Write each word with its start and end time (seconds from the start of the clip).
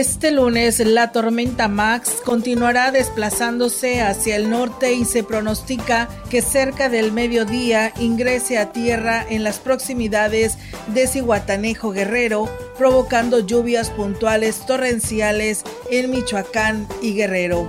Este 0.00 0.30
lunes 0.30 0.78
la 0.78 1.12
tormenta 1.12 1.68
Max 1.68 2.22
continuará 2.24 2.90
desplazándose 2.90 4.00
hacia 4.00 4.36
el 4.36 4.48
norte 4.48 4.94
y 4.94 5.04
se 5.04 5.22
pronostica 5.22 6.08
que 6.30 6.40
cerca 6.40 6.88
del 6.88 7.12
mediodía 7.12 7.92
ingrese 8.00 8.56
a 8.56 8.72
tierra 8.72 9.26
en 9.28 9.44
las 9.44 9.58
proximidades 9.58 10.56
de 10.86 11.06
Cihuatanejo 11.06 11.90
Guerrero, 11.90 12.48
provocando 12.78 13.40
lluvias 13.40 13.90
puntuales 13.90 14.64
torrenciales 14.64 15.64
en 15.90 16.10
Michoacán 16.10 16.88
y 17.02 17.12
Guerrero. 17.12 17.68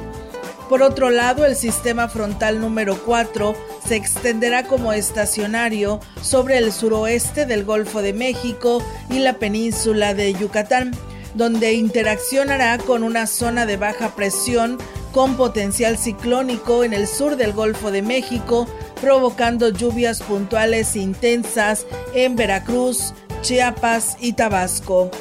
Por 0.70 0.84
otro 0.84 1.10
lado, 1.10 1.46
el 1.46 1.58
sistema 1.58 2.08
frontal 2.08 2.62
número 2.62 2.98
4 3.04 3.56
se 3.86 3.98
extenderá 3.98 4.68
como 4.68 4.94
estacionario 4.94 6.00
sobre 6.22 6.60
el 6.60 6.72
suroeste 6.72 7.46
del 7.46 7.66
Golfo 7.66 8.02
de 8.02 8.14
México 8.14 8.82
y 9.10 9.20
la 9.20 9.34
península 9.34 10.14
de 10.14 10.32
Yucatán 10.34 10.94
donde 11.36 11.74
interaccionará 11.74 12.78
con 12.78 13.04
una 13.04 13.28
zona 13.28 13.66
de 13.66 13.78
baja 13.78 14.16
presión 14.16 14.78
con 15.12 15.36
potencial 15.36 15.98
ciclónico 15.98 16.84
en 16.84 16.94
el 16.94 17.08
sur 17.08 17.36
del 17.36 17.54
Golfo 17.54 17.92
de 17.92 18.02
México, 18.02 18.68
provocando 19.02 19.70
lluvias 19.70 20.22
puntuales 20.22 20.96
intensas 20.96 21.86
en 22.14 22.36
Veracruz, 22.36 23.14
Chiapas 23.42 24.18
y 24.20 24.34
Tabasco. 24.34 25.12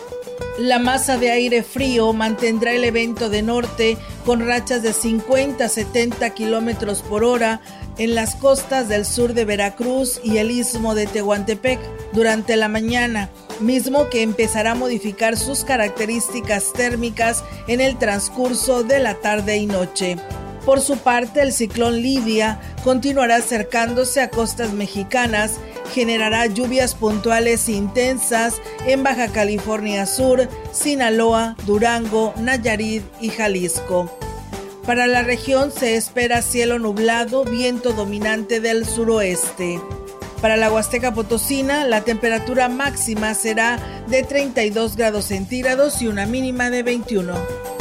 La 0.59 0.79
masa 0.79 1.17
de 1.17 1.31
aire 1.31 1.63
frío 1.63 2.13
mantendrá 2.13 2.73
el 2.73 2.85
evento 2.85 3.31
de 3.31 3.43
norte 3.43 3.97
con 4.27 4.47
rachas 4.47 4.83
de 4.83 4.93
50 4.93 5.65
a 5.65 5.69
70 5.69 6.31
kilómetros 6.31 7.03
por 7.03 7.25
hora 7.25 7.61
en 7.99 8.15
las 8.15 8.35
costas 8.37 8.89
del 8.89 9.05
sur 9.05 9.35
de 9.35 9.45
Veracruz 9.45 10.21
y 10.23 10.39
el 10.39 10.51
istmo 10.51 10.95
de 10.95 11.07
Tehuantepec 11.07 11.81
durante 12.13 12.57
la 12.57 12.69
mañana 12.69 13.31
mismo 13.61 14.09
que 14.09 14.23
empezará 14.23 14.73
a 14.73 14.75
modificar 14.75 15.37
sus 15.37 15.65
características 15.65 16.73
térmicas 16.73 17.45
en 17.69 17.81
el 17.81 17.99
transcurso 17.99 18.83
de 18.83 18.99
la 19.01 19.15
tarde 19.15 19.57
y 19.59 19.67
noche. 19.67 20.17
Por 20.65 20.81
su 20.81 20.99
parte, 20.99 21.41
el 21.41 21.53
ciclón 21.53 22.03
Lidia 22.03 22.61
continuará 22.85 23.37
acercándose 23.37 24.21
a 24.21 24.31
costas 24.31 24.73
mexicanas, 24.73 25.59
generará 25.91 26.47
lluvias 26.47 26.95
puntuales 26.95 27.69
intensas 27.69 28.61
en 28.87 29.03
Baja 29.03 29.29
California 29.29 30.07
Sur, 30.07 30.49
Sinaloa, 30.73 31.57
Durango, 31.67 32.33
Nayarit 32.37 33.03
y 33.21 33.29
Jalisco. 33.29 34.11
Para 34.87 35.07
la 35.07 35.23
región 35.23 35.71
se 35.71 35.97
espera 35.97 36.43
cielo 36.43 36.79
nublado, 36.79 37.45
viento 37.45 37.93
dominante 37.93 38.61
del 38.61 38.87
suroeste. 38.87 39.81
Para 40.41 40.57
la 40.57 40.73
Huasteca 40.73 41.13
Potosina, 41.13 41.85
la 41.85 42.01
temperatura 42.01 42.69
máxima 42.69 43.35
será 43.35 43.79
de 44.09 44.23
32 44.23 44.97
grados 44.97 45.27
centígrados 45.27 46.01
y 46.01 46.07
una 46.07 46.25
mínima 46.25 46.71
de 46.71 46.83
21. 46.83 47.80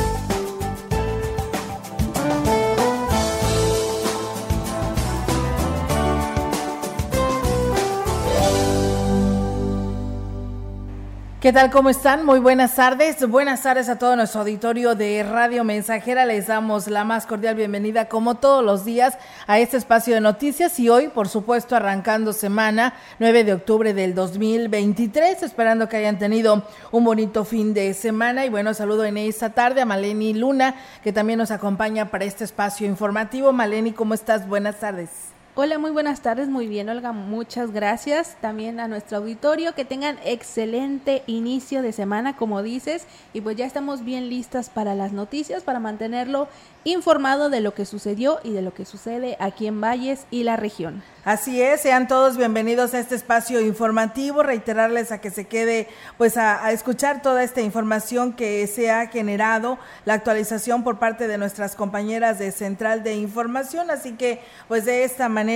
¿Qué 11.42 11.54
tal? 11.54 11.72
¿Cómo 11.72 11.90
están? 11.90 12.26
Muy 12.26 12.40
buenas 12.40 12.76
tardes. 12.76 13.26
Buenas 13.26 13.62
tardes 13.62 13.88
a 13.88 13.98
todo 13.98 14.18
nuestro 14.18 14.42
auditorio 14.42 14.94
de 14.94 15.24
Radio 15.24 15.64
Mensajera. 15.64 16.26
Les 16.26 16.48
damos 16.48 16.90
la 16.90 17.06
más 17.06 17.26
cordial 17.26 17.56
bienvenida, 17.56 18.10
como 18.10 18.36
todos 18.36 18.62
los 18.62 18.84
días, 18.84 19.18
a 19.48 19.58
este 19.58 19.78
espacio 19.78 20.16
de 20.16 20.20
noticias 20.20 20.78
y 20.82 20.90
hoy, 20.90 21.08
por 21.08 21.30
supuesto, 21.30 21.78
arrancando 21.78 22.34
semana 22.34 22.94
9 23.20 23.46
de 23.46 23.54
octubre 23.54 23.94
del 23.94 24.16
2023, 24.16 25.42
esperando 25.44 25.88
que 25.88 25.96
hayan 25.96 26.20
tenido 26.20 26.62
un 26.92 27.06
bonito 27.06 27.46
fin 27.46 27.74
de 27.74 27.94
semana. 27.94 28.46
Y 28.46 28.50
bueno, 28.50 28.74
saludo 28.74 29.06
en 29.06 29.16
esta 29.16 29.52
tarde 29.52 29.80
a 29.80 29.86
Maleni 29.86 30.34
Luna, 30.34 30.76
que 31.02 31.14
también 31.14 31.40
nos 31.40 31.52
acompaña 31.52 32.12
para 32.12 32.26
este 32.26 32.44
espacio 32.44 32.86
informativo. 32.86 33.54
Maleni, 33.54 33.94
¿cómo 33.94 34.14
estás? 34.14 34.46
Buenas 34.46 34.82
tardes. 34.82 35.39
Hola, 35.62 35.78
muy 35.78 35.92
buenas 35.92 36.22
tardes, 36.22 36.48
muy 36.48 36.68
bien 36.68 36.88
Olga, 36.88 37.12
muchas 37.12 37.72
gracias. 37.72 38.38
También 38.40 38.80
a 38.80 38.88
nuestro 38.88 39.18
auditorio, 39.18 39.76
que 39.76 39.84
tengan 39.84 40.18
excelente 40.24 41.22
inicio 41.28 41.82
de 41.82 41.92
semana, 41.92 42.38
como 42.38 42.64
dices, 42.64 43.06
y 43.34 43.42
pues 43.42 43.58
ya 43.58 43.66
estamos 43.66 44.06
bien 44.06 44.30
listas 44.30 44.70
para 44.70 44.96
las 44.96 45.12
noticias, 45.12 45.64
para 45.64 45.82
mantenerlo 45.82 46.48
informado 46.86 47.50
de 47.50 47.60
lo 47.60 47.74
que 47.74 47.86
sucedió 47.86 48.40
y 48.42 48.54
de 48.54 48.62
lo 48.62 48.74
que 48.74 48.86
sucede 48.86 49.36
aquí 49.42 49.68
en 49.68 49.82
Valles 49.82 50.28
y 50.32 50.44
la 50.44 50.56
región. 50.56 51.04
Así 51.26 51.62
es, 51.62 51.82
sean 51.82 52.08
todos 52.08 52.38
bienvenidos 52.38 52.94
a 52.94 53.00
este 53.00 53.16
espacio 53.16 53.60
informativo, 53.60 54.42
reiterarles 54.42 55.12
a 55.12 55.20
que 55.20 55.30
se 55.30 55.46
quede 55.46 55.90
pues 56.18 56.38
a, 56.38 56.72
escuchar 56.72 57.22
toda 57.22 57.44
esta 57.44 57.60
información 57.60 58.32
que 58.32 58.66
se 58.68 58.90
ha 58.90 59.08
generado, 59.08 59.78
la 60.06 60.14
actualización 60.14 60.86
por 60.86 61.00
parte 61.00 61.28
de 61.28 61.38
nuestras 61.38 61.76
compañeras 61.76 62.40
de 62.40 62.54
Central 62.54 63.04
de 63.04 63.16
Información, 63.16 63.92
así 63.92 64.14
que 64.14 64.42
pues 64.70 64.86
de 64.86 65.04
esta 65.04 65.28
manera 65.28 65.49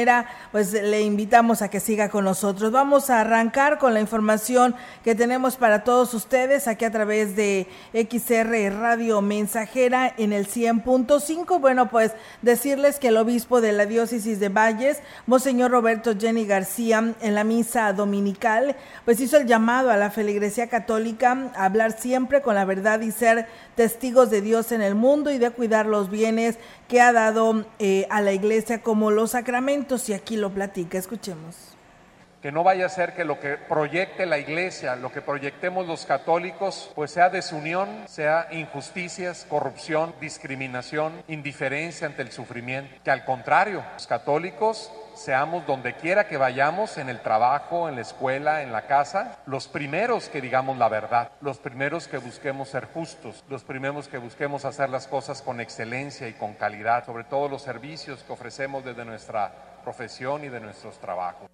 pues 0.52 0.74
le 0.74 1.02
invitamos 1.02 1.62
a 1.62 1.70
que 1.70 1.80
siga 1.80 2.10
con 2.10 2.26
nosotros. 2.26 2.72
Vamos 2.72 3.10
a 3.10 3.22
arrancar 3.22 3.78
con 3.78 3.94
la 3.94 4.00
información 4.00 4.76
que 5.04 5.16
tenemos 5.16 5.56
para 5.56 5.84
todos 5.84 6.14
ustedes 6.14 6.68
aquí 6.68 6.86
a 6.86 6.92
través 6.92 7.36
de 7.36 7.68
XR 7.94 8.80
Radio 8.80 9.22
Mensajera 9.22 10.14
en 10.18 10.34
el 10.34 10.46
100 10.48 10.84
cinco, 11.20 11.60
bueno, 11.60 11.90
pues 11.90 12.12
decirles 12.42 13.00
que 13.00 13.10
el 13.10 13.18
obispo 13.18 13.62
de 13.62 13.72
la 13.72 13.86
diócesis 13.86 14.40
de 14.40 14.50
Valles, 14.50 15.02
Monseñor 15.28 15.72
Roberto 15.72 16.14
Jenny 16.18 16.46
García, 16.46 17.14
en 17.22 17.36
la 17.36 17.44
misa 17.44 17.94
dominical, 17.94 18.76
pues 19.06 19.20
hizo 19.20 19.38
el 19.38 19.48
llamado 19.48 19.92
a 19.92 19.98
la 19.98 20.12
feligresía 20.12 20.68
católica 20.68 21.52
a 21.56 21.66
hablar 21.66 21.94
siempre 22.00 22.42
con 22.42 22.56
la 22.56 22.66
verdad 22.66 23.02
y 23.02 23.12
ser 23.12 23.48
testigos 23.76 24.30
de 24.30 24.42
Dios 24.42 24.72
en 24.72 24.82
el 24.82 24.96
mundo 24.96 25.32
y 25.32 25.38
de 25.38 25.52
cuidar 25.52 25.86
los 25.86 26.10
bienes 26.10 26.58
que 26.94 27.02
ha 27.02 27.12
dado 27.12 27.66
eh, 27.80 28.06
a 28.12 28.22
la 28.22 28.34
iglesia 28.34 28.84
como 28.84 29.10
los 29.10 29.32
sacramentos. 29.32 30.10
Y 30.10 30.14
aquí 30.14 30.38
lo 30.38 30.52
platica, 30.52 31.00
escuchemos 31.00 31.74
que 32.44 32.52
no 32.52 32.62
vaya 32.62 32.86
a 32.86 32.90
ser 32.90 33.16
que 33.16 33.24
lo 33.24 33.40
que 33.40 33.56
proyecte 33.56 34.26
la 34.26 34.38
iglesia, 34.38 34.98
lo 34.98 35.14
que 35.14 35.22
proyectemos 35.22 35.88
los 35.88 36.06
católicos, 36.06 36.92
pues 36.94 37.12
sea 37.12 37.30
desunión, 37.30 37.88
sea 38.10 38.50
injusticias, 38.52 39.48
corrupción, 39.50 40.14
discriminación, 40.20 41.24
indiferencia 41.30 42.06
ante 42.06 42.22
el 42.22 42.34
sufrimiento. 42.34 42.94
Que 43.02 43.12
al 43.12 43.24
contrario, 43.24 43.82
los 43.94 44.06
católicos 44.08 44.92
seamos 45.16 45.66
donde 45.66 45.96
quiera 45.96 46.28
que 46.28 46.38
vayamos, 46.38 46.98
en 46.98 47.10
el 47.10 47.22
trabajo, 47.22 47.88
en 47.90 47.96
la 47.96 48.02
escuela, 48.02 48.62
en 48.62 48.72
la 48.72 48.88
casa, 48.88 49.40
los 49.46 49.68
primeros 49.68 50.30
que 50.30 50.42
digamos 50.42 50.78
la 50.78 50.90
verdad, 50.90 51.32
los 51.42 51.58
primeros 51.58 52.08
que 52.08 52.18
busquemos 52.18 52.70
ser 52.70 52.88
justos, 52.94 53.44
los 53.50 53.64
primeros 53.64 54.08
que 54.08 54.18
busquemos 54.18 54.66
hacer 54.66 54.90
las 54.90 55.08
cosas 55.08 55.42
con 55.42 55.60
excelencia 55.60 56.28
y 56.28 56.34
con 56.34 56.54
calidad, 56.54 57.06
sobre 57.06 57.24
todo 57.24 57.50
los 57.50 57.62
servicios 57.62 58.24
que 58.24 58.34
ofrecemos 58.34 58.84
desde 58.84 59.06
nuestra 59.06 59.52
profesión 59.84 60.44
y 60.44 60.50
de 60.50 60.60
nuestros 60.60 61.00
trabajos. 61.00 61.50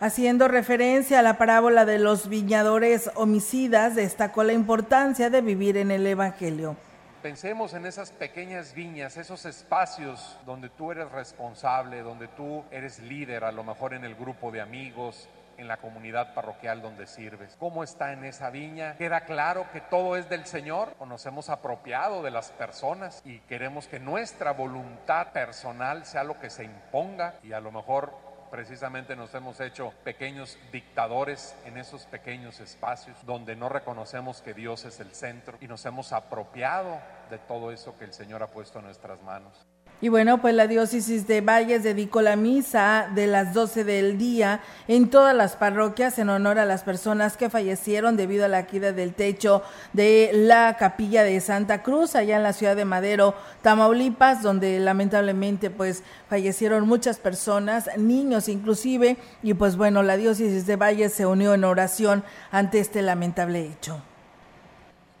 Haciendo 0.00 0.48
referencia 0.48 1.20
a 1.20 1.22
la 1.22 1.38
parábola 1.38 1.84
de 1.84 1.98
los 1.98 2.28
viñadores 2.28 3.10
homicidas, 3.14 3.94
destacó 3.94 4.42
la 4.42 4.52
importancia 4.52 5.30
de 5.30 5.40
vivir 5.42 5.76
en 5.76 5.92
el 5.92 6.06
Evangelio. 6.06 6.76
Pensemos 7.22 7.72
en 7.74 7.86
esas 7.86 8.10
pequeñas 8.10 8.74
viñas, 8.74 9.16
esos 9.16 9.44
espacios 9.44 10.36
donde 10.44 10.68
tú 10.68 10.90
eres 10.90 11.08
responsable, 11.12 12.00
donde 12.00 12.26
tú 12.26 12.64
eres 12.72 12.98
líder, 12.98 13.44
a 13.44 13.52
lo 13.52 13.62
mejor 13.62 13.94
en 13.94 14.04
el 14.04 14.16
grupo 14.16 14.50
de 14.50 14.60
amigos, 14.60 15.28
en 15.56 15.68
la 15.68 15.76
comunidad 15.76 16.34
parroquial 16.34 16.82
donde 16.82 17.06
sirves. 17.06 17.56
¿Cómo 17.60 17.84
está 17.84 18.12
en 18.12 18.24
esa 18.24 18.50
viña? 18.50 18.96
¿Queda 18.96 19.20
claro 19.20 19.66
que 19.72 19.80
todo 19.80 20.16
es 20.16 20.28
del 20.28 20.46
Señor 20.46 20.96
o 20.98 21.06
nos 21.06 21.24
hemos 21.24 21.48
apropiado 21.48 22.24
de 22.24 22.32
las 22.32 22.50
personas 22.50 23.22
y 23.24 23.38
queremos 23.40 23.86
que 23.86 24.00
nuestra 24.00 24.52
voluntad 24.52 25.28
personal 25.28 26.04
sea 26.04 26.24
lo 26.24 26.40
que 26.40 26.50
se 26.50 26.64
imponga 26.64 27.36
y 27.44 27.52
a 27.52 27.60
lo 27.60 27.70
mejor 27.70 28.12
precisamente 28.52 29.16
nos 29.16 29.34
hemos 29.34 29.58
hecho 29.60 29.94
pequeños 30.04 30.58
dictadores 30.70 31.56
en 31.64 31.78
esos 31.78 32.04
pequeños 32.04 32.60
espacios 32.60 33.16
donde 33.24 33.56
no 33.56 33.70
reconocemos 33.70 34.42
que 34.42 34.52
Dios 34.52 34.84
es 34.84 35.00
el 35.00 35.14
centro 35.14 35.56
y 35.62 35.66
nos 35.66 35.86
hemos 35.86 36.12
apropiado 36.12 37.00
de 37.30 37.38
todo 37.38 37.72
eso 37.72 37.96
que 37.98 38.04
el 38.04 38.12
Señor 38.12 38.42
ha 38.42 38.48
puesto 38.48 38.80
en 38.80 38.84
nuestras 38.84 39.22
manos. 39.22 39.66
Y 40.02 40.08
bueno, 40.08 40.40
pues 40.40 40.52
la 40.56 40.66
diócesis 40.66 41.28
de 41.28 41.42
Valles 41.42 41.84
dedicó 41.84 42.22
la 42.22 42.34
misa 42.34 43.08
de 43.14 43.28
las 43.28 43.54
12 43.54 43.84
del 43.84 44.18
día 44.18 44.60
en 44.88 45.08
todas 45.08 45.32
las 45.32 45.54
parroquias 45.54 46.18
en 46.18 46.28
honor 46.28 46.58
a 46.58 46.66
las 46.66 46.82
personas 46.82 47.36
que 47.36 47.48
fallecieron 47.48 48.16
debido 48.16 48.44
a 48.44 48.48
la 48.48 48.66
caída 48.66 48.90
del 48.90 49.14
techo 49.14 49.62
de 49.92 50.32
la 50.34 50.76
capilla 50.76 51.22
de 51.22 51.40
Santa 51.40 51.84
Cruz 51.84 52.16
allá 52.16 52.36
en 52.36 52.42
la 52.42 52.52
ciudad 52.52 52.74
de 52.74 52.84
Madero, 52.84 53.36
Tamaulipas, 53.62 54.42
donde 54.42 54.80
lamentablemente 54.80 55.70
pues 55.70 56.02
fallecieron 56.28 56.88
muchas 56.88 57.20
personas, 57.20 57.88
niños 57.96 58.48
inclusive, 58.48 59.18
y 59.44 59.54
pues 59.54 59.76
bueno, 59.76 60.02
la 60.02 60.16
diócesis 60.16 60.66
de 60.66 60.74
Valles 60.74 61.12
se 61.12 61.26
unió 61.26 61.54
en 61.54 61.62
oración 61.62 62.24
ante 62.50 62.80
este 62.80 63.02
lamentable 63.02 63.60
hecho. 63.66 64.02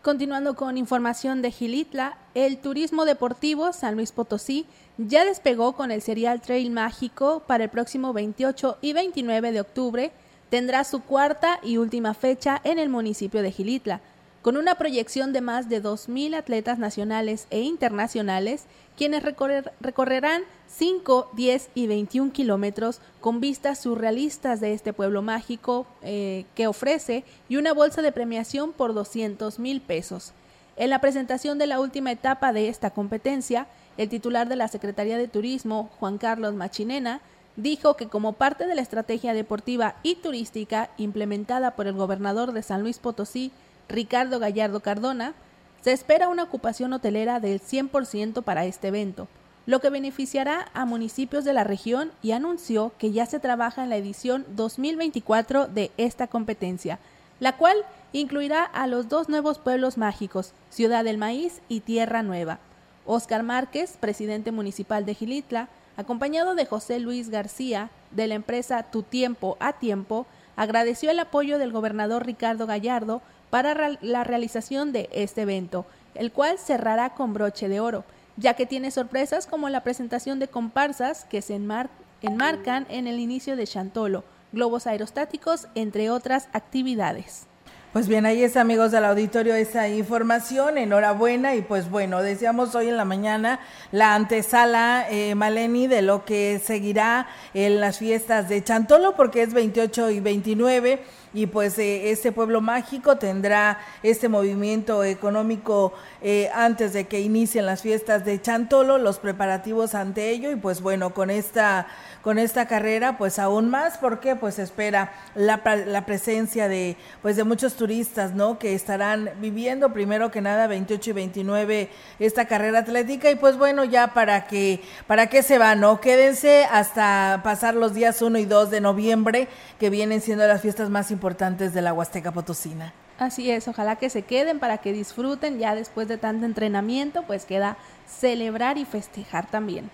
Continuando 0.02 0.56
con 0.56 0.78
información 0.78 1.42
de 1.42 1.52
Gilitla, 1.52 2.18
el 2.34 2.58
turismo 2.58 3.04
deportivo 3.04 3.72
San 3.72 3.94
Luis 3.94 4.10
Potosí 4.10 4.66
ya 4.98 5.24
despegó 5.24 5.74
con 5.74 5.92
el 5.92 6.02
Serial 6.02 6.40
Trail 6.40 6.72
Mágico 6.72 7.44
para 7.46 7.62
el 7.64 7.70
próximo 7.70 8.12
28 8.12 8.78
y 8.80 8.94
29 8.94 9.52
de 9.52 9.60
octubre. 9.60 10.10
Tendrá 10.50 10.82
su 10.82 11.02
cuarta 11.02 11.60
y 11.62 11.76
última 11.76 12.14
fecha 12.14 12.60
en 12.64 12.80
el 12.80 12.88
municipio 12.88 13.42
de 13.42 13.52
Gilitla 13.52 14.00
con 14.42 14.56
una 14.56 14.74
proyección 14.74 15.32
de 15.32 15.40
más 15.40 15.68
de 15.68 15.82
2.000 15.82 16.34
atletas 16.34 16.78
nacionales 16.78 17.46
e 17.50 17.60
internacionales, 17.60 18.64
quienes 18.96 19.22
recorrerán 19.22 20.42
5, 20.66 21.30
10 21.34 21.70
y 21.74 21.86
21 21.86 22.32
kilómetros 22.32 23.00
con 23.20 23.40
vistas 23.40 23.80
surrealistas 23.80 24.60
de 24.60 24.72
este 24.74 24.92
pueblo 24.92 25.22
mágico 25.22 25.86
eh, 26.02 26.44
que 26.54 26.66
ofrece 26.66 27.24
y 27.48 27.56
una 27.56 27.72
bolsa 27.72 28.02
de 28.02 28.12
premiación 28.12 28.72
por 28.72 28.94
200 28.94 29.58
mil 29.60 29.80
pesos. 29.80 30.32
En 30.76 30.90
la 30.90 31.00
presentación 31.00 31.58
de 31.58 31.68
la 31.68 31.80
última 31.80 32.10
etapa 32.10 32.52
de 32.52 32.68
esta 32.68 32.90
competencia, 32.90 33.68
el 33.96 34.08
titular 34.08 34.48
de 34.48 34.56
la 34.56 34.68
Secretaría 34.68 35.18
de 35.18 35.28
Turismo, 35.28 35.90
Juan 36.00 36.18
Carlos 36.18 36.54
Machinena, 36.54 37.20
dijo 37.56 37.96
que 37.96 38.08
como 38.08 38.32
parte 38.32 38.66
de 38.66 38.74
la 38.74 38.80
estrategia 38.80 39.34
deportiva 39.34 39.96
y 40.02 40.16
turística 40.16 40.90
implementada 40.96 41.76
por 41.76 41.86
el 41.86 41.94
gobernador 41.94 42.52
de 42.52 42.62
San 42.62 42.80
Luis 42.80 42.98
Potosí, 42.98 43.52
Ricardo 43.88 44.38
Gallardo 44.38 44.80
Cardona, 44.80 45.34
se 45.82 45.92
espera 45.92 46.28
una 46.28 46.44
ocupación 46.44 46.92
hotelera 46.92 47.40
del 47.40 47.60
100% 47.60 48.42
para 48.42 48.64
este 48.64 48.88
evento, 48.88 49.28
lo 49.66 49.80
que 49.80 49.90
beneficiará 49.90 50.70
a 50.74 50.84
municipios 50.84 51.44
de 51.44 51.52
la 51.52 51.64
región 51.64 52.12
y 52.22 52.32
anunció 52.32 52.92
que 52.98 53.12
ya 53.12 53.26
se 53.26 53.40
trabaja 53.40 53.82
en 53.82 53.90
la 53.90 53.96
edición 53.96 54.44
2024 54.56 55.66
de 55.66 55.90
esta 55.96 56.26
competencia, 56.26 56.98
la 57.40 57.56
cual 57.56 57.76
incluirá 58.12 58.64
a 58.64 58.86
los 58.86 59.08
dos 59.08 59.28
nuevos 59.28 59.58
pueblos 59.58 59.98
mágicos, 59.98 60.52
Ciudad 60.70 61.04
del 61.04 61.18
Maíz 61.18 61.60
y 61.68 61.80
Tierra 61.80 62.22
Nueva. 62.22 62.58
Oscar 63.04 63.42
Márquez, 63.42 63.96
presidente 63.98 64.52
municipal 64.52 65.04
de 65.04 65.14
Gilitla, 65.14 65.68
acompañado 65.96 66.54
de 66.54 66.66
José 66.66 67.00
Luis 67.00 67.30
García, 67.30 67.90
de 68.12 68.28
la 68.28 68.34
empresa 68.34 68.84
Tu 68.84 69.02
Tiempo 69.02 69.56
a 69.58 69.72
Tiempo, 69.72 70.26
agradeció 70.54 71.10
el 71.10 71.18
apoyo 71.18 71.58
del 71.58 71.72
gobernador 71.72 72.24
Ricardo 72.26 72.66
Gallardo 72.66 73.22
para 73.52 73.98
la 74.00 74.24
realización 74.24 74.92
de 74.92 75.10
este 75.12 75.42
evento, 75.42 75.84
el 76.14 76.32
cual 76.32 76.58
cerrará 76.58 77.10
con 77.10 77.34
broche 77.34 77.68
de 77.68 77.80
oro, 77.80 78.02
ya 78.38 78.54
que 78.54 78.64
tiene 78.64 78.90
sorpresas 78.90 79.46
como 79.46 79.68
la 79.68 79.82
presentación 79.82 80.38
de 80.38 80.48
comparsas 80.48 81.26
que 81.26 81.42
se 81.42 81.54
enmarcan 81.54 82.86
en 82.88 83.06
el 83.06 83.20
inicio 83.20 83.54
de 83.54 83.66
Chantolo, 83.66 84.24
globos 84.52 84.86
aerostáticos, 84.86 85.68
entre 85.74 86.08
otras 86.08 86.48
actividades. 86.54 87.46
Pues 87.92 88.08
bien, 88.08 88.24
ahí 88.24 88.42
es 88.42 88.56
amigos 88.56 88.90
del 88.90 89.04
auditorio 89.04 89.54
esa 89.54 89.86
información, 89.86 90.78
enhorabuena 90.78 91.56
y 91.56 91.60
pues 91.60 91.90
bueno, 91.90 92.22
decíamos 92.22 92.74
hoy 92.74 92.88
en 92.88 92.96
la 92.96 93.04
mañana 93.04 93.60
la 93.90 94.14
antesala 94.14 95.06
eh, 95.10 95.34
Maleni 95.34 95.88
de 95.88 96.00
lo 96.00 96.24
que 96.24 96.58
seguirá 96.64 97.26
en 97.52 97.80
las 97.80 97.98
fiestas 97.98 98.48
de 98.48 98.64
Chantolo 98.64 99.14
porque 99.14 99.42
es 99.42 99.52
28 99.52 100.08
y 100.08 100.20
29 100.20 101.02
y 101.34 101.46
pues 101.46 101.78
eh, 101.78 102.10
este 102.10 102.32
pueblo 102.32 102.62
mágico 102.62 103.16
tendrá 103.16 103.78
este 104.02 104.28
movimiento 104.28 105.04
económico 105.04 105.92
eh, 106.22 106.50
antes 106.54 106.94
de 106.94 107.06
que 107.06 107.20
inicien 107.20 107.66
las 107.66 107.82
fiestas 107.82 108.24
de 108.24 108.40
Chantolo, 108.40 108.96
los 108.96 109.18
preparativos 109.18 109.94
ante 109.94 110.30
ello 110.30 110.50
y 110.50 110.56
pues 110.56 110.80
bueno, 110.80 111.12
con 111.12 111.30
esta 111.30 111.86
con 112.22 112.38
esta 112.38 112.66
carrera, 112.66 113.18
pues 113.18 113.38
aún 113.38 113.68
más, 113.68 113.98
porque 113.98 114.36
pues 114.36 114.58
espera 114.58 115.12
la, 115.34 115.60
la 115.86 116.06
presencia 116.06 116.68
de 116.68 116.96
pues 117.20 117.36
de 117.36 117.44
muchos 117.44 117.74
turistas, 117.74 118.32
¿no? 118.32 118.58
Que 118.58 118.74
estarán 118.74 119.30
viviendo 119.40 119.92
primero 119.92 120.30
que 120.30 120.40
nada 120.40 120.66
28 120.66 121.10
y 121.10 121.12
29 121.12 121.88
esta 122.20 122.46
carrera 122.46 122.80
atlética 122.80 123.30
y 123.30 123.34
pues 123.34 123.58
bueno, 123.58 123.84
ya 123.84 124.14
para 124.14 124.46
que 124.46 124.80
para 125.06 125.26
qué 125.26 125.42
se 125.42 125.58
va, 125.58 125.74
¿no? 125.74 126.00
Quédense 126.00 126.64
hasta 126.70 127.40
pasar 127.42 127.74
los 127.74 127.92
días 127.94 128.22
1 128.22 128.38
y 128.38 128.44
2 128.44 128.70
de 128.70 128.80
noviembre, 128.80 129.48
que 129.78 129.90
vienen 129.90 130.20
siendo 130.20 130.46
las 130.46 130.62
fiestas 130.62 130.90
más 130.90 131.10
importantes 131.10 131.74
de 131.74 131.82
la 131.82 131.92
Huasteca 131.92 132.32
Potosina. 132.32 132.92
Así 133.18 133.50
es, 133.50 133.68
ojalá 133.68 133.96
que 133.96 134.10
se 134.10 134.22
queden 134.22 134.58
para 134.58 134.78
que 134.78 134.92
disfruten 134.92 135.58
ya 135.58 135.74
después 135.74 136.08
de 136.08 136.18
tanto 136.18 136.46
entrenamiento, 136.46 137.22
pues 137.22 137.44
queda 137.44 137.76
celebrar 138.08 138.78
y 138.78 138.84
festejar 138.84 139.46
también. 139.46 139.90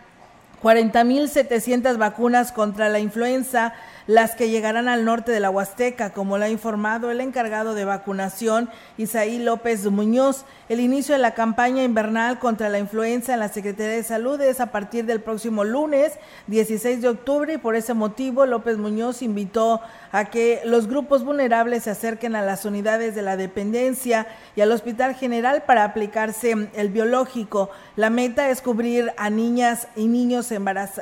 40.700 0.66 1.96
vacunas 1.96 2.50
contra 2.50 2.88
la 2.88 2.98
influenza 2.98 3.72
las 4.06 4.36
que 4.36 4.50
llegarán 4.50 4.88
al 4.88 5.04
norte 5.04 5.32
de 5.32 5.40
la 5.40 5.50
Huasteca, 5.50 6.10
como 6.10 6.38
lo 6.38 6.44
ha 6.44 6.48
informado 6.48 7.10
el 7.10 7.20
encargado 7.20 7.74
de 7.74 7.84
vacunación, 7.84 8.70
Isaí 8.98 9.38
López 9.38 9.84
Muñoz. 9.90 10.44
El 10.68 10.80
inicio 10.80 11.14
de 11.14 11.20
la 11.20 11.34
campaña 11.34 11.82
invernal 11.82 12.38
contra 12.38 12.68
la 12.68 12.78
influenza 12.78 13.34
en 13.34 13.40
la 13.40 13.48
Secretaría 13.48 13.96
de 13.96 14.02
Salud 14.02 14.40
es 14.40 14.60
a 14.60 14.72
partir 14.72 15.06
del 15.06 15.20
próximo 15.20 15.64
lunes 15.64 16.12
16 16.46 17.02
de 17.02 17.08
octubre 17.08 17.54
y 17.54 17.58
por 17.58 17.76
ese 17.76 17.94
motivo 17.94 18.46
López 18.46 18.76
Muñoz 18.78 19.22
invitó 19.22 19.80
a 20.12 20.24
que 20.26 20.62
los 20.64 20.86
grupos 20.86 21.24
vulnerables 21.24 21.84
se 21.84 21.90
acerquen 21.90 22.36
a 22.36 22.42
las 22.42 22.64
unidades 22.64 23.14
de 23.14 23.22
la 23.22 23.36
dependencia 23.36 24.26
y 24.54 24.60
al 24.60 24.72
Hospital 24.72 25.14
General 25.14 25.64
para 25.64 25.84
aplicarse 25.84 26.68
el 26.74 26.88
biológico. 26.90 27.70
La 27.96 28.10
meta 28.10 28.50
es 28.50 28.62
cubrir 28.62 29.12
a 29.16 29.30
niñas 29.30 29.88
y 29.96 30.06
niños 30.06 30.52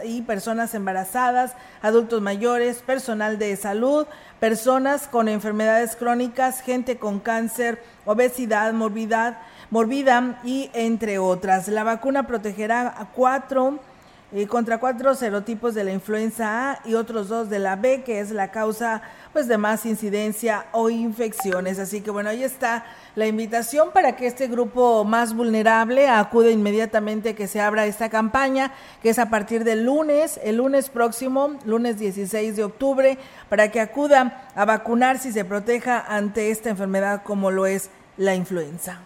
y 0.05 0.23
personas 0.23 0.75
embarazadas, 0.75 1.55
adultos 1.83 2.21
mayores, 2.23 2.83
personal 2.95 3.41
de 3.41 3.57
salud, 3.57 4.07
personas 4.39 5.09
con 5.09 5.27
enfermedades 5.27 5.97
crónicas, 5.97 6.61
gente 6.61 6.97
con 6.97 7.19
cáncer, 7.19 7.83
obesidad, 8.05 8.73
morbidad, 8.73 9.39
morbida 9.69 10.39
y 10.45 10.71
entre 10.75 11.19
otras. 11.19 11.67
La 11.67 11.83
vacuna 11.83 12.29
protegerá 12.29 12.95
a 12.97 13.07
cuatro 13.07 13.81
eh, 14.37 14.49
contra 14.49 14.79
cuatro 14.79 15.15
serotipos 15.15 15.75
de 15.75 15.85
la 15.85 15.93
influenza 15.93 16.73
A 16.73 16.81
y 16.85 16.95
otros 16.95 17.29
dos 17.29 17.49
de 17.49 17.61
la 17.61 17.77
B, 17.77 18.03
que 18.03 18.19
es 18.19 18.33
la 18.33 18.51
causa 18.51 19.01
pues 19.33 19.47
de 19.47 19.59
más 19.59 19.87
incidencia 19.87 20.67
o 20.73 20.91
infecciones. 20.91 21.79
Así 21.79 22.01
que 22.01 22.11
bueno, 22.11 22.31
ahí 22.31 22.43
está 22.43 22.85
la 23.15 23.29
invitación 23.29 23.93
para 23.93 24.17
que 24.17 24.27
este 24.27 24.49
grupo 24.49 25.05
más 25.05 25.37
vulnerable 25.37 26.09
acude 26.09 26.51
inmediatamente 26.51 27.37
que 27.37 27.47
se 27.47 27.61
abra 27.61 27.87
esta 27.87 28.09
campaña, 28.09 28.73
que 29.03 29.11
es 29.11 29.21
a 29.21 29.31
partir 29.31 29.63
del 29.63 29.85
lunes, 29.85 30.41
el 30.43 30.57
lunes 30.57 30.89
próximo, 30.89 31.57
lunes 31.65 32.01
16 32.01 32.57
de 32.57 32.65
octubre, 32.65 33.19
para 33.49 33.71
que 33.71 33.81
acuda 33.81 34.49
a 34.57 34.65
vacunarse 34.65 35.29
y 35.29 35.33
se 35.33 35.45
proteja 35.45 36.01
ante 36.01 36.51
esta 36.51 36.71
enfermedad 36.71 37.23
como 37.23 37.53
lo 37.53 37.67
es 37.67 37.89
la 38.17 38.35
influenza. 38.35 38.99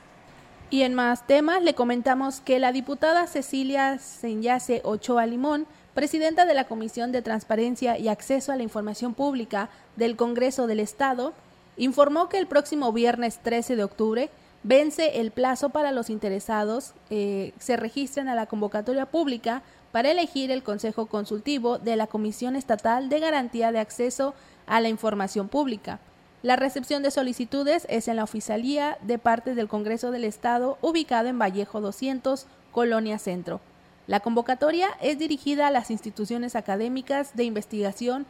Y 0.70 0.82
en 0.82 0.92
más 0.92 1.26
temas, 1.26 1.62
le 1.62 1.74
comentamos 1.74 2.40
que 2.40 2.58
la 2.58 2.72
diputada 2.72 3.26
Cecilia 3.26 3.98
Senyase 3.98 4.82
Ochoa 4.84 5.24
Limón, 5.24 5.66
presidenta 5.94 6.44
de 6.44 6.52
la 6.52 6.64
Comisión 6.64 7.10
de 7.10 7.22
Transparencia 7.22 7.96
y 7.96 8.08
Acceso 8.08 8.52
a 8.52 8.56
la 8.56 8.62
Información 8.62 9.14
Pública 9.14 9.70
del 9.96 10.14
Congreso 10.14 10.66
del 10.66 10.80
Estado, 10.80 11.32
informó 11.78 12.28
que 12.28 12.36
el 12.36 12.46
próximo 12.46 12.92
viernes 12.92 13.38
13 13.42 13.76
de 13.76 13.84
octubre 13.84 14.30
vence 14.62 15.20
el 15.20 15.30
plazo 15.30 15.70
para 15.70 15.90
los 15.90 16.10
interesados 16.10 16.92
eh, 17.08 17.54
se 17.58 17.78
registren 17.78 18.28
a 18.28 18.34
la 18.34 18.44
convocatoria 18.44 19.06
pública 19.06 19.62
para 19.90 20.10
elegir 20.10 20.50
el 20.50 20.62
Consejo 20.62 21.06
Consultivo 21.06 21.78
de 21.78 21.96
la 21.96 22.08
Comisión 22.08 22.56
Estatal 22.56 23.08
de 23.08 23.20
Garantía 23.20 23.72
de 23.72 23.78
Acceso 23.78 24.34
a 24.66 24.80
la 24.82 24.90
Información 24.90 25.48
Pública. 25.48 25.98
La 26.42 26.54
recepción 26.54 27.02
de 27.02 27.10
solicitudes 27.10 27.84
es 27.90 28.06
en 28.06 28.14
la 28.14 28.22
oficialía 28.22 28.96
de 29.02 29.18
parte 29.18 29.56
del 29.56 29.66
Congreso 29.66 30.12
del 30.12 30.22
Estado 30.22 30.78
ubicado 30.82 31.26
en 31.26 31.36
Vallejo 31.36 31.80
200, 31.80 32.46
Colonia 32.70 33.18
Centro. 33.18 33.60
La 34.06 34.20
convocatoria 34.20 34.88
es 35.02 35.18
dirigida 35.18 35.66
a 35.66 35.72
las 35.72 35.90
instituciones 35.90 36.54
académicas 36.54 37.34
de 37.34 37.42
investigación, 37.42 38.24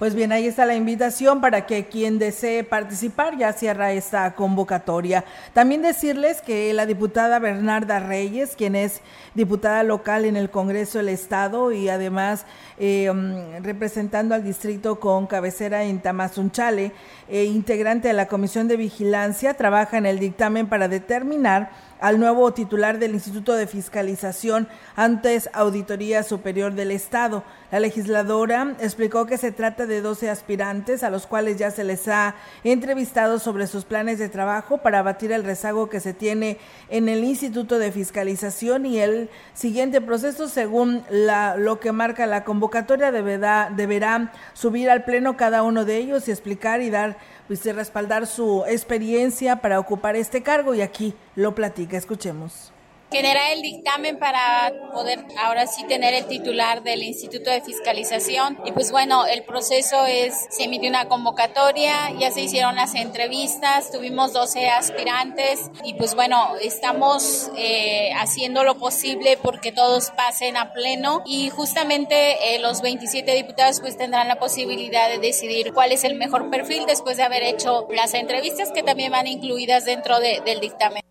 Pues 0.00 0.14
bien, 0.14 0.32
ahí 0.32 0.46
está 0.46 0.64
la 0.64 0.74
invitación 0.74 1.42
para 1.42 1.66
que 1.66 1.84
quien 1.84 2.18
desee 2.18 2.64
participar 2.64 3.36
ya 3.36 3.52
cierra 3.52 3.92
esta 3.92 4.34
convocatoria. 4.34 5.26
También 5.52 5.82
decirles 5.82 6.40
que 6.40 6.72
la 6.72 6.86
diputada 6.86 7.38
Bernarda 7.38 8.00
Reyes, 8.00 8.56
quien 8.56 8.76
es 8.76 9.02
diputada 9.34 9.82
local 9.82 10.24
en 10.24 10.36
el 10.36 10.48
Congreso 10.48 10.96
del 10.96 11.10
Estado 11.10 11.70
y 11.70 11.90
además 11.90 12.46
eh, 12.78 13.12
mm, 13.12 13.62
representando 13.62 14.34
al 14.34 14.42
distrito 14.42 14.98
con 15.00 15.26
cabecera 15.26 15.84
en 15.84 16.00
Tamazunchale, 16.00 16.92
e 17.28 17.44
integrante 17.44 18.08
de 18.08 18.14
la 18.14 18.26
Comisión 18.26 18.68
de 18.68 18.78
Vigilancia, 18.78 19.52
trabaja 19.52 19.98
en 19.98 20.06
el 20.06 20.18
dictamen 20.18 20.66
para 20.66 20.88
determinar 20.88 21.72
al 22.00 22.18
nuevo 22.18 22.52
titular 22.52 22.98
del 22.98 23.14
Instituto 23.14 23.54
de 23.54 23.66
Fiscalización, 23.66 24.68
antes 24.96 25.50
Auditoría 25.52 26.22
Superior 26.22 26.74
del 26.74 26.90
Estado. 26.90 27.44
La 27.70 27.78
legisladora 27.78 28.74
explicó 28.80 29.26
que 29.26 29.38
se 29.38 29.52
trata 29.52 29.86
de 29.86 30.00
12 30.00 30.28
aspirantes 30.28 31.02
a 31.02 31.10
los 31.10 31.26
cuales 31.26 31.56
ya 31.56 31.70
se 31.70 31.84
les 31.84 32.08
ha 32.08 32.34
entrevistado 32.64 33.38
sobre 33.38 33.66
sus 33.66 33.84
planes 33.84 34.18
de 34.18 34.28
trabajo 34.28 34.78
para 34.78 35.00
abatir 35.00 35.30
el 35.30 35.44
rezago 35.44 35.88
que 35.88 36.00
se 36.00 36.12
tiene 36.12 36.58
en 36.88 37.08
el 37.08 37.22
Instituto 37.22 37.78
de 37.78 37.92
Fiscalización 37.92 38.86
y 38.86 38.98
el 38.98 39.30
siguiente 39.54 40.00
proceso, 40.00 40.48
según 40.48 41.04
la, 41.10 41.56
lo 41.56 41.78
que 41.80 41.92
marca 41.92 42.26
la 42.26 42.44
convocatoria, 42.44 43.12
deberá, 43.12 44.32
subir 44.54 44.90
al 44.90 45.04
Pleno 45.04 45.36
cada 45.36 45.62
uno 45.62 45.84
de 45.84 45.96
ellos 45.98 46.26
y 46.28 46.30
explicar 46.30 46.80
y 46.82 46.90
dar 46.90 47.18
pues, 47.46 47.64
respaldar 47.64 48.26
su 48.26 48.64
experiencia 48.66 49.56
para 49.56 49.78
ocupar 49.78 50.16
este 50.16 50.42
cargo 50.42 50.74
y 50.74 50.80
aquí 50.80 51.14
lo 51.36 51.54
platica. 51.54 51.89
Escuchemos 51.96 52.72
genera 53.10 53.52
el 53.52 53.62
dictamen 53.62 54.18
para 54.18 54.72
poder 54.92 55.24
ahora 55.38 55.66
sí 55.66 55.84
tener 55.84 56.14
el 56.14 56.26
titular 56.26 56.82
del 56.82 57.02
Instituto 57.02 57.50
de 57.50 57.60
Fiscalización. 57.60 58.58
Y 58.64 58.72
pues 58.72 58.92
bueno, 58.92 59.26
el 59.26 59.42
proceso 59.42 60.06
es, 60.06 60.46
se 60.50 60.64
emitió 60.64 60.88
una 60.88 61.08
convocatoria, 61.08 62.12
ya 62.18 62.30
se 62.30 62.42
hicieron 62.42 62.76
las 62.76 62.94
entrevistas, 62.94 63.90
tuvimos 63.90 64.32
12 64.32 64.68
aspirantes 64.68 65.70
y 65.84 65.94
pues 65.94 66.14
bueno, 66.14 66.54
estamos 66.62 67.50
eh, 67.56 68.10
haciendo 68.16 68.62
lo 68.62 68.76
posible 68.76 69.38
porque 69.42 69.72
todos 69.72 70.10
pasen 70.10 70.56
a 70.56 70.72
pleno 70.72 71.22
y 71.26 71.50
justamente 71.50 72.54
eh, 72.54 72.60
los 72.60 72.80
27 72.80 73.34
diputados 73.34 73.80
pues 73.80 73.96
tendrán 73.96 74.28
la 74.28 74.38
posibilidad 74.38 75.08
de 75.08 75.18
decidir 75.18 75.72
cuál 75.72 75.92
es 75.92 76.04
el 76.04 76.14
mejor 76.14 76.50
perfil 76.50 76.84
después 76.86 77.16
de 77.16 77.24
haber 77.24 77.42
hecho 77.42 77.88
las 77.90 78.14
entrevistas 78.14 78.70
que 78.72 78.82
también 78.82 79.10
van 79.10 79.26
incluidas 79.26 79.84
dentro 79.84 80.20
del 80.20 80.60
dictamen. 80.60 81.09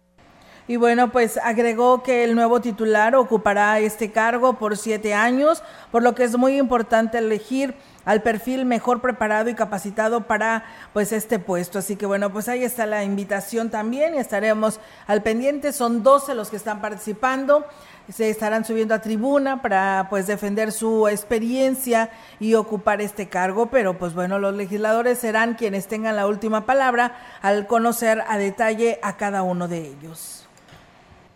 Y 0.69 0.77
bueno, 0.77 1.11
pues 1.11 1.37
agregó 1.37 2.03
que 2.03 2.23
el 2.23 2.35
nuevo 2.35 2.61
titular 2.61 3.15
ocupará 3.15 3.79
este 3.79 4.11
cargo 4.11 4.59
por 4.59 4.77
siete 4.77 5.15
años, 5.15 5.63
por 5.91 6.03
lo 6.03 6.13
que 6.13 6.23
es 6.23 6.37
muy 6.37 6.59
importante 6.59 7.17
elegir 7.17 7.73
al 8.05 8.21
perfil 8.21 8.65
mejor 8.65 9.01
preparado 9.01 9.49
y 9.49 9.55
capacitado 9.55 10.27
para 10.27 10.65
pues 10.93 11.11
este 11.11 11.39
puesto. 11.39 11.79
Así 11.79 11.95
que 11.95 12.05
bueno, 12.05 12.31
pues 12.31 12.49
ahí 12.49 12.63
está 12.63 12.85
la 12.85 13.03
invitación 13.03 13.71
también 13.71 14.13
y 14.13 14.19
estaremos 14.19 14.79
al 15.07 15.23
pendiente. 15.23 15.73
Son 15.73 16.03
12 16.03 16.35
los 16.35 16.51
que 16.51 16.57
están 16.57 16.81
participando. 16.81 17.65
Se 18.07 18.29
estarán 18.29 18.63
subiendo 18.63 18.93
a 18.93 19.01
tribuna 19.01 19.63
para 19.63 20.05
pues 20.11 20.27
defender 20.27 20.71
su 20.71 21.07
experiencia 21.07 22.11
y 22.39 22.53
ocupar 22.53 23.01
este 23.01 23.27
cargo, 23.27 23.71
pero 23.71 23.97
pues 23.97 24.13
bueno, 24.13 24.37
los 24.37 24.53
legisladores 24.53 25.17
serán 25.17 25.55
quienes 25.55 25.87
tengan 25.87 26.15
la 26.15 26.27
última 26.27 26.67
palabra 26.67 27.15
al 27.41 27.65
conocer 27.65 28.23
a 28.27 28.37
detalle 28.37 28.99
a 29.01 29.17
cada 29.17 29.41
uno 29.41 29.67
de 29.67 29.79
ellos. 29.79 30.38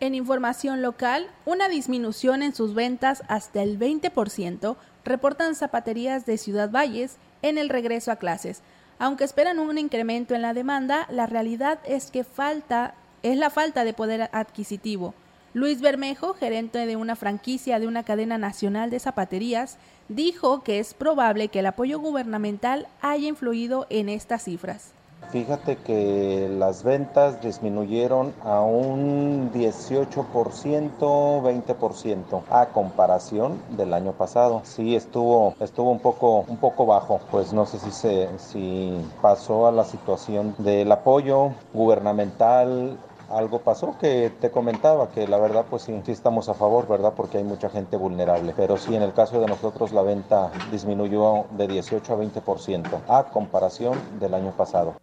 En 0.03 0.15
información 0.15 0.81
local, 0.81 1.27
una 1.45 1.69
disminución 1.69 2.43
en 2.43 2.53
sus 2.53 2.73
ventas 2.73 3.23
hasta 3.29 3.63
el 3.63 3.79
20% 3.79 4.75
reportan 5.05 5.55
zapaterías 5.55 6.25
de 6.25 6.37
Ciudad 6.37 6.69
Valles 6.69 7.15
en 7.41 7.57
el 7.57 7.69
regreso 7.69 8.11
a 8.11 8.17
clases. 8.17 8.63
Aunque 8.99 9.23
esperan 9.23 9.59
un 9.59 9.77
incremento 9.77 10.35
en 10.35 10.41
la 10.41 10.53
demanda, 10.53 11.07
la 11.09 11.25
realidad 11.25 11.79
es 11.85 12.11
que 12.11 12.25
falta 12.25 12.95
es 13.21 13.37
la 13.37 13.49
falta 13.49 13.85
de 13.85 13.93
poder 13.93 14.29
adquisitivo. 14.33 15.13
Luis 15.53 15.79
Bermejo, 15.79 16.33
gerente 16.33 16.85
de 16.85 16.97
una 16.97 17.15
franquicia 17.15 17.79
de 17.79 17.87
una 17.87 18.03
cadena 18.03 18.37
nacional 18.37 18.89
de 18.89 18.99
zapaterías, 18.99 19.77
dijo 20.09 20.65
que 20.65 20.79
es 20.79 20.93
probable 20.93 21.47
que 21.47 21.59
el 21.59 21.67
apoyo 21.67 21.99
gubernamental 21.99 22.89
haya 22.99 23.29
influido 23.29 23.87
en 23.89 24.09
estas 24.09 24.43
cifras. 24.43 24.91
Fíjate 25.31 25.77
que 25.77 26.47
las 26.59 26.83
ventas 26.83 27.41
disminuyeron 27.41 28.33
a 28.43 28.61
un 28.61 29.51
18%, 29.51 31.41
20% 31.41 32.43
a 32.49 32.67
comparación 32.67 33.59
del 33.75 33.93
año 33.93 34.13
pasado. 34.13 34.61
Sí 34.63 34.95
estuvo 34.95 35.55
estuvo 35.59 35.91
un 35.91 35.99
poco 35.99 36.45
un 36.47 36.57
poco 36.57 36.85
bajo, 36.85 37.19
pues 37.31 37.51
no 37.51 37.65
sé 37.65 37.79
si 37.79 37.91
se 37.91 38.29
si 38.37 38.93
pasó 39.21 39.67
a 39.67 39.71
la 39.71 39.85
situación 39.85 40.55
del 40.59 40.91
apoyo 40.91 41.51
gubernamental 41.73 42.97
algo 43.29 43.59
pasó 43.59 43.95
que 43.99 44.31
te 44.39 44.51
comentaba 44.51 45.09
que 45.09 45.27
la 45.27 45.37
verdad 45.37 45.65
pues 45.69 45.83
sí, 45.83 45.99
sí, 46.05 46.11
estamos 46.11 46.49
a 46.49 46.53
favor, 46.53 46.87
¿verdad? 46.87 47.13
Porque 47.15 47.39
hay 47.39 47.43
mucha 47.43 47.69
gente 47.69 47.97
vulnerable. 47.97 48.53
Pero 48.55 48.77
sí, 48.77 48.95
en 48.95 49.01
el 49.01 49.13
caso 49.13 49.39
de 49.39 49.47
nosotros 49.47 49.91
la 49.91 50.03
venta 50.03 50.51
disminuyó 50.71 51.45
de 51.57 51.67
18 51.67 52.13
a 52.13 52.17
20% 52.17 53.01
a 53.07 53.23
comparación 53.25 53.97
del 54.19 54.33
año 54.33 54.51
pasado. 54.51 54.95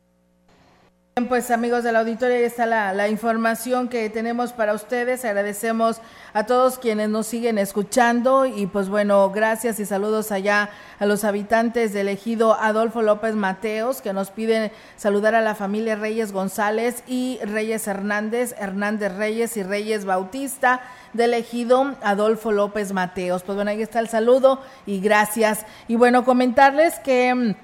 Bien, 1.17 1.29
pues 1.29 1.51
amigos 1.51 1.83
de 1.83 1.91
la 1.91 1.99
auditoría, 1.99 2.37
ahí 2.37 2.45
está 2.45 2.67
la, 2.67 2.95
la, 2.95 3.09
información 3.09 3.89
que 3.89 4.09
tenemos 4.11 4.53
para 4.53 4.75
ustedes. 4.75 5.25
Agradecemos 5.25 6.01
a 6.33 6.47
todos 6.47 6.79
quienes 6.79 7.09
nos 7.09 7.27
siguen 7.27 7.59
escuchando 7.59 8.47
y 8.47 8.69
pues 8.69 8.89
bueno, 8.89 9.29
gracias 9.31 9.81
y 9.81 9.87
saludos 9.87 10.31
allá 10.31 10.71
a 11.01 11.07
los 11.07 11.25
habitantes 11.25 11.93
del 11.93 12.07
ejido 12.07 12.55
Adolfo 12.55 13.03
López 13.03 13.35
Mateos 13.35 14.03
que 14.03 14.13
nos 14.13 14.31
piden 14.31 14.71
saludar 14.97 15.35
a 15.35 15.41
la 15.41 15.57
familia 15.57 15.97
Reyes 15.97 16.31
González 16.31 17.03
y 17.09 17.41
Reyes 17.43 17.89
Hernández, 17.89 18.55
Hernández 18.57 19.17
Reyes 19.17 19.57
y 19.57 19.65
Reyes 19.65 20.05
Bautista 20.05 20.81
del 21.13 21.35
ejido 21.35 21.97
Adolfo 22.03 22.53
López 22.53 22.93
Mateos. 22.93 23.43
Pues 23.43 23.57
bueno, 23.57 23.73
ahí 23.73 23.83
está 23.83 23.99
el 23.99 24.09
saludo 24.09 24.61
y 24.87 25.01
gracias. 25.01 25.67
Y 25.89 25.97
bueno, 25.97 26.25
comentarles 26.25 27.01
que 27.01 27.57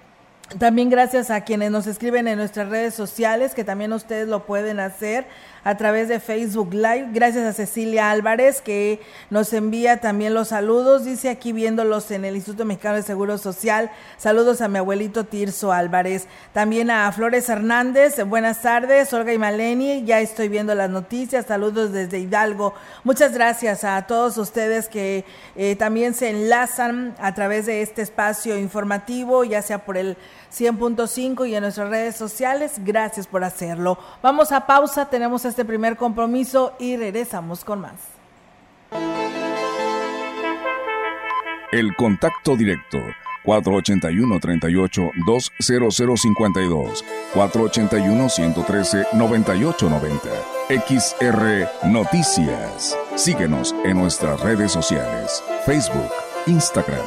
También 0.59 0.91
gracias 0.91 1.31
a 1.31 1.41
quienes 1.41 1.73
nos 1.73 1.89
escriben 1.89 2.29
en 2.29 2.39
nuestras 2.39 2.69
redes 2.69 2.95
sociales, 2.95 3.53
que 3.53 3.65
también 3.65 3.93
ustedes 3.93 4.29
lo 4.29 4.47
pueden 4.47 4.79
hacer 4.79 5.27
a 5.65 5.77
través 5.77 6.07
de 6.07 6.21
Facebook 6.21 6.73
Live. 6.73 7.09
Gracias 7.13 7.45
a 7.45 7.53
Cecilia 7.53 8.13
Álvarez 8.13 8.61
que 8.61 9.01
nos 9.31 9.53
envía 9.53 9.97
también 9.97 10.33
los 10.33 10.49
saludos. 10.49 11.05
Dice 11.05 11.29
aquí 11.29 11.53
viéndolos 11.53 12.13
en 12.13 12.25
el 12.25 12.37
Instituto 12.37 12.65
Mexicano 12.65 12.95
de 12.95 13.03
Seguro 13.03 13.37
Social. 13.37 13.91
Saludos 14.17 14.61
a 14.61 14.69
mi 14.69 14.79
abuelito 14.79 15.25
Tirso 15.25 15.73
Álvarez. 15.73 16.29
También 16.53 16.93
a 16.93 17.11
Flores 17.11 17.49
Hernández. 17.49 18.25
Buenas 18.25 18.63
tardes, 18.63 19.13
Olga 19.13 19.33
y 19.33 19.39
Maleni. 19.39 20.05
Ya 20.05 20.21
estoy 20.21 20.47
viendo 20.47 20.77
las 20.77 20.89
noticias. 20.89 21.47
Saludos 21.47 21.91
desde 21.91 22.21
Hidalgo. 22.21 22.73
Muchas 23.03 23.33
gracias 23.33 23.83
a 23.83 24.01
todos 24.07 24.39
ustedes 24.39 24.89
que 24.89 25.25
eh, 25.57 25.75
también 25.75 26.15
se 26.15 26.31
enlazan 26.31 27.17
a 27.19 27.35
través 27.35 27.67
de 27.67 27.83
este 27.83 28.03
espacio 28.03 28.57
informativo, 28.57 29.43
ya 29.43 29.63
sea 29.63 29.85
por 29.85 29.97
el 29.97 30.17
100.5 30.53 31.49
y 31.49 31.55
en 31.55 31.63
nuestras 31.63 31.89
redes 31.89 32.17
sociales. 32.17 32.75
Gracias 32.79 33.27
por 33.27 33.45
hacerlo. 33.45 33.99
Vamos 34.23 34.53
a 34.53 34.67
pausa, 34.67 35.09
tenemos 35.09 35.45
este 35.45 35.65
primer 35.65 35.97
compromiso 35.97 36.75
y 36.79 36.97
regresamos 36.97 37.65
con 37.65 37.81
más. 37.81 37.95
El 41.73 41.95
contacto 41.97 42.57
directo 42.57 42.99
481 43.45 44.41
38 44.41 45.11
20052 45.27 47.05
481 47.35 48.29
113 48.29 49.07
9890 49.13 50.57
XR 50.69 51.69
Noticias. 51.85 52.99
Síguenos 53.15 53.75
en 53.85 53.99
nuestras 53.99 54.41
redes 54.41 54.73
sociales, 54.73 55.43
Facebook, 55.65 56.11
Instagram, 56.47 57.07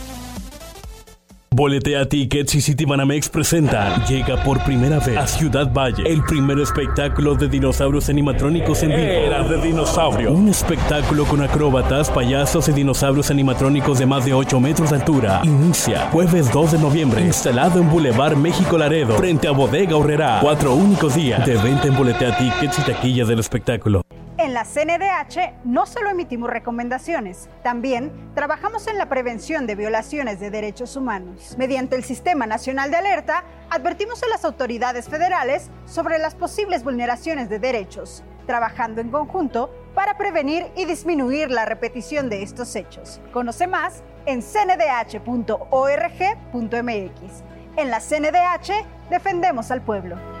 Boletea 1.61 2.07
Tickets 2.07 2.55
y 2.55 2.61
Citibanamex 2.61 3.27
presenta 3.27 4.05
Llega 4.05 4.41
por 4.41 4.63
primera 4.63 4.99
vez 4.99 5.17
a 5.17 5.27
Ciudad 5.27 5.69
Valle 5.73 6.01
el 6.05 6.23
primer 6.23 6.57
espectáculo 6.59 7.35
de 7.35 7.49
dinosaurios 7.49 8.07
animatrónicos 8.07 8.83
en 8.83 8.91
vivo. 8.91 9.01
Era 9.01 9.43
de 9.43 9.61
dinosaurio. 9.61 10.31
Un 10.31 10.47
espectáculo 10.47 11.25
con 11.25 11.41
acróbatas, 11.41 12.09
payasos 12.09 12.69
y 12.69 12.71
dinosaurios 12.71 13.29
animatrónicos 13.31 13.99
de 13.99 14.05
más 14.05 14.23
de 14.23 14.33
8 14.33 14.61
metros 14.61 14.91
de 14.91 14.95
altura. 14.95 15.41
Inicia 15.43 16.09
jueves 16.09 16.49
2 16.53 16.71
de 16.71 16.77
noviembre. 16.79 17.21
Instalado 17.21 17.81
en 17.81 17.89
Boulevard 17.89 18.37
México 18.37 18.77
Laredo, 18.77 19.17
frente 19.17 19.49
a 19.49 19.51
Bodega 19.51 19.97
Horrera. 19.97 20.39
Cuatro 20.41 20.73
únicos 20.73 21.15
días 21.15 21.45
de 21.45 21.57
venta 21.57 21.85
en 21.85 21.97
Boletea 21.97 22.37
Tickets 22.37 22.79
y 22.79 22.81
taquillas 22.83 23.27
del 23.27 23.39
espectáculo. 23.39 24.03
En 24.41 24.55
la 24.55 24.65
CNDH 24.65 25.65
no 25.65 25.85
solo 25.85 26.09
emitimos 26.09 26.49
recomendaciones, 26.49 27.47
también 27.61 28.11
trabajamos 28.33 28.87
en 28.87 28.97
la 28.97 29.07
prevención 29.07 29.67
de 29.67 29.75
violaciones 29.75 30.39
de 30.39 30.49
derechos 30.49 30.95
humanos. 30.95 31.40
Mediante 31.57 31.95
el 31.95 32.03
Sistema 32.03 32.45
Nacional 32.45 32.91
de 32.91 32.97
Alerta, 32.97 33.43
advertimos 33.69 34.23
a 34.23 34.27
las 34.27 34.45
autoridades 34.45 35.07
federales 35.07 35.69
sobre 35.85 36.17
las 36.17 36.35
posibles 36.35 36.83
vulneraciones 36.83 37.49
de 37.49 37.59
derechos, 37.59 38.23
trabajando 38.45 39.01
en 39.01 39.09
conjunto 39.09 39.73
para 39.95 40.17
prevenir 40.17 40.67
y 40.75 40.85
disminuir 40.85 41.51
la 41.51 41.65
repetición 41.65 42.29
de 42.29 42.43
estos 42.43 42.75
hechos. 42.75 43.19
Conoce 43.33 43.67
más 43.67 44.03
en 44.25 44.41
cndh.org.mx. 44.41 45.21
En 47.77 47.89
la 47.89 47.99
CNDH 47.99 49.09
defendemos 49.09 49.71
al 49.71 49.81
pueblo. 49.81 50.40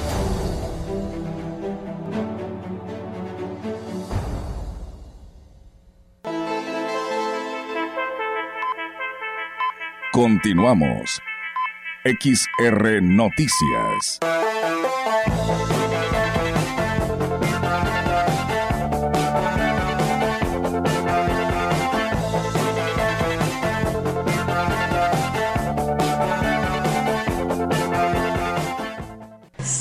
Continuamos. 10.21 11.19
XR 12.05 13.01
Noticias. 13.01 14.19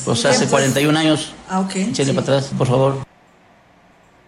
Pues 0.06 0.24
hace 0.24 0.48
41 0.48 0.98
años. 0.98 1.34
Ah, 1.50 1.60
ok. 1.60 1.76
Échale 1.76 2.14
para 2.14 2.22
atrás, 2.22 2.50
por 2.56 2.66
favor. 2.66 3.09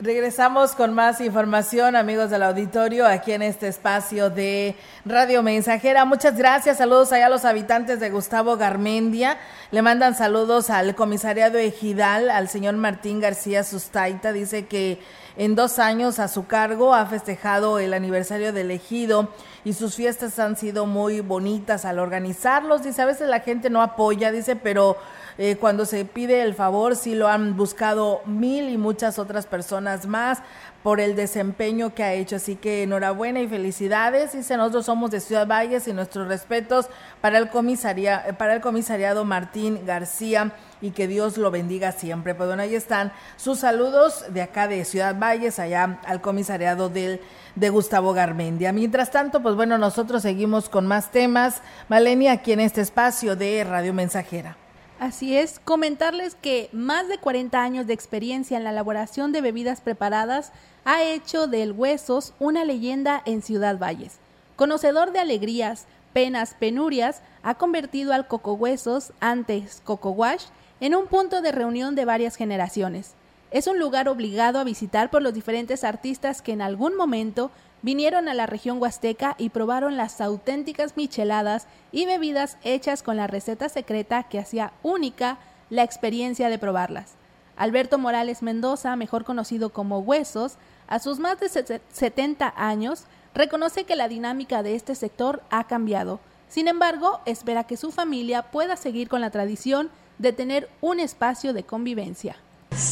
Regresamos 0.02 0.74
con 0.74 0.94
más 0.94 1.20
información, 1.20 1.94
amigos 1.94 2.28
del 2.28 2.42
auditorio, 2.42 3.06
aquí 3.06 3.30
en 3.30 3.42
este 3.42 3.68
espacio 3.68 4.30
de 4.30 4.74
Radio 5.04 5.44
Mensajera. 5.44 6.04
Muchas 6.04 6.36
gracias, 6.36 6.78
saludos 6.78 7.12
allá 7.12 7.26
a 7.26 7.28
los 7.28 7.44
habitantes 7.44 8.00
de 8.00 8.10
Gustavo 8.10 8.56
Garmendia. 8.56 9.38
Le 9.70 9.80
mandan 9.80 10.16
saludos 10.16 10.70
al 10.70 10.96
comisariado 10.96 11.56
Ejidal, 11.56 12.30
al 12.30 12.48
señor 12.48 12.74
Martín 12.74 13.20
García 13.20 13.62
Sustaita. 13.62 14.32
Dice 14.32 14.66
que 14.66 14.98
en 15.36 15.54
dos 15.54 15.78
años 15.78 16.18
a 16.18 16.28
su 16.28 16.46
cargo. 16.46 16.94
Ha 16.94 17.06
festejado 17.06 17.78
el 17.78 17.94
aniversario 17.94 18.52
del 18.52 18.70
ejido 18.70 19.28
y 19.64 19.72
sus 19.74 19.94
fiestas 19.94 20.38
han 20.38 20.56
sido 20.56 20.86
muy 20.86 21.20
bonitas 21.20 21.84
al 21.84 21.98
organizarlos. 21.98 22.82
Dice, 22.82 23.02
a 23.02 23.06
veces 23.06 23.28
la 23.28 23.40
gente 23.40 23.70
no 23.70 23.82
apoya, 23.82 24.32
dice, 24.32 24.56
pero 24.56 24.96
eh, 25.38 25.56
cuando 25.56 25.86
se 25.86 26.04
pide 26.04 26.42
el 26.42 26.54
favor 26.54 26.96
sí 26.96 27.14
lo 27.14 27.28
han 27.28 27.56
buscado 27.56 28.22
mil 28.26 28.68
y 28.68 28.76
muchas 28.76 29.18
otras 29.18 29.46
personas 29.46 30.06
más 30.06 30.38
por 30.82 31.00
el 31.00 31.14
desempeño 31.14 31.94
que 31.94 32.02
ha 32.02 32.12
hecho. 32.12 32.36
Así 32.36 32.56
que 32.56 32.82
enhorabuena 32.82 33.40
y 33.40 33.48
felicidades. 33.48 34.32
Dice, 34.32 34.56
nosotros 34.56 34.86
somos 34.86 35.10
de 35.10 35.20
Ciudad 35.20 35.46
Valles 35.46 35.86
y 35.88 35.92
nuestros 35.92 36.28
respetos 36.28 36.88
para 37.20 37.38
el, 37.38 37.48
comisaria, 37.48 38.36
para 38.38 38.54
el 38.54 38.60
comisariado 38.60 39.24
Martín 39.24 39.86
García 39.86 40.52
y 40.80 40.90
que 40.90 41.06
Dios 41.06 41.38
lo 41.38 41.50
bendiga 41.50 41.92
siempre. 41.92 42.34
Pues 42.34 42.48
bueno, 42.48 42.62
ahí 42.62 42.74
están 42.74 43.12
sus 43.36 43.60
saludos 43.60 44.24
de 44.30 44.42
acá 44.42 44.66
de 44.66 44.84
Ciudad 44.84 45.16
Valles, 45.18 45.58
allá 45.58 46.00
al 46.04 46.20
comisariado 46.20 46.88
del, 46.88 47.20
de 47.54 47.70
Gustavo 47.70 48.12
Garmendia. 48.12 48.72
Mientras 48.72 49.10
tanto, 49.10 49.42
pues 49.42 49.54
bueno, 49.54 49.78
nosotros 49.78 50.22
seguimos 50.22 50.68
con 50.68 50.86
más 50.86 51.10
temas. 51.10 51.62
Malenia, 51.88 52.32
aquí 52.32 52.52
en 52.52 52.60
este 52.60 52.80
espacio 52.80 53.36
de 53.36 53.62
Radio 53.64 53.94
Mensajera. 53.94 54.56
Así 55.02 55.36
es, 55.36 55.58
comentarles 55.58 56.36
que 56.36 56.68
más 56.70 57.08
de 57.08 57.18
40 57.18 57.60
años 57.60 57.88
de 57.88 57.92
experiencia 57.92 58.56
en 58.56 58.62
la 58.62 58.70
elaboración 58.70 59.32
de 59.32 59.40
bebidas 59.40 59.80
preparadas 59.80 60.52
ha 60.84 61.02
hecho 61.02 61.48
del 61.48 61.72
Huesos 61.72 62.34
una 62.38 62.64
leyenda 62.64 63.20
en 63.26 63.42
Ciudad 63.42 63.80
Valles. 63.80 64.18
Conocedor 64.54 65.10
de 65.10 65.18
alegrías, 65.18 65.86
penas, 66.12 66.54
penurias, 66.54 67.20
ha 67.42 67.56
convertido 67.56 68.12
al 68.12 68.28
Coco 68.28 68.52
Huesos, 68.52 69.12
antes 69.18 69.82
Coco 69.84 70.10
Wash, 70.10 70.44
en 70.78 70.94
un 70.94 71.08
punto 71.08 71.42
de 71.42 71.50
reunión 71.50 71.96
de 71.96 72.04
varias 72.04 72.36
generaciones. 72.36 73.14
Es 73.50 73.66
un 73.66 73.80
lugar 73.80 74.08
obligado 74.08 74.60
a 74.60 74.64
visitar 74.64 75.10
por 75.10 75.20
los 75.20 75.34
diferentes 75.34 75.82
artistas 75.82 76.42
que 76.42 76.52
en 76.52 76.62
algún 76.62 76.96
momento 76.96 77.50
vinieron 77.82 78.28
a 78.28 78.34
la 78.34 78.46
región 78.46 78.80
huasteca 78.80 79.34
y 79.38 79.50
probaron 79.50 79.96
las 79.96 80.20
auténticas 80.20 80.96
micheladas 80.96 81.66
y 81.90 82.06
bebidas 82.06 82.56
hechas 82.62 83.02
con 83.02 83.16
la 83.16 83.26
receta 83.26 83.68
secreta 83.68 84.22
que 84.24 84.38
hacía 84.38 84.72
única 84.82 85.38
la 85.68 85.82
experiencia 85.82 86.48
de 86.48 86.58
probarlas. 86.58 87.14
Alberto 87.56 87.98
Morales 87.98 88.42
Mendoza, 88.42 88.96
mejor 88.96 89.24
conocido 89.24 89.70
como 89.70 89.98
Huesos, 89.98 90.56
a 90.88 90.98
sus 90.98 91.18
más 91.18 91.38
de 91.40 91.48
70 91.48 92.52
años, 92.56 93.04
reconoce 93.34 93.84
que 93.84 93.96
la 93.96 94.08
dinámica 94.08 94.62
de 94.62 94.74
este 94.74 94.94
sector 94.94 95.42
ha 95.50 95.64
cambiado. 95.64 96.20
Sin 96.48 96.68
embargo, 96.68 97.20
espera 97.24 97.64
que 97.64 97.76
su 97.76 97.92
familia 97.92 98.50
pueda 98.50 98.76
seguir 98.76 99.08
con 99.08 99.20
la 99.20 99.30
tradición 99.30 99.90
de 100.18 100.32
tener 100.32 100.68
un 100.80 101.00
espacio 101.00 101.52
de 101.52 101.64
convivencia. 101.64 102.36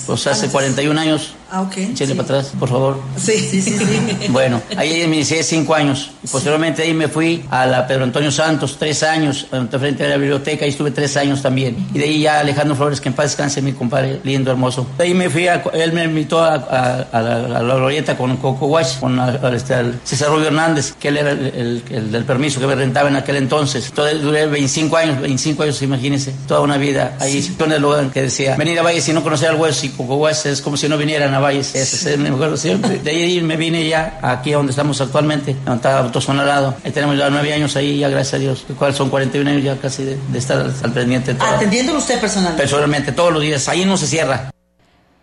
Pues 0.07 0.27
hace 0.27 0.49
41 0.49 1.01
años. 1.01 1.35
Ah, 1.51 1.63
ok. 1.63 1.77
Échale 1.79 2.15
para 2.15 2.25
atrás, 2.39 2.53
por 2.59 2.69
favor. 2.69 3.01
Sí, 3.17 3.33
sí, 3.33 3.61
sí. 3.61 3.77
sí. 3.77 4.29
bueno, 4.29 4.63
ahí 4.77 5.07
me 5.09 5.17
inicié 5.17 5.43
5 5.43 5.75
años. 5.75 6.13
Y 6.23 6.29
posteriormente 6.29 6.83
ahí 6.83 6.95
me 6.95 7.09
fui 7.09 7.45
a 7.51 7.67
la 7.67 7.87
Pedro 7.89 8.05
Antonio 8.05 8.31
Santos, 8.31 8.77
3 8.79 9.03
años, 9.03 9.47
frente 9.51 10.05
a 10.05 10.09
la 10.09 10.17
biblioteca, 10.17 10.65
ahí 10.65 10.71
estuve 10.71 10.93
3 10.93 11.17
años 11.17 11.43
también. 11.43 11.89
Y 11.93 11.99
de 11.99 12.05
ahí 12.05 12.21
ya 12.21 12.39
Alejandro 12.39 12.77
Flores, 12.77 13.01
que 13.01 13.09
en 13.09 13.15
paz 13.15 13.31
descanse, 13.31 13.63
mi 13.63 13.73
compadre, 13.73 14.21
lindo, 14.23 14.51
hermoso. 14.51 14.87
De 14.97 15.05
ahí 15.05 15.15
me 15.15 15.29
fui, 15.29 15.49
a, 15.49 15.63
él 15.73 15.93
me 15.93 16.05
invitó 16.05 16.41
a, 16.41 16.55
a, 16.55 17.01
a 17.11 17.21
la, 17.21 17.37
a 17.59 17.63
la 17.63 17.75
glorieta 17.75 18.17
con 18.17 18.37
Coco 18.37 18.67
Wash, 18.67 18.99
con 19.01 19.19
este, 19.53 19.75
César 20.05 20.31
Rubio 20.31 20.47
Hernández, 20.47 20.95
que 21.01 21.09
él 21.09 21.17
era 21.17 21.33
el, 21.33 21.47
el, 21.47 21.83
el, 21.91 22.13
del 22.13 22.25
permiso 22.25 22.61
que 22.61 22.67
me 22.69 22.77
rentaba 22.77 23.09
en 23.09 23.17
aquel 23.17 23.37
entonces. 23.37 23.87
Entonces 23.89 24.23
duré 24.23 24.47
25 24.47 24.97
años, 24.97 25.21
25 25.21 25.65
años, 25.65 25.83
imagínense, 25.83 26.33
toda 26.47 26.61
una 26.61 26.77
vida. 26.77 27.17
Ahí, 27.19 27.43
sí. 27.43 27.57
en 27.59 27.73
el 27.73 27.83
lugar 27.83 28.11
que 28.11 28.23
decía, 28.23 28.57
venir 28.57 28.79
a 28.79 28.83
Valle 28.83 29.01
si 29.01 29.13
no 29.13 29.23
conocer 29.23 29.49
al 29.49 29.57
hueso 29.57 29.70
y 29.83 29.89
Coco 29.91 30.17
Wash 30.17 30.47
es 30.47 30.61
como 30.61 30.77
si 30.77 30.89
no 30.89 30.99
vinieran 30.99 31.33
a 31.35 31.53
es 31.53 32.19
me 32.19 32.29
acuerdo 32.29 32.57
siempre. 32.57 32.99
De 32.99 33.11
ahí 33.11 33.41
me 33.41 33.57
vine 33.57 33.89
ya 33.89 34.19
aquí 34.23 34.53
donde 34.53 34.71
estamos 34.71 35.01
actualmente, 35.01 35.55
donde 35.65 35.77
está 35.77 35.99
Autosonalado. 36.01 36.75
Ahí 36.85 36.93
tenemos 36.93 37.17
ya 37.17 37.31
nueve 37.31 37.53
años 37.53 37.77
ahí, 37.77 37.99
ya 37.99 38.09
gracias 38.09 38.35
a 38.35 38.39
Dios. 38.39 38.67
¿Cuál 38.79 38.95
son 38.95 39.11
41 39.11 39.51
años 39.51 39.63
ya 39.63 39.77
casi 39.77 40.05
de, 40.05 40.17
de 40.17 40.39
estar 40.39 40.59
al, 40.59 40.75
al 40.83 40.93
pendiente. 40.93 41.35
Todo. 41.35 41.49
Atendiéndolo 41.49 41.99
usted 41.99 42.21
personalmente. 42.21 42.63
Personalmente, 42.63 43.13
todos 43.13 43.33
los 43.33 43.43
días. 43.43 43.69
Ahí 43.69 43.85
no 43.85 43.97
se 43.97 44.07
cierra. 44.07 44.51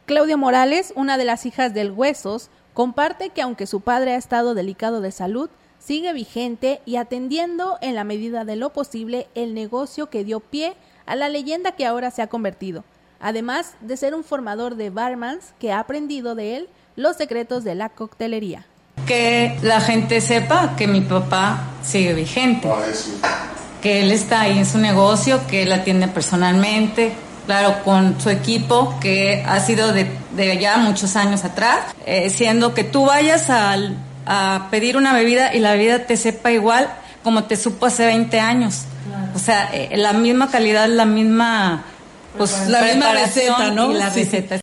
Claudia 0.06 0.38
Morales, 0.38 0.94
una 0.96 1.18
de 1.18 1.26
las 1.26 1.46
hijas 1.46 1.74
del 1.74 1.92
Huesos, 1.92 2.50
comparte 2.74 3.30
que 3.30 3.42
aunque 3.42 3.68
su 3.68 3.82
padre 3.82 4.14
ha 4.14 4.18
estado 4.18 4.54
delicado 4.54 5.02
de 5.02 5.12
salud, 5.12 5.50
sigue 5.80 6.14
vigente 6.14 6.82
y 6.86 6.96
atendiendo 6.96 7.78
en 7.82 7.96
la 7.96 8.04
medida 8.04 8.46
de 8.46 8.56
lo 8.56 8.72
posible 8.72 9.28
el 9.36 9.54
negocio 9.54 10.10
que 10.10 10.24
dio 10.24 10.40
pie 10.40 10.76
a 11.06 11.16
la 11.16 11.30
leyenda 11.30 11.74
que 11.74 11.86
ahora 11.86 12.12
se 12.12 12.22
ha 12.22 12.28
convertido 12.28 12.84
además 13.20 13.74
de 13.82 13.98
ser 13.98 14.16
un 14.16 14.24
formador 14.24 14.76
de 14.76 14.90
barmans 14.90 15.54
que 15.60 15.72
ha 15.72 15.80
aprendido 15.80 16.36
de 16.36 16.58
él 16.58 16.70
los 16.96 17.18
secretos 17.18 17.64
de 17.64 17.76
la 17.76 17.90
coctelería. 17.90 18.66
Que 19.06 19.58
la 19.62 19.80
gente 19.80 20.20
sepa 20.22 20.76
que 20.76 20.88
mi 20.88 21.02
papá 21.02 21.60
sigue 21.84 22.14
vigente, 22.14 22.68
que 23.82 24.02
él 24.02 24.12
está 24.12 24.42
ahí 24.42 24.58
en 24.58 24.66
su 24.66 24.80
negocio, 24.80 25.46
que 25.48 25.64
él 25.64 25.72
atiende 25.72 26.08
personalmente, 26.08 27.14
claro, 27.46 27.84
con 27.84 28.20
su 28.20 28.30
equipo, 28.30 28.96
que 29.00 29.44
ha 29.48 29.60
sido 29.60 29.94
de, 29.94 30.10
de 30.36 30.58
ya 30.58 30.78
muchos 30.78 31.16
años 31.16 31.46
atrás, 31.46 31.80
eh, 32.06 32.30
siendo 32.30 32.74
que 32.74 32.84
tú 32.84 33.06
vayas 33.06 33.50
a, 33.50 33.76
a 34.26 34.68
pedir 34.72 34.98
una 34.98 35.14
bebida 35.14 35.54
y 35.54 35.60
la 35.60 35.74
bebida 35.74 36.06
te 36.06 36.18
sepa 36.18 36.52
igual 36.52 36.90
como 37.24 37.44
te 37.44 37.56
supo 37.56 37.86
hace 37.86 38.06
20 38.06 38.40
años. 38.40 38.84
Claro. 39.08 39.32
O 39.36 39.40
sea, 39.40 39.70
eh, 39.74 39.98
la 39.98 40.14
misma 40.14 40.50
calidad, 40.50 40.88
la 40.88 41.06
misma 41.06 41.84
pues 42.38 42.68
la 42.68 42.82
misma 42.84 43.14
receta, 43.14 43.72
¿no? 43.72 43.92
Y 43.92 43.96
la 43.96 44.10
receta. 44.10 44.60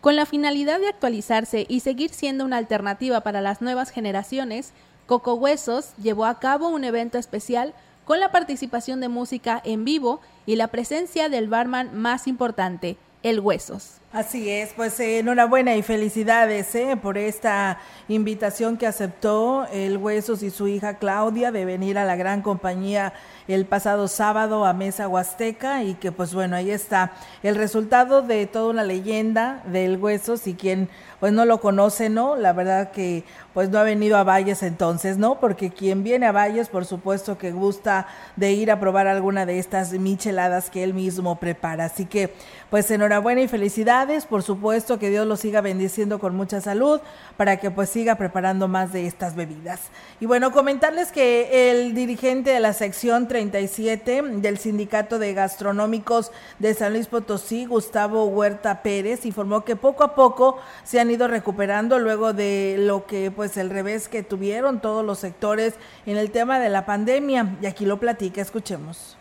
Con 0.00 0.16
la 0.16 0.26
finalidad 0.26 0.80
de 0.80 0.88
actualizarse 0.88 1.64
y 1.68 1.80
seguir 1.80 2.12
siendo 2.12 2.44
una 2.44 2.56
alternativa 2.56 3.20
para 3.20 3.40
las 3.40 3.62
nuevas 3.62 3.90
generaciones, 3.90 4.72
Coco 5.06 5.34
Huesos 5.34 5.90
llevó 6.02 6.24
a 6.24 6.40
cabo 6.40 6.68
un 6.68 6.84
evento 6.84 7.18
especial 7.18 7.74
con 8.04 8.18
la 8.18 8.32
participación 8.32 9.00
de 9.00 9.08
música 9.08 9.60
en 9.64 9.84
vivo 9.84 10.20
y 10.44 10.56
la 10.56 10.68
presencia 10.68 11.28
del 11.28 11.48
barman 11.48 11.96
más 11.96 12.26
importante, 12.26 12.96
el 13.22 13.38
Huesos. 13.38 14.01
Así 14.12 14.50
es, 14.50 14.74
pues 14.74 15.00
eh, 15.00 15.20
enhorabuena 15.20 15.74
y 15.74 15.80
felicidades 15.80 16.74
eh, 16.74 16.98
por 17.00 17.16
esta 17.16 17.78
invitación 18.08 18.76
que 18.76 18.86
aceptó 18.86 19.66
el 19.72 19.96
Huesos 19.96 20.42
y 20.42 20.50
su 20.50 20.68
hija 20.68 20.98
Claudia 20.98 21.50
de 21.50 21.64
venir 21.64 21.96
a 21.96 22.04
la 22.04 22.14
gran 22.14 22.42
compañía 22.42 23.14
el 23.48 23.64
pasado 23.64 24.08
sábado 24.08 24.66
a 24.66 24.74
Mesa 24.74 25.08
Huasteca 25.08 25.82
y 25.82 25.94
que 25.94 26.12
pues 26.12 26.34
bueno, 26.34 26.56
ahí 26.56 26.70
está 26.70 27.12
el 27.42 27.56
resultado 27.56 28.20
de 28.20 28.46
toda 28.46 28.68
una 28.68 28.84
leyenda 28.84 29.62
del 29.64 29.96
Huesos 29.96 30.46
y 30.46 30.52
quien 30.52 30.90
pues 31.18 31.32
no 31.32 31.44
lo 31.44 31.60
conoce, 31.60 32.10
¿no? 32.10 32.34
La 32.34 32.52
verdad 32.52 32.90
que 32.90 33.24
pues 33.54 33.70
no 33.70 33.78
ha 33.78 33.84
venido 33.84 34.16
a 34.16 34.24
Valles 34.24 34.62
entonces, 34.64 35.18
¿no? 35.18 35.38
Porque 35.38 35.70
quien 35.70 36.02
viene 36.02 36.26
a 36.26 36.32
Valles, 36.32 36.68
por 36.68 36.84
supuesto 36.84 37.38
que 37.38 37.52
gusta 37.52 38.08
de 38.34 38.50
ir 38.52 38.72
a 38.72 38.80
probar 38.80 39.06
alguna 39.06 39.46
de 39.46 39.60
estas 39.60 39.92
micheladas 39.92 40.68
que 40.68 40.82
él 40.82 40.94
mismo 40.94 41.36
prepara. 41.36 41.84
Así 41.84 42.06
que 42.06 42.34
pues 42.70 42.90
enhorabuena 42.90 43.40
y 43.40 43.46
felicidades, 43.46 44.01
por 44.28 44.42
supuesto 44.42 44.98
que 44.98 45.10
Dios 45.10 45.26
lo 45.26 45.36
siga 45.36 45.60
bendiciendo 45.60 46.18
con 46.18 46.34
mucha 46.34 46.60
salud 46.60 47.00
para 47.36 47.58
que 47.58 47.70
pues 47.70 47.88
siga 47.88 48.16
preparando 48.16 48.66
más 48.66 48.92
de 48.92 49.06
estas 49.06 49.36
bebidas. 49.36 49.80
Y 50.18 50.26
bueno, 50.26 50.50
comentarles 50.50 51.12
que 51.12 51.70
el 51.70 51.94
dirigente 51.94 52.50
de 52.50 52.58
la 52.58 52.72
sección 52.72 53.28
37 53.28 54.22
del 54.22 54.58
Sindicato 54.58 55.20
de 55.20 55.34
Gastronómicos 55.34 56.32
de 56.58 56.74
San 56.74 56.94
Luis 56.94 57.06
Potosí, 57.06 57.64
Gustavo 57.64 58.26
Huerta 58.26 58.82
Pérez, 58.82 59.24
informó 59.24 59.64
que 59.64 59.76
poco 59.76 60.02
a 60.02 60.16
poco 60.16 60.58
se 60.82 60.98
han 60.98 61.10
ido 61.10 61.28
recuperando 61.28 62.00
luego 62.00 62.32
de 62.32 62.76
lo 62.78 63.06
que 63.06 63.30
pues 63.30 63.56
el 63.56 63.70
revés 63.70 64.08
que 64.08 64.24
tuvieron 64.24 64.80
todos 64.80 65.04
los 65.04 65.20
sectores 65.20 65.74
en 66.06 66.16
el 66.16 66.32
tema 66.32 66.58
de 66.58 66.70
la 66.70 66.84
pandemia. 66.86 67.56
Y 67.62 67.66
aquí 67.66 67.86
lo 67.86 68.00
platica, 68.00 68.42
escuchemos. 68.42 69.16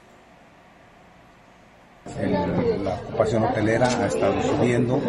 La 2.05 2.95
ocupación 2.95 3.43
hotelera 3.43 3.87
ha 3.87 4.07
estado 4.07 4.41
subiendo. 4.41 4.99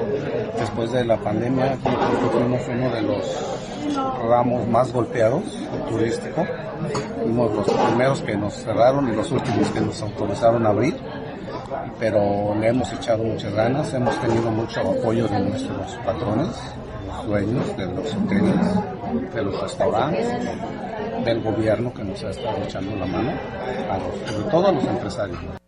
Después 0.58 0.92
de 0.92 1.04
la 1.04 1.16
pandemia, 1.16 1.72
aquí 1.72 1.88
fuimos 2.30 2.60
uno 2.68 2.90
de 2.90 3.02
los 3.02 4.26
ramos 4.28 4.68
más 4.68 4.92
golpeados 4.92 5.42
turístico. 5.88 6.46
Fuimos 7.22 7.52
los 7.54 7.66
primeros 7.66 8.20
que 8.22 8.36
nos 8.36 8.54
cerraron 8.54 9.08
y 9.10 9.16
los 9.16 9.30
últimos 9.30 9.68
que 9.70 9.80
nos 9.80 10.02
autorizaron 10.02 10.66
a 10.66 10.68
abrir. 10.68 10.94
Pero 11.98 12.54
le 12.60 12.68
hemos 12.68 12.92
echado 12.92 13.24
muchas 13.24 13.54
ganas, 13.54 13.92
hemos 13.94 14.20
tenido 14.20 14.50
mucho 14.50 14.80
apoyo 14.80 15.26
de 15.28 15.40
nuestros 15.40 15.94
patrones, 16.04 16.48
los 17.06 17.26
dueños 17.26 17.76
de 17.76 17.86
los 17.86 18.14
hoteles, 18.14 19.34
de 19.34 19.42
los 19.42 19.60
restaurantes, 19.62 20.28
del 21.24 21.40
gobierno 21.40 21.92
que 21.94 22.04
nos 22.04 22.22
ha 22.22 22.30
estado 22.30 22.58
echando 22.62 22.94
la 22.96 23.06
mano, 23.06 23.30
a 23.90 23.98
los, 23.98 24.30
sobre 24.30 24.50
todo 24.50 24.68
a 24.68 24.72
los 24.72 24.84
empresarios. 24.84 25.61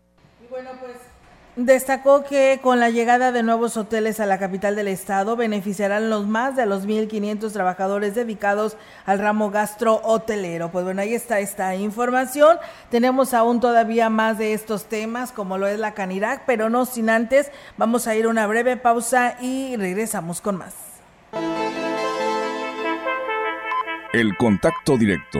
Destacó 1.55 2.25
que 2.25 2.59
con 2.61 2.81
la 2.81 2.89
llegada 2.89 3.31
de 3.31 3.41
nuevos 3.41 3.77
hoteles 3.77 4.19
a 4.19 4.25
la 4.25 4.37
capital 4.37 4.75
del 4.75 4.89
estado 4.89 5.37
beneficiarán 5.37 6.09
los 6.09 6.27
más 6.27 6.57
de 6.57 6.65
los 6.65 6.85
1.500 6.85 7.53
trabajadores 7.53 8.13
dedicados 8.13 8.75
al 9.05 9.19
ramo 9.19 9.51
gastrohotelero. 9.51 10.69
Pues 10.69 10.83
bueno, 10.83 11.01
ahí 11.01 11.13
está 11.13 11.39
esta 11.39 11.73
información. 11.75 12.57
Tenemos 12.91 13.33
aún 13.33 13.61
todavía 13.61 14.09
más 14.09 14.37
de 14.37 14.53
estos 14.53 14.89
temas 14.89 15.31
como 15.31 15.57
lo 15.57 15.67
es 15.67 15.79
la 15.79 15.93
Canirac, 15.93 16.43
pero 16.45 16.69
no 16.69 16.85
sin 16.85 17.09
antes. 17.09 17.49
Vamos 17.77 18.05
a 18.07 18.15
ir 18.15 18.25
a 18.25 18.29
una 18.29 18.47
breve 18.47 18.75
pausa 18.75 19.37
y 19.39 19.77
regresamos 19.77 20.41
con 20.41 20.57
más. 20.57 20.75
El 24.11 24.35
contacto 24.35 24.97
directo 24.97 25.39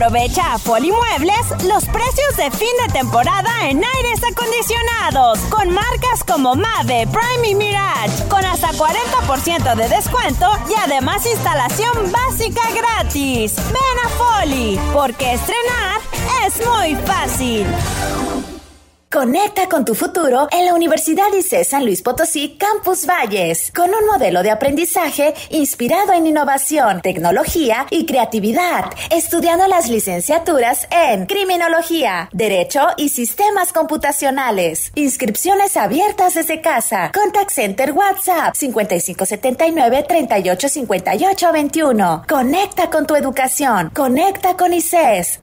Aprovecha 0.00 0.54
a 0.54 0.58
Muebles 0.58 1.64
los 1.64 1.84
precios 1.86 2.36
de 2.36 2.52
fin 2.52 2.68
de 2.86 2.92
temporada 2.92 3.50
en 3.68 3.82
aires 3.82 4.20
acondicionados 4.30 5.40
con 5.50 5.70
marcas 5.70 6.22
como 6.24 6.54
Mave, 6.54 7.08
Prime 7.08 7.48
y 7.48 7.54
Mirage 7.56 8.28
con 8.28 8.44
hasta 8.44 8.68
40% 8.68 9.74
de 9.74 9.88
descuento 9.88 10.46
y 10.70 10.74
además 10.84 11.26
instalación 11.26 12.12
básica 12.12 12.62
gratis. 12.76 13.56
Ven 13.56 14.04
a 14.04 14.08
Foli, 14.10 14.78
porque 14.92 15.32
estrenar 15.32 16.00
es 16.46 16.64
muy 16.64 16.94
fácil. 17.04 17.66
Conecta 19.10 19.70
con 19.70 19.86
tu 19.86 19.94
futuro 19.94 20.48
en 20.50 20.66
la 20.66 20.74
Universidad 20.74 21.32
ICE 21.32 21.64
San 21.64 21.86
Luis 21.86 22.02
Potosí 22.02 22.58
Campus 22.58 23.06
Valles, 23.06 23.72
con 23.74 23.88
un 23.88 24.04
modelo 24.04 24.42
de 24.42 24.50
aprendizaje 24.50 25.32
inspirado 25.48 26.12
en 26.12 26.26
innovación, 26.26 27.00
tecnología 27.00 27.86
y 27.88 28.04
creatividad, 28.04 28.84
estudiando 29.10 29.66
las 29.66 29.88
licenciaturas 29.88 30.86
en 30.90 31.24
Criminología, 31.24 32.28
Derecho 32.32 32.88
y 32.98 33.08
Sistemas 33.08 33.72
Computacionales. 33.72 34.92
Inscripciones 34.94 35.78
abiertas 35.78 36.34
desde 36.34 36.60
casa. 36.60 37.10
Contact 37.14 37.50
Center 37.50 37.92
WhatsApp 37.92 38.56
5579 38.56 40.04
385821. 40.06 42.24
Conecta 42.28 42.90
con 42.90 43.06
tu 43.06 43.16
educación. 43.16 43.90
Conecta 43.94 44.54
con 44.54 44.74
ICES. 44.74 45.40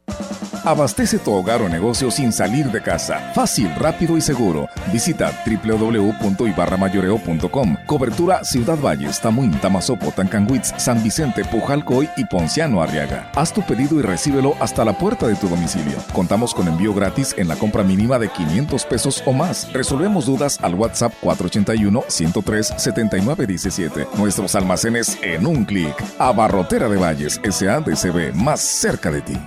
Abastece 0.65 1.19
tu 1.19 1.32
hogar 1.32 1.62
o 1.62 1.69
negocio 1.69 2.10
sin 2.10 2.34
salir 2.34 2.71
de 2.71 2.82
casa. 2.82 3.19
Fácil, 3.36 3.55
rápido 3.63 4.18
y 4.18 4.22
seguro. 4.22 4.68
Visita 4.91 5.32
www.ibarramayoreo.com. 5.46 7.78
Cobertura 7.86 8.44
Ciudad 8.44 8.78
Valles, 8.78 9.22
Tamuín, 9.22 9.52
Tamazopo, 9.62 10.12
Tancanguitz, 10.12 10.74
San 10.78 11.02
Vicente, 11.02 11.46
Pujalcoy 11.46 12.10
y 12.18 12.26
Ponciano 12.26 12.82
Arriaga. 12.82 13.32
Haz 13.36 13.54
tu 13.54 13.62
pedido 13.62 13.98
y 14.00 14.02
recíbelo 14.02 14.56
hasta 14.60 14.84
la 14.84 14.98
puerta 14.98 15.28
de 15.28 15.36
tu 15.36 15.48
domicilio. 15.48 15.96
Contamos 16.13 16.54
con 16.54 16.68
envío 16.68 16.94
gratis 16.94 17.34
en 17.38 17.48
la 17.48 17.56
compra 17.56 17.84
mínima 17.84 18.20
de 18.20 18.28
500 18.30 18.86
pesos 18.86 19.24
o 19.26 19.32
más. 19.34 19.72
Resolvemos 19.72 20.26
dudas 20.26 20.60
al 20.62 20.76
WhatsApp 20.76 21.13
481-103-7917. 21.22 24.08
Nuestros 24.18 24.56
almacenes 24.56 25.18
en 25.22 25.46
un 25.46 25.63
clic. 25.65 25.94
Abarrotera 26.20 26.89
de 26.89 26.98
Valles, 26.98 27.39
SADCB, 27.44 28.34
más 28.34 28.62
cerca 28.62 29.12
de 29.12 29.22
ti. 29.22 29.38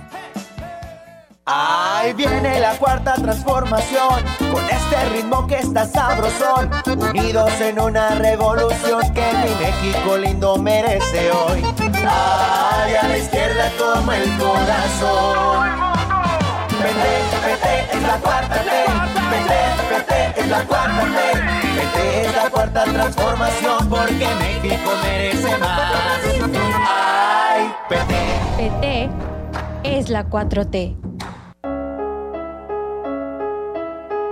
Ahí 1.99 2.13
viene 2.13 2.61
la 2.61 2.77
cuarta 2.77 3.15
transformación, 3.15 4.23
con 4.53 4.63
este 4.69 5.09
ritmo 5.11 5.45
que 5.47 5.57
está 5.57 5.85
sabrosón, 5.85 6.71
unidos 6.97 7.51
en 7.59 7.77
una 7.77 8.15
revolución 8.15 9.01
que 9.13 9.21
mi 9.43 9.53
México 9.65 10.15
lindo 10.17 10.55
merece 10.55 11.29
hoy. 11.29 11.61
Ay, 12.07 12.95
a 12.95 13.05
la 13.05 13.17
izquierda 13.17 13.69
como 13.77 14.13
el 14.13 14.37
corazón. 14.37 15.69
Vete, 16.81 17.11
vete, 17.45 17.97
es 17.97 18.01
la 18.03 18.17
cuarta 18.19 18.55
T. 18.55 18.71
Vete, 19.29 19.59
vete, 19.91 20.39
es 20.39 20.47
la 20.47 20.63
cuarta 20.63 21.01
T. 21.01 21.67
Vete, 21.75 22.21
es 22.21 22.35
la 22.35 22.49
cuarta 22.49 22.83
transformación 22.85 23.89
porque 23.89 24.27
México 24.39 24.91
merece 25.03 25.57
más. 25.57 26.21
Ay, 26.87 27.73
PT. 27.89 28.15
PT 28.55 29.09
es 29.83 30.09
la 30.09 30.25
4T. 30.29 31.08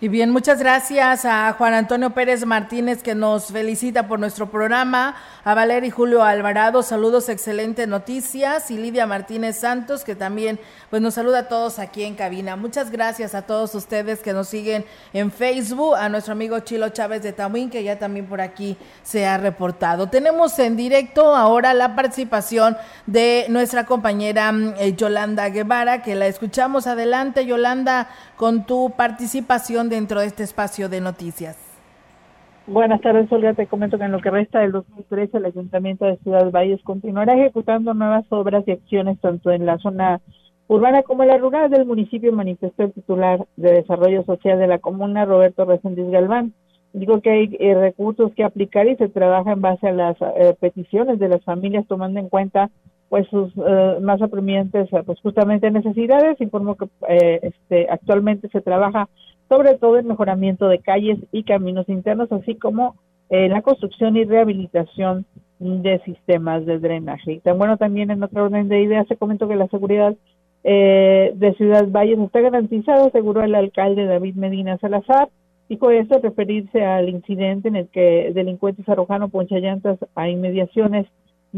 Y 0.00 0.06
bien, 0.06 0.30
muchas 0.30 0.60
gracias 0.60 1.24
a 1.24 1.52
Juan 1.54 1.74
Antonio 1.74 2.10
Pérez 2.10 2.46
Martínez 2.46 3.02
que 3.02 3.16
nos 3.16 3.46
felicita 3.46 4.06
por 4.06 4.20
nuestro 4.20 4.48
programa, 4.48 5.16
a 5.42 5.54
Valeria 5.54 5.88
y 5.88 5.90
Julio 5.90 6.22
Alvarado, 6.22 6.84
saludos, 6.84 7.28
excelente 7.28 7.84
noticias, 7.88 8.70
y 8.70 8.78
Lidia 8.78 9.08
Martínez 9.08 9.58
Santos 9.58 10.04
que 10.04 10.14
también 10.14 10.60
pues 10.88 11.02
nos 11.02 11.14
saluda 11.14 11.40
a 11.40 11.48
todos 11.48 11.80
aquí 11.80 12.04
en 12.04 12.14
cabina. 12.14 12.54
Muchas 12.54 12.92
gracias 12.92 13.34
a 13.34 13.42
todos 13.42 13.74
ustedes 13.74 14.20
que 14.20 14.32
nos 14.32 14.46
siguen 14.46 14.84
en 15.12 15.32
Facebook, 15.32 15.96
a 15.96 16.08
nuestro 16.08 16.32
amigo 16.32 16.60
Chilo 16.60 16.90
Chávez 16.90 17.24
de 17.24 17.32
Tamuín 17.32 17.68
que 17.68 17.82
ya 17.82 17.98
también 17.98 18.26
por 18.26 18.40
aquí 18.40 18.76
se 19.02 19.26
ha 19.26 19.36
reportado. 19.36 20.08
Tenemos 20.08 20.56
en 20.60 20.76
directo 20.76 21.34
ahora 21.34 21.74
la 21.74 21.96
participación 21.96 22.76
de 23.06 23.46
nuestra 23.48 23.84
compañera 23.84 24.54
eh, 24.78 24.94
Yolanda 24.94 25.48
Guevara, 25.48 26.02
que 26.02 26.14
la 26.14 26.28
escuchamos 26.28 26.86
adelante, 26.86 27.46
Yolanda, 27.46 28.10
con 28.36 28.64
tu 28.64 28.90
participación 28.96 29.87
dentro 29.88 30.20
de 30.20 30.26
este 30.26 30.42
espacio 30.42 30.88
de 30.88 31.00
noticias. 31.00 31.56
Buenas 32.66 33.00
tardes, 33.00 33.32
Olga. 33.32 33.54
Te 33.54 33.66
comento 33.66 33.96
que 33.96 34.04
en 34.04 34.12
lo 34.12 34.20
que 34.20 34.30
resta 34.30 34.60
del 34.60 34.72
2013, 34.72 35.38
el 35.38 35.46
Ayuntamiento 35.46 36.04
de 36.04 36.18
Ciudad 36.18 36.50
Valles 36.50 36.82
continuará 36.82 37.34
ejecutando 37.34 37.94
nuevas 37.94 38.26
obras 38.28 38.62
y 38.66 38.72
acciones 38.72 39.18
tanto 39.20 39.50
en 39.50 39.64
la 39.64 39.78
zona 39.78 40.20
urbana 40.66 41.02
como 41.02 41.22
en 41.22 41.30
la 41.30 41.38
rural 41.38 41.70
del 41.70 41.86
municipio, 41.86 42.30
manifestó 42.30 42.84
el 42.84 42.92
titular 42.92 43.46
de 43.56 43.72
Desarrollo 43.72 44.22
Social 44.24 44.58
de 44.58 44.66
la 44.66 44.78
comuna, 44.78 45.24
Roberto 45.24 45.64
Reséndiz 45.64 46.10
Galván. 46.10 46.52
Digo 46.92 47.22
que 47.22 47.30
hay 47.30 47.56
eh, 47.58 47.74
recursos 47.74 48.32
que 48.34 48.44
aplicar 48.44 48.86
y 48.86 48.96
se 48.96 49.08
trabaja 49.08 49.52
en 49.52 49.62
base 49.62 49.88
a 49.88 49.92
las 49.92 50.16
eh, 50.20 50.54
peticiones 50.60 51.18
de 51.18 51.28
las 51.28 51.42
familias, 51.44 51.86
tomando 51.86 52.20
en 52.20 52.28
cuenta 52.28 52.70
pues 53.08 53.26
sus 53.28 53.52
eh, 53.56 53.98
más 54.00 54.20
apremiantes 54.20 54.88
pues 55.06 55.18
justamente 55.20 55.70
necesidades 55.70 56.40
informó 56.40 56.76
que 56.76 56.86
eh, 57.08 57.40
este 57.42 57.88
actualmente 57.90 58.48
se 58.48 58.60
trabaja 58.60 59.08
sobre 59.48 59.76
todo 59.76 59.98
en 59.98 60.06
mejoramiento 60.06 60.68
de 60.68 60.78
calles 60.80 61.18
y 61.32 61.44
caminos 61.44 61.88
internos 61.88 62.30
así 62.32 62.54
como 62.54 62.96
en 63.30 63.52
la 63.52 63.62
construcción 63.62 64.16
y 64.16 64.24
rehabilitación 64.24 65.26
de 65.58 66.00
sistemas 66.04 66.64
de 66.66 66.78
drenaje. 66.78 67.32
Y 67.32 67.40
tan 67.40 67.58
bueno 67.58 67.76
también 67.76 68.10
en 68.10 68.22
otra 68.22 68.44
orden 68.44 68.68
de 68.68 68.82
ideas 68.82 69.06
se 69.08 69.16
comentó 69.16 69.48
que 69.48 69.56
la 69.56 69.68
seguridad 69.68 70.14
eh, 70.64 71.32
de 71.34 71.54
Ciudad 71.54 71.88
Valles 71.88 72.18
está 72.18 72.40
garantizada 72.40 73.06
aseguró 73.06 73.42
el 73.42 73.54
alcalde 73.54 74.06
David 74.06 74.34
Medina 74.34 74.76
Salazar 74.78 75.28
dijo 75.68 75.90
esto 75.90 76.18
referirse 76.20 76.84
al 76.84 77.08
incidente 77.08 77.68
en 77.68 77.76
el 77.76 77.88
que 77.88 78.32
delincuentes 78.34 78.88
arrojaron 78.88 79.30
ponchallantas 79.30 79.98
a 80.14 80.28
inmediaciones 80.28 81.06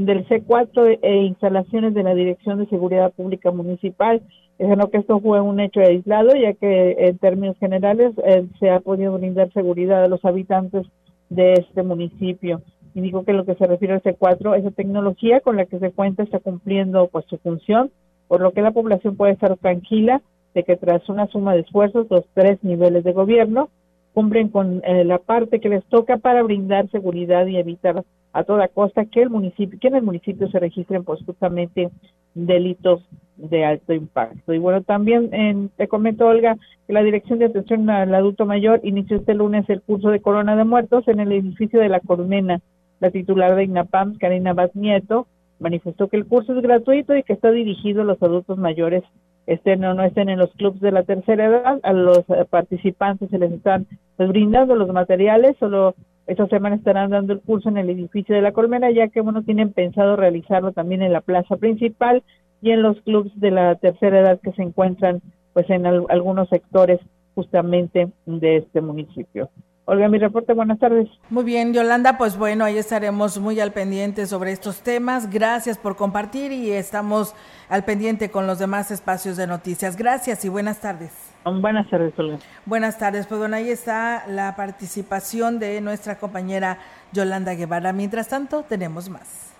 del 0.07 0.27
C4 0.27 0.99
e 1.03 1.17
instalaciones 1.25 1.95
de 1.95 2.03
la 2.03 2.15
Dirección 2.15 2.59
de 2.59 2.67
Seguridad 2.67 3.13
Pública 3.13 3.51
Municipal. 3.51 4.23
Dijeron 4.59 4.91
que 4.91 4.99
esto 4.99 5.21
fue 5.21 5.41
un 5.41 5.61
hecho 5.61 5.81
aislado, 5.81 6.35
ya 6.35 6.55
que 6.55 6.97
en 6.99 7.19
términos 7.19 7.57
generales 7.59 8.13
eh, 8.25 8.47
se 8.59 8.71
ha 8.71 8.81
podido 8.81 9.13
brindar 9.15 9.53
seguridad 9.53 10.05
a 10.05 10.09
los 10.09 10.25
habitantes 10.25 10.87
de 11.29 11.55
este 11.55 11.83
municipio. 11.83 12.63
Y 12.95 13.01
digo 13.01 13.25
que 13.25 13.33
lo 13.33 13.45
que 13.45 13.55
se 13.55 13.67
refiere 13.67 13.95
al 13.95 14.03
C4, 14.03 14.59
esa 14.59 14.71
tecnología 14.71 15.41
con 15.41 15.57
la 15.57 15.67
que 15.67 15.79
se 15.79 15.93
cuenta 15.93 16.23
está 16.23 16.39
cumpliendo 16.41 17.09
pues 17.09 17.25
su 17.27 17.39
función, 17.39 17.91
por 18.27 18.41
lo 18.41 18.53
que 18.53 18.63
la 18.63 18.73
población 18.73 19.17
puede 19.17 19.33
estar 19.33 19.57
tranquila 19.59 20.23
de 20.55 20.65
que 20.65 20.77
tras 20.77 21.09
una 21.09 21.27
suma 21.29 21.55
de 21.55 21.61
esfuerzos, 21.61 22.07
los 22.11 22.25
tres 22.35 22.63
niveles 22.65 23.05
de 23.05 23.13
gobierno 23.13 23.69
cumplen 24.15 24.49
con 24.49 24.83
eh, 24.85 25.05
la 25.05 25.19
parte 25.19 25.61
que 25.61 25.69
les 25.69 25.85
toca 25.87 26.19
para 26.19 26.43
brindar 26.43 26.91
seguridad 26.91 27.47
y 27.47 27.57
evitar 27.57 28.05
a 28.33 28.45
toda 28.45 28.69
costa 28.69 29.05
que 29.05 29.23
el 29.23 29.31
municipio, 29.31 29.79
que 29.81 29.89
en 29.89 29.97
el 29.97 30.03
municipio 30.03 30.49
se 30.49 30.59
registren 30.59 31.05
pues 31.05 31.21
justamente 31.25 31.91
delitos 32.35 33.03
de 33.37 33.65
alto 33.65 33.93
impacto. 33.93 34.53
Y 34.53 34.59
bueno, 34.59 34.83
también 34.83 35.33
en, 35.33 35.71
te 35.71 35.89
comento, 35.89 36.27
Olga, 36.27 36.57
que 36.87 36.93
la 36.93 37.03
Dirección 37.03 37.39
de 37.39 37.47
Atención 37.47 37.89
al 37.91 38.15
Adulto 38.15 38.47
Mayor 38.47 38.81
inició 38.83 39.17
este 39.17 39.35
lunes 39.35 39.69
el 39.69 39.83
curso 39.83 40.11
de 40.11 40.21
Corona 40.21 40.57
de 40.57 40.65
Muertos 40.65 41.09
en 41.09 41.21
el 41.21 41.33
edificio 41.33 41.81
de 41.81 41.89
La 41.89 42.01
Colmena. 42.01 42.61
La 43.01 43.11
titular 43.11 43.55
de 43.57 43.65
INAPAM, 43.65 44.19
Karina 44.19 44.53
Baz 44.53 44.75
Nieto, 44.75 45.27
manifestó 45.59 46.09
que 46.09 46.19
el 46.19 46.27
curso 46.27 46.55
es 46.55 46.63
gratuito 46.63 47.17
y 47.17 47.23
que 47.23 47.33
está 47.33 47.51
dirigido 47.51 48.03
a 48.03 48.05
los 48.05 48.23
adultos 48.23 48.59
mayores 48.59 49.03
estén 49.51 49.85
o 49.85 49.95
no 49.95 50.05
estén 50.05 50.29
en 50.29 50.39
los 50.39 50.53
clubes 50.53 50.81
de 50.81 50.93
la 50.93 51.03
tercera 51.03 51.47
edad, 51.47 51.81
a 51.83 51.93
los 51.93 52.19
eh, 52.31 52.47
participantes 52.49 53.31
se 53.31 53.39
les 53.39 53.51
están 53.51 53.87
pues, 54.17 54.29
brindando 54.29 54.77
los 54.77 54.89
materiales, 54.93 55.57
solo 55.59 55.97
esta 56.29 56.47
semana 56.47 56.77
estarán 56.77 57.11
dando 57.11 57.33
el 57.33 57.41
curso 57.41 57.69
en 57.69 57.77
el 57.77 57.91
edificio 57.91 58.33
de 58.33 58.43
la 58.43 58.53
Colmena, 58.53 58.93
ya 58.93 59.09
que 59.09 59.21
bueno, 59.21 59.43
tienen 59.43 59.73
pensado 59.73 60.15
realizarlo 60.15 60.71
también 60.71 61.03
en 61.03 61.13
la 61.13 61.21
plaza 61.21 61.57
principal 61.57 62.23
y 62.63 62.71
en 62.71 62.83
los 62.83 63.01
clubes 63.01 63.33
de 63.41 63.51
la 63.51 63.75
tercera 63.75 64.21
edad 64.21 64.41
que 64.41 64.53
se 64.53 64.63
encuentran 64.63 65.21
pues 65.53 65.69
en 65.69 65.85
algunos 65.85 66.49
sectores 66.49 67.01
justamente 67.35 68.09
de 68.27 68.57
este 68.59 68.81
municipio. 68.81 69.51
Olga, 69.91 70.09
mi 70.09 70.19
reporte, 70.19 70.53
buenas 70.53 70.79
tardes. 70.79 71.09
Muy 71.31 71.43
bien, 71.43 71.75
Yolanda, 71.75 72.17
pues 72.17 72.39
bueno, 72.39 72.65
ahí 72.65 72.79
estaremos 72.79 73.41
muy 73.41 73.59
al 73.59 73.73
pendiente 73.73 74.25
sobre 74.29 74.53
estos 74.53 74.83
temas. 74.83 75.29
Gracias 75.29 75.79
por 75.79 75.97
compartir 75.97 76.53
y 76.53 76.71
estamos 76.71 77.35
al 77.69 77.85
pendiente 77.85 78.31
con 78.31 78.47
los 78.47 78.61
demás 78.61 78.93
espacios 78.93 79.37
de 79.37 79.49
noticias. 79.49 79.97
Gracias 79.97 80.45
y 80.45 80.49
buenas 80.49 80.81
tardes. 80.81 81.11
Buenas 81.45 81.91
tardes, 81.91 82.17
Olga. 82.17 82.39
Buenas 82.67 82.99
tardes, 82.99 83.27
pues 83.27 83.41
bueno, 83.41 83.57
ahí 83.57 83.69
está 83.69 84.29
la 84.29 84.55
participación 84.55 85.59
de 85.59 85.81
nuestra 85.81 86.19
compañera 86.19 86.79
Yolanda 87.11 87.55
Guevara. 87.55 87.93
Mientras 87.93 88.29
tanto, 88.29 88.63
tenemos 88.63 89.09
más. 89.09 89.51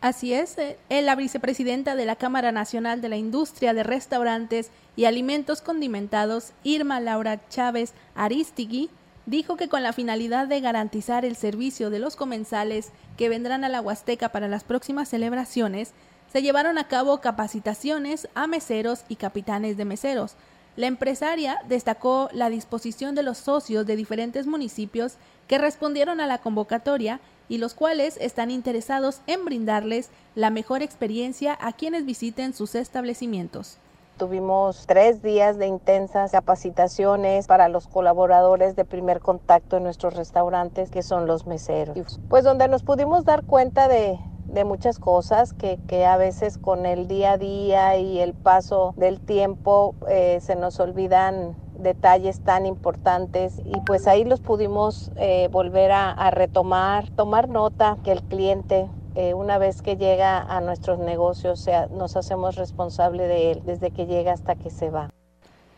Así 0.00 0.32
es, 0.32 0.56
eh, 0.56 0.78
la 0.88 1.16
vicepresidenta 1.16 1.96
de 1.96 2.06
la 2.06 2.16
Cámara 2.16 2.50
Nacional 2.50 3.02
de 3.02 3.10
la 3.10 3.16
Industria 3.16 3.74
de 3.74 3.82
Restaurantes 3.82 4.70
y 4.96 5.04
Alimentos 5.04 5.60
Condimentados, 5.60 6.54
Irma 6.64 6.98
Laura 6.98 7.46
Chávez 7.50 7.92
Aristigui, 8.14 8.88
dijo 9.26 9.56
que 9.56 9.68
con 9.68 9.82
la 9.82 9.92
finalidad 9.92 10.46
de 10.46 10.60
garantizar 10.60 11.24
el 11.24 11.36
servicio 11.36 11.90
de 11.90 11.98
los 11.98 12.16
comensales 12.16 12.90
que 13.16 13.28
vendrán 13.28 13.64
a 13.64 13.68
la 13.68 13.80
Huasteca 13.80 14.30
para 14.30 14.48
las 14.48 14.64
próximas 14.64 15.08
celebraciones, 15.08 15.92
se 16.32 16.42
llevaron 16.42 16.78
a 16.78 16.88
cabo 16.88 17.20
capacitaciones 17.20 18.28
a 18.34 18.46
meseros 18.46 19.04
y 19.08 19.16
capitanes 19.16 19.76
de 19.76 19.84
meseros. 19.84 20.36
La 20.76 20.86
empresaria 20.86 21.58
destacó 21.68 22.28
la 22.32 22.50
disposición 22.50 23.14
de 23.14 23.22
los 23.22 23.38
socios 23.38 23.86
de 23.86 23.96
diferentes 23.96 24.46
municipios 24.46 25.14
que 25.48 25.58
respondieron 25.58 26.20
a 26.20 26.26
la 26.26 26.38
convocatoria 26.38 27.20
y 27.48 27.58
los 27.58 27.74
cuales 27.74 28.18
están 28.20 28.50
interesados 28.50 29.20
en 29.26 29.44
brindarles 29.44 30.10
la 30.34 30.50
mejor 30.50 30.82
experiencia 30.82 31.56
a 31.60 31.72
quienes 31.72 32.04
visiten 32.04 32.52
sus 32.52 32.74
establecimientos. 32.74 33.78
Tuvimos 34.16 34.86
tres 34.86 35.20
días 35.20 35.58
de 35.58 35.66
intensas 35.66 36.32
capacitaciones 36.32 37.46
para 37.46 37.68
los 37.68 37.86
colaboradores 37.86 38.74
de 38.74 38.86
primer 38.86 39.20
contacto 39.20 39.76
en 39.76 39.82
nuestros 39.82 40.14
restaurantes, 40.14 40.90
que 40.90 41.02
son 41.02 41.26
los 41.26 41.46
meseros. 41.46 42.18
Pues 42.30 42.42
donde 42.42 42.66
nos 42.66 42.82
pudimos 42.82 43.26
dar 43.26 43.44
cuenta 43.44 43.88
de, 43.88 44.18
muchas 44.64 44.98
cosas 44.98 45.52
que, 45.52 46.06
a 46.06 46.16
veces 46.16 46.56
con 46.56 46.86
el 46.86 47.08
día 47.08 47.32
a 47.32 47.36
día 47.36 47.98
y 47.98 48.20
el 48.20 48.32
paso 48.32 48.94
del 48.96 49.20
tiempo 49.20 49.94
eh, 50.08 50.38
se 50.40 50.56
nos 50.56 50.80
olvidan 50.80 51.54
detalles 51.78 52.40
tan 52.40 52.64
importantes 52.64 53.60
y 53.66 53.80
pues 53.80 54.06
ahí 54.06 54.24
los 54.24 54.40
pudimos 54.40 55.12
eh, 55.16 55.50
volver 55.52 55.92
a 55.92 56.30
retomar, 56.30 57.10
tomar 57.10 57.50
nota 57.50 57.98
que 58.02 58.12
el 58.12 58.22
cliente 58.22 58.88
eh, 59.16 59.34
una 59.34 59.56
vez 59.56 59.82
que 59.82 59.96
llega 59.96 60.38
a 60.38 60.60
nuestros 60.60 60.98
negocios, 60.98 61.58
sea, 61.58 61.86
nos 61.86 62.16
hacemos 62.16 62.56
responsable 62.56 63.26
de 63.26 63.52
él 63.52 63.62
desde 63.64 63.90
que 63.90 64.06
llega 64.06 64.32
hasta 64.32 64.56
que 64.56 64.70
se 64.70 64.90
va. 64.90 65.10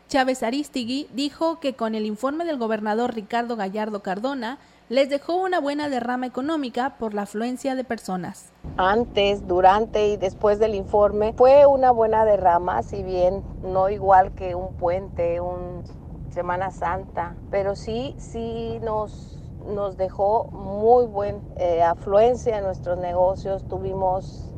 Chávez 0.08 0.42
Aristigui 0.42 1.08
dijo 1.12 1.60
que 1.60 1.74
con 1.74 1.94
el 1.94 2.04
informe 2.04 2.44
del 2.44 2.58
gobernador 2.58 3.14
Ricardo 3.14 3.56
Gallardo 3.56 4.00
Cardona 4.02 4.58
les 4.88 5.08
dejó 5.08 5.36
una 5.36 5.60
buena 5.60 5.88
derrama 5.88 6.26
económica 6.26 6.96
por 6.98 7.14
la 7.14 7.22
afluencia 7.22 7.74
de 7.74 7.84
personas. 7.84 8.50
Antes, 8.76 9.46
durante 9.46 10.08
y 10.08 10.16
después 10.16 10.58
del 10.58 10.74
informe 10.74 11.32
fue 11.34 11.66
una 11.66 11.90
buena 11.90 12.24
derrama, 12.24 12.82
si 12.82 13.02
bien 13.02 13.44
no 13.62 13.88
igual 13.88 14.32
que 14.32 14.54
un 14.54 14.74
puente, 14.74 15.40
un 15.40 15.84
Semana 16.30 16.70
Santa, 16.70 17.34
pero 17.50 17.76
sí, 17.76 18.14
sí 18.18 18.78
nos 18.82 19.37
nos 19.68 19.96
dejó 19.96 20.44
muy 20.50 21.06
buena 21.06 21.38
eh, 21.56 21.82
afluencia 21.82 22.58
en 22.58 22.64
nuestros 22.64 22.98
negocios. 22.98 23.64
Tuvimos 23.64 24.52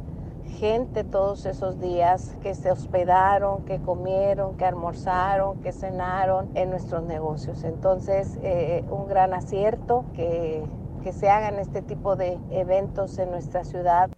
gente 0.58 1.04
todos 1.04 1.46
esos 1.46 1.80
días 1.80 2.36
que 2.42 2.54
se 2.54 2.70
hospedaron, 2.70 3.64
que 3.64 3.80
comieron, 3.80 4.56
que 4.56 4.64
almorzaron, 4.64 5.60
que 5.62 5.72
cenaron 5.72 6.50
en 6.54 6.70
nuestros 6.70 7.02
negocios. 7.04 7.64
Entonces, 7.64 8.38
eh, 8.42 8.84
un 8.90 9.06
gran 9.06 9.32
acierto 9.32 10.04
que, 10.14 10.62
que 11.02 11.12
se 11.12 11.30
hagan 11.30 11.58
este 11.58 11.82
tipo 11.82 12.16
de 12.16 12.38
eventos 12.50 13.18
en 13.18 13.30
nuestra 13.30 13.64
ciudad. 13.64 14.10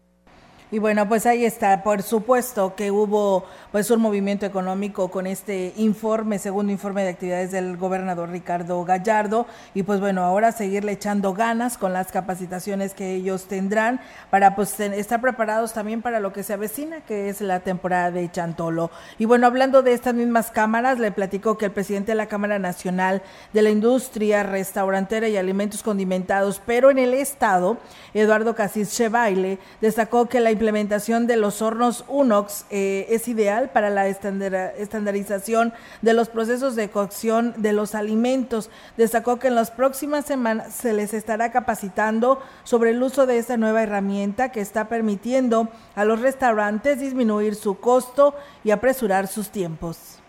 Y 0.72 0.78
bueno, 0.78 1.06
pues 1.06 1.26
ahí 1.26 1.44
está. 1.44 1.82
Por 1.82 2.00
supuesto 2.02 2.74
que 2.74 2.90
hubo 2.90 3.44
pues 3.72 3.90
un 3.90 4.00
movimiento 4.00 4.46
económico 4.46 5.10
con 5.10 5.26
este 5.26 5.74
informe, 5.76 6.38
segundo 6.38 6.72
informe 6.72 7.02
de 7.02 7.10
actividades 7.10 7.50
del 7.50 7.76
gobernador 7.76 8.30
Ricardo 8.30 8.82
Gallardo. 8.82 9.44
Y 9.74 9.82
pues 9.82 10.00
bueno, 10.00 10.22
ahora 10.22 10.50
seguirle 10.50 10.92
echando 10.92 11.34
ganas 11.34 11.76
con 11.76 11.92
las 11.92 12.10
capacitaciones 12.10 12.94
que 12.94 13.14
ellos 13.14 13.48
tendrán 13.48 14.00
para 14.30 14.56
pues 14.56 14.80
estar 14.80 15.20
preparados 15.20 15.74
también 15.74 16.00
para 16.00 16.20
lo 16.20 16.32
que 16.32 16.42
se 16.42 16.54
avecina, 16.54 17.02
que 17.02 17.28
es 17.28 17.42
la 17.42 17.60
temporada 17.60 18.10
de 18.10 18.30
Chantolo. 18.30 18.90
Y 19.18 19.26
bueno, 19.26 19.48
hablando 19.48 19.82
de 19.82 19.92
estas 19.92 20.14
mismas 20.14 20.50
cámaras, 20.50 20.98
le 20.98 21.12
platico 21.12 21.58
que 21.58 21.66
el 21.66 21.72
presidente 21.72 22.12
de 22.12 22.16
la 22.16 22.28
Cámara 22.28 22.58
Nacional 22.58 23.20
de 23.52 23.60
la 23.60 23.68
Industria 23.68 24.42
Restaurantera 24.42 25.28
y 25.28 25.36
Alimentos 25.36 25.82
Condimentados, 25.82 26.62
pero 26.64 26.90
en 26.90 26.98
el 26.98 27.12
Estado, 27.12 27.76
Eduardo 28.14 28.54
Casís 28.54 28.96
Chevaile, 28.96 29.58
destacó 29.82 30.30
que 30.30 30.40
la 30.40 30.50
implementación 30.62 31.26
de 31.26 31.36
los 31.36 31.60
hornos 31.60 32.04
UNOX 32.06 32.66
eh, 32.70 33.06
es 33.10 33.26
ideal 33.26 33.70
para 33.70 33.90
la 33.90 34.06
estandarización 34.06 35.72
de 36.02 36.14
los 36.14 36.28
procesos 36.28 36.76
de 36.76 36.88
cocción 36.88 37.52
de 37.56 37.72
los 37.72 37.96
alimentos. 37.96 38.70
Destacó 38.96 39.40
que 39.40 39.48
en 39.48 39.56
las 39.56 39.72
próximas 39.72 40.24
semanas 40.24 40.72
se 40.72 40.92
les 40.92 41.14
estará 41.14 41.50
capacitando 41.50 42.40
sobre 42.62 42.90
el 42.90 43.02
uso 43.02 43.26
de 43.26 43.38
esta 43.38 43.56
nueva 43.56 43.82
herramienta 43.82 44.52
que 44.52 44.60
está 44.60 44.88
permitiendo 44.88 45.68
a 45.96 46.04
los 46.04 46.20
restaurantes 46.20 47.00
disminuir 47.00 47.56
su 47.56 47.80
costo 47.80 48.36
y 48.62 48.70
apresurar 48.70 49.26
sus 49.26 49.50
tiempos. 49.50 50.20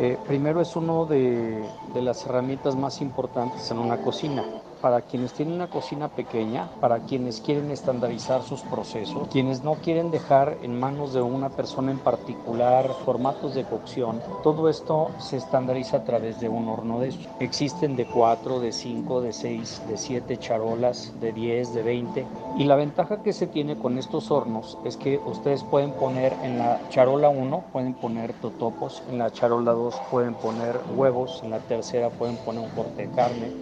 Eh, 0.00 0.16
primero 0.28 0.60
es 0.60 0.76
uno 0.76 1.06
de, 1.06 1.60
las 1.96 2.24
herramientas 2.24 2.76
más 2.76 3.00
importantes 3.00 3.68
en 3.72 3.80
una 3.80 3.96
cocina 3.96 4.44
para 4.80 5.00
quienes 5.00 5.32
tienen 5.32 5.56
una 5.56 5.68
cocina 5.68 6.06
pequeña, 6.06 6.70
para 6.80 7.00
quienes 7.00 7.40
quieren 7.40 7.72
estandarizar 7.72 8.42
sus 8.42 8.60
procesos, 8.60 9.26
quienes 9.26 9.64
no 9.64 9.74
quieren 9.74 10.12
dejar 10.12 10.56
en 10.62 10.78
manos 10.78 11.12
de 11.12 11.20
una 11.20 11.48
persona 11.48 11.90
en 11.90 11.98
particular 11.98 12.88
formatos 13.04 13.56
de 13.56 13.64
cocción. 13.64 14.20
Todo 14.44 14.68
esto 14.68 15.10
se 15.18 15.36
estandariza 15.36 15.96
a 15.96 16.04
través 16.04 16.38
de 16.38 16.48
un 16.48 16.68
horno 16.68 17.00
de 17.00 17.08
estos. 17.08 17.26
Existen 17.40 17.96
de 17.96 18.06
4, 18.06 18.60
de 18.60 18.70
5, 18.70 19.20
de 19.20 19.32
6, 19.32 19.82
de 19.88 19.96
7 19.96 20.36
charolas, 20.38 21.12
de 21.20 21.32
10, 21.32 21.74
de 21.74 21.82
20. 21.82 22.26
Y 22.58 22.64
la 22.64 22.76
ventaja 22.76 23.20
que 23.24 23.32
se 23.32 23.48
tiene 23.48 23.76
con 23.76 23.98
estos 23.98 24.30
hornos 24.30 24.78
es 24.84 24.96
que 24.96 25.20
ustedes 25.26 25.64
pueden 25.64 25.90
poner 25.90 26.32
en 26.44 26.58
la 26.58 26.80
charola 26.88 27.28
1, 27.28 27.64
pueden 27.72 27.94
poner 27.94 28.32
totopos, 28.34 29.02
en 29.10 29.18
la 29.18 29.32
charola 29.32 29.72
2 29.72 29.87
pueden 30.10 30.34
poner 30.34 30.78
huevos, 30.94 31.40
en 31.42 31.50
la 31.50 31.58
tercera 31.60 32.10
pueden 32.10 32.36
poner 32.38 32.62
un 32.62 32.70
corte 32.70 33.06
de 33.06 33.14
carne. 33.14 33.52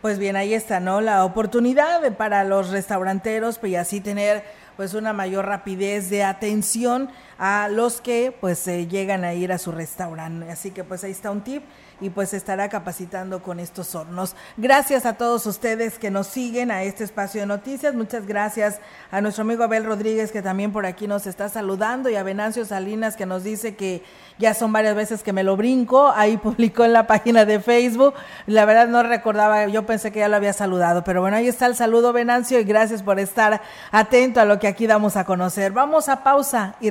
Pues 0.00 0.18
bien, 0.18 0.34
ahí 0.34 0.52
está, 0.52 0.80
¿no? 0.80 1.00
La 1.00 1.24
oportunidad 1.24 2.16
para 2.16 2.42
los 2.42 2.70
restauranteros, 2.70 3.58
pues 3.58 3.72
y 3.72 3.76
así 3.76 4.00
tener 4.00 4.42
pues 4.76 4.94
una 4.94 5.12
mayor 5.12 5.46
rapidez 5.46 6.10
de 6.10 6.24
atención 6.24 7.08
a 7.44 7.66
los 7.66 8.00
que 8.00 8.32
pues 8.40 8.64
llegan 8.66 9.24
a 9.24 9.34
ir 9.34 9.50
a 9.50 9.58
su 9.58 9.72
restaurante. 9.72 10.48
Así 10.48 10.70
que 10.70 10.84
pues 10.84 11.02
ahí 11.02 11.10
está 11.10 11.32
un 11.32 11.40
tip 11.40 11.64
y 12.00 12.08
pues 12.10 12.34
estará 12.34 12.68
capacitando 12.68 13.42
con 13.42 13.58
estos 13.58 13.96
hornos. 13.96 14.36
Gracias 14.56 15.06
a 15.06 15.14
todos 15.14 15.44
ustedes 15.46 15.98
que 15.98 16.10
nos 16.10 16.28
siguen 16.28 16.70
a 16.70 16.84
este 16.84 17.02
espacio 17.02 17.40
de 17.40 17.48
noticias. 17.48 17.94
Muchas 17.94 18.26
gracias 18.26 18.78
a 19.10 19.20
nuestro 19.20 19.42
amigo 19.42 19.64
Abel 19.64 19.84
Rodríguez 19.84 20.30
que 20.30 20.40
también 20.40 20.72
por 20.72 20.86
aquí 20.86 21.08
nos 21.08 21.26
está 21.26 21.48
saludando 21.48 22.08
y 22.08 22.14
a 22.14 22.22
Venancio 22.22 22.64
Salinas 22.64 23.16
que 23.16 23.26
nos 23.26 23.42
dice 23.42 23.74
que 23.74 24.04
ya 24.38 24.54
son 24.54 24.72
varias 24.72 24.94
veces 24.94 25.24
que 25.24 25.32
me 25.32 25.42
lo 25.42 25.56
brinco. 25.56 26.12
Ahí 26.14 26.36
publicó 26.42 26.84
en 26.84 26.92
la 26.92 27.08
página 27.08 27.44
de 27.44 27.58
Facebook. 27.58 28.14
La 28.46 28.66
verdad 28.66 28.86
no 28.86 29.02
recordaba, 29.02 29.66
yo 29.66 29.84
pensé 29.84 30.12
que 30.12 30.20
ya 30.20 30.28
lo 30.28 30.36
había 30.36 30.52
saludado, 30.52 31.02
pero 31.02 31.20
bueno, 31.20 31.38
ahí 31.38 31.48
está 31.48 31.66
el 31.66 31.74
saludo 31.74 32.12
Venancio 32.12 32.60
y 32.60 32.64
gracias 32.64 33.02
por 33.02 33.18
estar 33.18 33.62
atento 33.90 34.40
a 34.40 34.44
lo 34.44 34.60
que 34.60 34.68
aquí 34.68 34.86
damos 34.86 35.16
a 35.16 35.24
conocer. 35.24 35.72
Vamos 35.72 36.08
a 36.08 36.22
pausa 36.22 36.76
y 36.80 36.90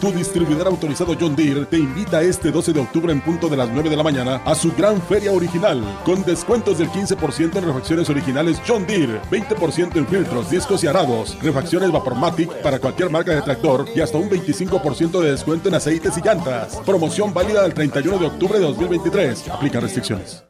Tu 0.00 0.10
distribuidor 0.10 0.66
autorizado 0.66 1.14
John 1.18 1.36
Deere, 1.36 1.64
te 1.64 1.78
invita 1.78 2.20
este 2.22 2.50
12 2.50 2.72
de 2.72 2.80
octubre 2.80 3.12
en 3.12 3.20
punto 3.20 3.48
de 3.48 3.56
las 3.56 3.68
9 3.68 3.88
de 3.88 3.96
la 3.96 4.02
mañana 4.02 4.42
a 4.44 4.52
su 4.56 4.72
gran 4.72 5.00
feria 5.00 5.30
original, 5.30 5.80
con 6.04 6.24
descuentos 6.24 6.78
del 6.78 6.90
15% 6.90 7.58
en 7.58 7.64
refacciones 7.64 8.10
originales 8.10 8.60
John 8.66 8.84
Deere, 8.84 9.22
20% 9.30 9.96
en 9.96 10.08
filtros, 10.08 10.50
discos 10.50 10.82
y 10.82 10.88
arados, 10.88 11.38
refacciones 11.40 11.92
Vapormatic 11.92 12.50
para 12.62 12.80
cualquier 12.80 13.10
marca 13.10 13.32
de 13.32 13.42
tractor 13.42 13.86
y 13.94 14.00
hasta 14.00 14.18
un 14.18 14.28
25% 14.28 15.20
de 15.20 15.30
descuento 15.30 15.68
en 15.68 15.76
aceites 15.76 16.18
y 16.18 16.20
llantas. 16.20 16.80
Promoción 16.84 17.32
válida 17.32 17.62
del 17.62 17.74
31 17.74 18.18
de 18.18 18.26
octubre 18.26 18.58
de 18.58 18.64
2023. 18.64 19.50
Aplica 19.50 19.78
restricciones. 19.78 20.42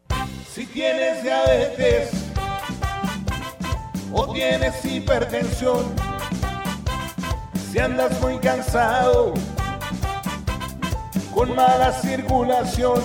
Si 0.50 0.64
tienes 0.64 1.22
diabetes 1.22 2.08
o 4.10 4.32
tienes 4.32 4.82
hipertensión, 4.82 6.13
si 7.74 7.80
andas 7.80 8.20
muy 8.20 8.38
cansado, 8.38 9.34
con 11.34 11.56
mala 11.56 11.90
circulación, 11.90 13.02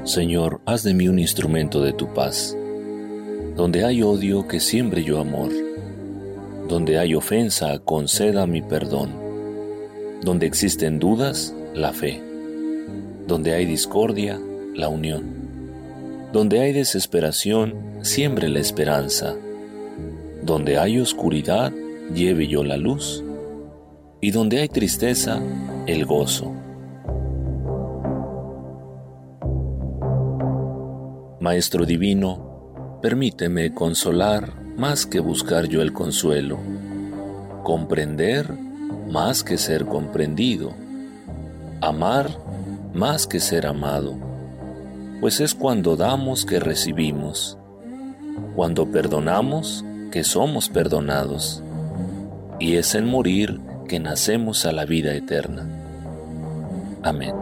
Señor, 0.05 0.61
haz 0.67 0.83
de 0.83 0.93
mí 0.93 1.09
un 1.09 1.19
instrumento 1.19 1.83
de 1.83 1.95
tu 1.95 2.13
paz. 2.13 2.55
Donde 3.57 3.87
hay 3.87 4.03
odio, 4.03 4.47
que 4.47 4.61
siembre 4.61 5.03
yo 5.03 5.19
amor. 5.19 5.51
Donde 6.69 6.99
hay 6.99 7.15
ofensa, 7.15 7.79
conceda 7.79 8.47
mi 8.47 8.61
perdón. 8.61 9.15
Donde 10.21 10.45
existen 10.45 10.99
dudas, 10.99 11.55
la 11.75 11.95
fe. 11.95 12.23
Donde 13.27 13.55
hay 13.55 13.65
discordia, 13.65 14.39
la 14.75 14.91
unión. 14.91 15.25
Donde 16.35 16.61
hay 16.61 16.75
desesperación, 16.75 17.75
siembre 18.03 18.51
la 18.51 18.61
esperanza. 18.61 19.37
Donde 20.47 20.79
hay 20.79 21.01
oscuridad, 21.01 21.73
lleve 22.15 22.47
yo 22.47 22.63
la 22.63 22.77
luz. 22.77 23.25
Y 24.21 24.31
donde 24.31 24.61
hay 24.61 24.69
tristeza, 24.69 25.43
el 25.89 26.07
gozo. 26.07 26.53
Maestro 31.41 31.85
Divino, 31.85 32.99
permíteme 33.03 33.75
consolar 33.75 34.55
más 34.77 35.05
que 35.05 35.19
buscar 35.19 35.67
yo 35.67 35.83
el 35.83 35.93
consuelo, 35.93 36.59
comprender 37.65 38.49
más 39.11 39.43
que 39.43 39.59
ser 39.59 39.87
comprendido, 39.87 40.75
amar 41.81 42.31
más 42.95 43.27
que 43.27 43.41
ser 43.41 43.67
amado, 43.67 44.15
pues 45.21 45.41
es 45.41 45.57
cuando 45.57 45.97
damos 45.97 46.47
que 46.47 46.61
recibimos, 46.61 47.59
cuando 48.55 48.93
perdonamos 48.93 49.85
que 50.11 50.25
somos 50.25 50.69
perdonados, 50.69 51.63
y 52.59 52.77
es 52.77 52.95
en 52.95 53.07
morir 53.07 53.61
que 53.89 54.01
nacemos 54.01 54.67
a 54.67 54.73
la 54.73 54.85
vida 54.85 55.15
eterna. 55.15 55.69
Amén. 57.03 57.35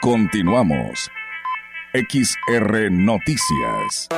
Continuamos. 0.00 1.10
XR 1.92 2.90
Noticias. 2.92 4.08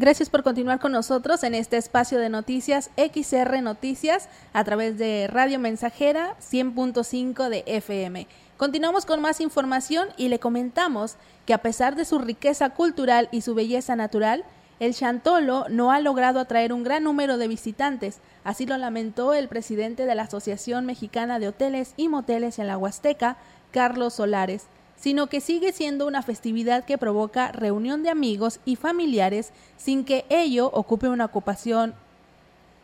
Gracias 0.00 0.30
por 0.30 0.42
continuar 0.42 0.80
con 0.80 0.92
nosotros 0.92 1.44
en 1.44 1.54
este 1.54 1.76
espacio 1.76 2.18
de 2.18 2.30
noticias 2.30 2.88
XR 2.96 3.60
Noticias 3.60 4.30
a 4.54 4.64
través 4.64 4.96
de 4.96 5.28
Radio 5.30 5.58
Mensajera 5.58 6.38
100.5 6.40 7.50
de 7.50 7.64
FM. 7.66 8.26
Continuamos 8.56 9.04
con 9.04 9.20
más 9.20 9.42
información 9.42 10.08
y 10.16 10.28
le 10.28 10.38
comentamos 10.38 11.16
que 11.44 11.52
a 11.52 11.58
pesar 11.58 11.96
de 11.96 12.06
su 12.06 12.18
riqueza 12.18 12.70
cultural 12.70 13.28
y 13.30 13.42
su 13.42 13.54
belleza 13.54 13.94
natural, 13.94 14.46
el 14.78 14.94
Chantolo 14.94 15.66
no 15.68 15.92
ha 15.92 16.00
logrado 16.00 16.40
atraer 16.40 16.72
un 16.72 16.82
gran 16.82 17.04
número 17.04 17.36
de 17.36 17.48
visitantes, 17.48 18.20
así 18.42 18.64
lo 18.64 18.78
lamentó 18.78 19.34
el 19.34 19.48
presidente 19.48 20.06
de 20.06 20.14
la 20.14 20.22
Asociación 20.22 20.86
Mexicana 20.86 21.38
de 21.38 21.48
Hoteles 21.48 21.92
y 21.98 22.08
Moteles 22.08 22.58
en 22.58 22.68
la 22.68 22.78
Huasteca, 22.78 23.36
Carlos 23.70 24.14
Solares 24.14 24.66
sino 25.00 25.28
que 25.28 25.40
sigue 25.40 25.72
siendo 25.72 26.06
una 26.06 26.22
festividad 26.22 26.84
que 26.84 26.98
provoca 26.98 27.52
reunión 27.52 28.02
de 28.02 28.10
amigos 28.10 28.60
y 28.64 28.76
familiares 28.76 29.52
sin 29.76 30.04
que 30.04 30.26
ello 30.28 30.70
ocupe 30.72 31.08
una 31.08 31.24
ocupación 31.24 31.94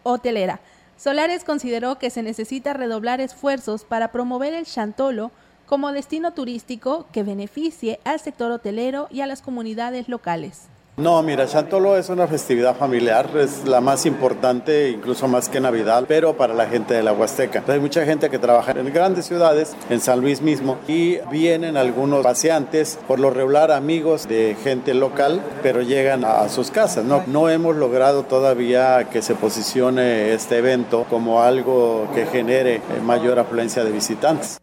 hotelera. 0.03 0.61
Solares 0.97 1.45
consideró 1.45 1.99
que 1.99 2.09
se 2.09 2.23
necesita 2.23 2.73
redoblar 2.73 3.21
esfuerzos 3.21 3.85
para 3.85 4.13
promover 4.13 4.55
el 4.55 4.65
Chantolo 4.65 5.31
como 5.67 5.93
destino 5.93 6.33
turístico 6.33 7.07
que 7.13 7.23
beneficie 7.23 8.01
al 8.05 8.19
sector 8.19 8.51
hotelero 8.51 9.09
y 9.11 9.21
a 9.21 9.27
las 9.27 9.43
comunidades 9.43 10.09
locales. 10.09 10.69
No, 10.99 11.23
mira, 11.23 11.47
Chantolo 11.47 11.99
es 11.99 12.09
una 12.09 12.27
festividad 12.27 12.75
familiar, 12.75 13.29
es 13.37 13.67
la 13.67 13.83
más 13.83 14.07
importante, 14.07 14.89
incluso 14.89 15.29
más 15.29 15.51
que 15.51 15.61
Navidad, 15.61 16.05
pero 16.09 16.39
para 16.39 16.55
la 16.55 16.69
gente 16.69 16.95
de 16.95 17.03
la 17.03 17.13
Huasteca. 17.13 17.63
Hay 17.69 17.81
mucha 17.81 18.07
gente 18.07 18.31
que 18.31 18.39
trabaja 18.39 18.73
en 18.73 18.91
grandes 18.95 19.27
ciudades, 19.27 19.77
en 19.91 20.01
San 20.01 20.23
Luis 20.23 20.41
mismo, 20.41 20.79
y 20.89 21.19
vienen 21.31 21.77
algunos 21.77 22.25
paseantes, 22.25 22.99
por 23.07 23.21
lo 23.21 23.29
regular 23.29 23.73
amigos 23.73 24.27
de 24.27 24.57
gente 24.65 24.95
local, 24.95 25.43
pero 25.63 25.83
llegan 25.83 26.25
a 26.25 26.49
sus 26.49 26.71
casas. 26.71 27.05
No, 27.05 27.23
no 27.27 27.51
hemos 27.51 27.77
logrado 27.77 28.23
todavía 28.23 29.11
que 29.11 29.21
se 29.21 29.35
posicione 29.35 30.33
este 30.33 30.57
evento 30.57 31.05
como 31.11 31.43
algo 31.43 32.09
que 32.15 32.25
genere 32.25 32.81
mayor 33.05 33.39
afluencia 33.39 33.85
de 33.85 33.93
visitantes. 33.93 34.57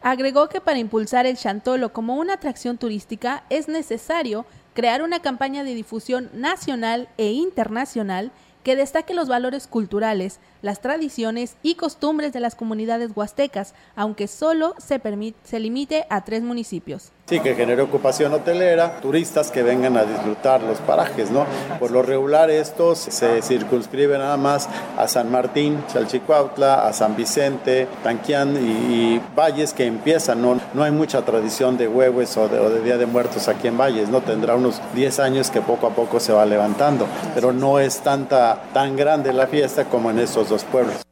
Agregó 0.00 0.48
que 0.48 0.60
para 0.60 0.78
impulsar 0.78 1.26
el 1.26 1.36
Chantolo 1.36 1.92
como 1.92 2.16
una 2.16 2.34
atracción 2.34 2.78
turística 2.78 3.44
es 3.50 3.68
necesario 3.68 4.46
crear 4.78 5.02
una 5.02 5.18
campaña 5.18 5.64
de 5.64 5.74
difusión 5.74 6.30
nacional 6.34 7.08
e 7.18 7.32
internacional 7.32 8.30
que 8.62 8.76
destaque 8.76 9.12
los 9.12 9.26
valores 9.26 9.66
culturales, 9.66 10.38
las 10.62 10.80
tradiciones 10.80 11.56
y 11.62 11.74
costumbres 11.74 12.32
de 12.32 12.40
las 12.40 12.54
comunidades 12.54 13.10
huastecas, 13.14 13.74
aunque 13.96 14.26
solo 14.26 14.74
se, 14.78 15.00
se 15.44 15.60
limite 15.60 16.06
a 16.10 16.24
tres 16.24 16.42
municipios. 16.42 17.12
Sí, 17.28 17.40
que 17.40 17.54
genere 17.54 17.82
ocupación 17.82 18.32
hotelera, 18.32 19.00
turistas 19.02 19.50
que 19.50 19.62
vengan 19.62 19.98
a 19.98 20.04
disfrutar 20.04 20.62
los 20.62 20.78
parajes, 20.78 21.30
¿no? 21.30 21.44
Por 21.78 21.90
lo 21.90 22.02
regular 22.02 22.50
estos 22.50 23.00
se 23.00 23.42
circunscriben 23.42 24.20
nada 24.20 24.38
más 24.38 24.66
a 24.96 25.06
San 25.08 25.30
Martín, 25.30 25.84
Chalchicuautla, 25.92 26.88
a 26.88 26.92
San 26.94 27.16
Vicente, 27.16 27.86
Tanquián 28.02 28.56
y, 28.56 29.20
Valles 29.36 29.74
que 29.74 29.84
empiezan, 29.84 30.40
¿no? 30.40 30.58
No 30.72 30.84
hay 30.84 30.90
mucha 30.90 31.22
tradición 31.22 31.76
de 31.76 31.86
huevos 31.86 32.34
o 32.38 32.48
de, 32.48 32.58
o 32.60 32.70
de 32.70 32.80
Día 32.82 32.96
de 32.96 33.04
Muertos 33.04 33.46
aquí 33.48 33.68
en 33.68 33.76
Valles, 33.76 34.08
¿no? 34.08 34.22
Tendrá 34.22 34.56
unos 34.56 34.80
10 34.94 35.20
años 35.20 35.50
que 35.50 35.60
poco 35.60 35.86
a 35.86 35.90
poco 35.90 36.20
se 36.20 36.32
va 36.32 36.46
levantando, 36.46 37.06
pero 37.34 37.52
no 37.52 37.78
es 37.78 38.00
tanta, 38.00 38.62
tan 38.72 38.96
grande 38.96 39.34
la 39.34 39.46
fiesta 39.46 39.84
como 39.84 40.10
en 40.10 40.18
estos 40.18 40.47
dos 40.48 40.64
pueblos. 40.64 41.08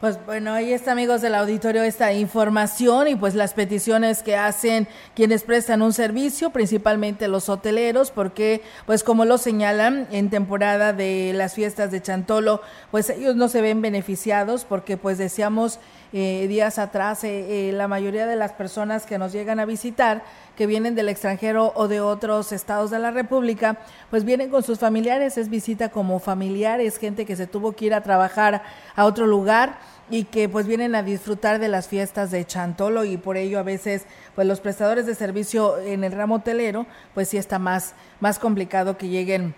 Pues 0.00 0.18
bueno, 0.24 0.54
ahí 0.54 0.72
está 0.72 0.92
amigos 0.92 1.20
del 1.20 1.34
auditorio 1.34 1.82
esta 1.82 2.14
información 2.14 3.06
y 3.06 3.16
pues 3.16 3.34
las 3.34 3.52
peticiones 3.52 4.22
que 4.22 4.34
hacen 4.34 4.88
quienes 5.14 5.42
prestan 5.42 5.82
un 5.82 5.92
servicio, 5.92 6.48
principalmente 6.48 7.28
los 7.28 7.50
hoteleros, 7.50 8.10
porque 8.10 8.62
pues 8.86 9.04
como 9.04 9.26
lo 9.26 9.36
señalan 9.36 10.08
en 10.10 10.30
temporada 10.30 10.94
de 10.94 11.32
las 11.34 11.52
fiestas 11.52 11.90
de 11.90 12.00
Chantolo, 12.00 12.62
pues 12.90 13.10
ellos 13.10 13.36
no 13.36 13.48
se 13.48 13.60
ven 13.60 13.82
beneficiados 13.82 14.64
porque 14.64 14.96
pues 14.96 15.18
decíamos 15.18 15.80
eh, 16.14 16.46
días 16.48 16.78
atrás 16.78 17.22
eh, 17.22 17.68
eh, 17.68 17.72
la 17.72 17.86
mayoría 17.86 18.26
de 18.26 18.36
las 18.36 18.52
personas 18.52 19.04
que 19.04 19.18
nos 19.18 19.32
llegan 19.32 19.60
a 19.60 19.66
visitar, 19.66 20.24
que 20.60 20.66
vienen 20.66 20.94
del 20.94 21.08
extranjero 21.08 21.72
o 21.74 21.88
de 21.88 22.02
otros 22.02 22.52
estados 22.52 22.90
de 22.90 22.98
la 22.98 23.10
República, 23.10 23.78
pues 24.10 24.26
vienen 24.26 24.50
con 24.50 24.62
sus 24.62 24.78
familiares, 24.78 25.38
es 25.38 25.48
visita 25.48 25.88
como 25.88 26.18
familiares, 26.18 26.98
gente 26.98 27.24
que 27.24 27.34
se 27.34 27.46
tuvo 27.46 27.72
que 27.72 27.86
ir 27.86 27.94
a 27.94 28.02
trabajar 28.02 28.62
a 28.94 29.06
otro 29.06 29.26
lugar 29.26 29.78
y 30.10 30.24
que 30.24 30.50
pues 30.50 30.66
vienen 30.66 30.94
a 30.94 31.02
disfrutar 31.02 31.60
de 31.60 31.68
las 31.68 31.88
fiestas 31.88 32.30
de 32.30 32.44
Chantolo 32.44 33.06
y 33.06 33.16
por 33.16 33.38
ello 33.38 33.58
a 33.58 33.62
veces 33.62 34.04
pues 34.34 34.46
los 34.46 34.60
prestadores 34.60 35.06
de 35.06 35.14
servicio 35.14 35.78
en 35.78 36.04
el 36.04 36.12
ramo 36.12 36.34
hotelero 36.34 36.84
pues 37.14 37.28
sí 37.28 37.38
está 37.38 37.58
más 37.58 37.94
más 38.20 38.38
complicado 38.38 38.98
que 38.98 39.08
lleguen 39.08 39.54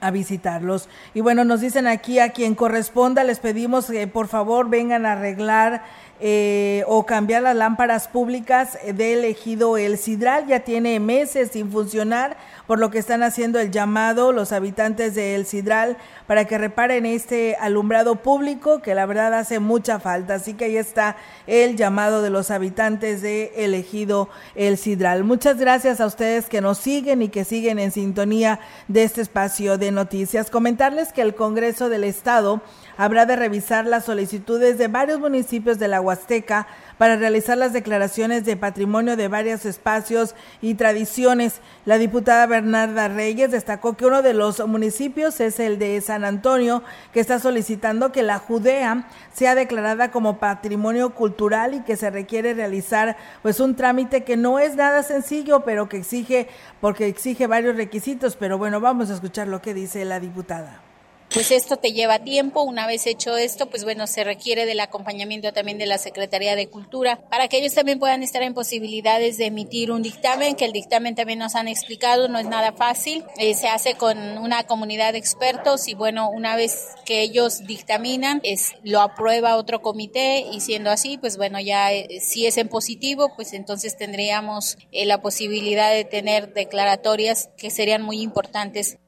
a 0.00 0.10
visitarlos. 0.10 0.88
Y 1.14 1.20
bueno, 1.20 1.44
nos 1.44 1.60
dicen 1.60 1.86
aquí 1.86 2.18
a 2.18 2.30
quien 2.30 2.54
corresponda, 2.54 3.22
les 3.22 3.38
pedimos 3.38 3.86
que 3.86 4.06
por 4.08 4.28
favor 4.28 4.68
vengan 4.68 5.06
a 5.06 5.12
arreglar 5.12 5.84
eh, 6.24 6.84
o 6.86 7.04
cambiar 7.04 7.42
las 7.42 7.56
lámparas 7.56 8.06
públicas 8.06 8.78
del 8.94 9.24
ejido 9.24 9.76
El 9.76 9.98
Sidral. 9.98 10.46
Ya 10.46 10.60
tiene 10.60 11.00
meses 11.00 11.50
sin 11.50 11.72
funcionar, 11.72 12.36
por 12.68 12.78
lo 12.78 12.92
que 12.92 13.00
están 13.00 13.24
haciendo 13.24 13.58
el 13.58 13.72
llamado 13.72 14.30
los 14.30 14.52
habitantes 14.52 15.16
de 15.16 15.34
El 15.34 15.46
Sidral 15.46 15.96
para 16.28 16.44
que 16.44 16.58
reparen 16.58 17.06
este 17.06 17.56
alumbrado 17.56 18.22
público 18.22 18.82
que 18.82 18.94
la 18.94 19.04
verdad 19.04 19.34
hace 19.34 19.58
mucha 19.58 19.98
falta. 19.98 20.34
Así 20.34 20.54
que 20.54 20.66
ahí 20.66 20.76
está 20.76 21.16
el 21.48 21.76
llamado 21.76 22.22
de 22.22 22.30
los 22.30 22.52
habitantes 22.52 23.20
de 23.20 23.52
el 23.56 23.74
ejido 23.74 24.28
El 24.54 24.78
Sidral. 24.78 25.24
Muchas 25.24 25.58
gracias 25.58 26.00
a 26.00 26.06
ustedes 26.06 26.48
que 26.48 26.60
nos 26.60 26.78
siguen 26.78 27.22
y 27.22 27.30
que 27.30 27.44
siguen 27.44 27.80
en 27.80 27.90
sintonía 27.90 28.60
de 28.86 29.02
este 29.02 29.22
espacio 29.22 29.76
de 29.76 29.90
noticias. 29.90 30.50
Comentarles 30.50 31.12
que 31.12 31.22
el 31.22 31.34
Congreso 31.34 31.88
del 31.88 32.04
Estado 32.04 32.62
habrá 32.96 33.26
de 33.26 33.36
revisar 33.36 33.86
las 33.86 34.04
solicitudes 34.04 34.78
de 34.78 34.88
varios 34.88 35.20
municipios 35.20 35.78
de 35.78 35.88
la 35.88 36.00
Huasteca 36.00 36.66
para 36.98 37.16
realizar 37.16 37.58
las 37.58 37.72
declaraciones 37.72 38.44
de 38.44 38.56
patrimonio 38.56 39.16
de 39.16 39.28
varios 39.28 39.64
espacios 39.66 40.34
y 40.60 40.74
tradiciones. 40.74 41.60
La 41.84 41.98
diputada 41.98 42.46
Bernarda 42.46 43.08
Reyes 43.08 43.50
destacó 43.50 43.96
que 43.96 44.06
uno 44.06 44.22
de 44.22 44.34
los 44.34 44.64
municipios 44.66 45.40
es 45.40 45.58
el 45.58 45.78
de 45.78 46.00
San 46.00 46.24
Antonio, 46.24 46.82
que 47.12 47.20
está 47.20 47.38
solicitando 47.38 48.12
que 48.12 48.22
la 48.22 48.38
Judea 48.38 49.08
sea 49.32 49.54
declarada 49.54 50.10
como 50.10 50.38
patrimonio 50.38 51.10
cultural 51.10 51.74
y 51.74 51.80
que 51.80 51.96
se 51.96 52.10
requiere 52.10 52.54
realizar 52.54 53.16
pues 53.42 53.60
un 53.60 53.74
trámite 53.74 54.24
que 54.24 54.36
no 54.36 54.58
es 54.58 54.76
nada 54.76 55.02
sencillo, 55.02 55.64
pero 55.64 55.88
que 55.88 55.96
exige 55.96 56.48
porque 56.80 57.06
exige 57.06 57.46
varios 57.46 57.76
requisitos, 57.76 58.36
pero 58.36 58.58
bueno, 58.58 58.80
vamos 58.80 59.10
a 59.10 59.14
escuchar 59.14 59.48
lo 59.48 59.62
que 59.62 59.74
dice 59.74 60.04
la 60.04 60.20
diputada 60.20 60.91
pues 61.32 61.50
esto 61.50 61.76
te 61.76 61.92
lleva 61.92 62.18
tiempo. 62.18 62.62
Una 62.62 62.86
vez 62.86 63.06
hecho 63.06 63.36
esto, 63.36 63.66
pues 63.66 63.84
bueno, 63.84 64.06
se 64.06 64.24
requiere 64.24 64.66
del 64.66 64.80
acompañamiento 64.80 65.52
también 65.52 65.78
de 65.78 65.86
la 65.86 65.98
Secretaría 65.98 66.56
de 66.56 66.68
Cultura 66.68 67.20
para 67.30 67.48
que 67.48 67.58
ellos 67.58 67.74
también 67.74 67.98
puedan 67.98 68.22
estar 68.22 68.42
en 68.42 68.54
posibilidades 68.54 69.38
de 69.38 69.46
emitir 69.46 69.90
un 69.90 70.02
dictamen, 70.02 70.56
que 70.56 70.64
el 70.64 70.72
dictamen 70.72 71.14
también 71.14 71.38
nos 71.38 71.54
han 71.54 71.68
explicado, 71.68 72.28
no 72.28 72.38
es 72.38 72.46
nada 72.46 72.72
fácil. 72.72 73.24
Eh, 73.38 73.54
se 73.54 73.68
hace 73.68 73.94
con 73.94 74.38
una 74.38 74.64
comunidad 74.64 75.12
de 75.12 75.18
expertos 75.18 75.88
y 75.88 75.94
bueno, 75.94 76.30
una 76.30 76.56
vez 76.56 76.88
que 77.04 77.22
ellos 77.22 77.66
dictaminan, 77.66 78.40
es, 78.42 78.74
lo 78.82 79.00
aprueba 79.00 79.56
otro 79.56 79.82
comité 79.82 80.44
y 80.52 80.60
siendo 80.60 80.90
así, 80.90 81.18
pues 81.18 81.36
bueno, 81.36 81.60
ya 81.60 81.92
eh, 81.92 82.20
si 82.20 82.46
es 82.46 82.58
en 82.58 82.68
positivo, 82.68 83.32
pues 83.34 83.52
entonces 83.52 83.96
tendríamos 83.96 84.76
eh, 84.90 85.06
la 85.06 85.22
posibilidad 85.22 85.90
de 85.92 86.04
tener 86.04 86.52
declaratorias 86.52 87.50
que 87.56 87.70
serían 87.70 88.02
muy 88.02 88.20
importantes 88.20 88.98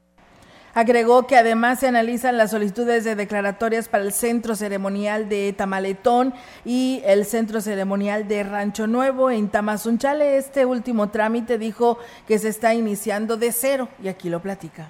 Agregó 0.75 1.25
que 1.25 1.37
además 1.37 1.79
se 1.79 1.87
analizan 1.87 2.35
las 2.35 2.51
solicitudes 2.51 3.05
de 3.05 3.15
declaratorias 3.15 3.87
para 3.87 4.03
el 4.03 4.11
centro 4.11 4.57
ceremonial 4.57 5.29
de 5.29 5.53
Tamaletón 5.53 6.33
y 6.65 7.01
el 7.05 7.23
centro 7.23 7.61
ceremonial 7.61 8.27
de 8.27 8.43
Rancho 8.43 8.85
Nuevo 8.85 9.31
en 9.31 9.47
Tamazunchale. 9.47 10.35
Este 10.35 10.65
último 10.65 11.11
trámite 11.11 11.57
dijo 11.57 11.97
que 12.27 12.39
se 12.39 12.49
está 12.49 12.73
iniciando 12.73 13.37
de 13.37 13.53
cero 13.53 13.87
y 14.03 14.09
aquí 14.09 14.27
lo 14.27 14.41
platica. 14.41 14.89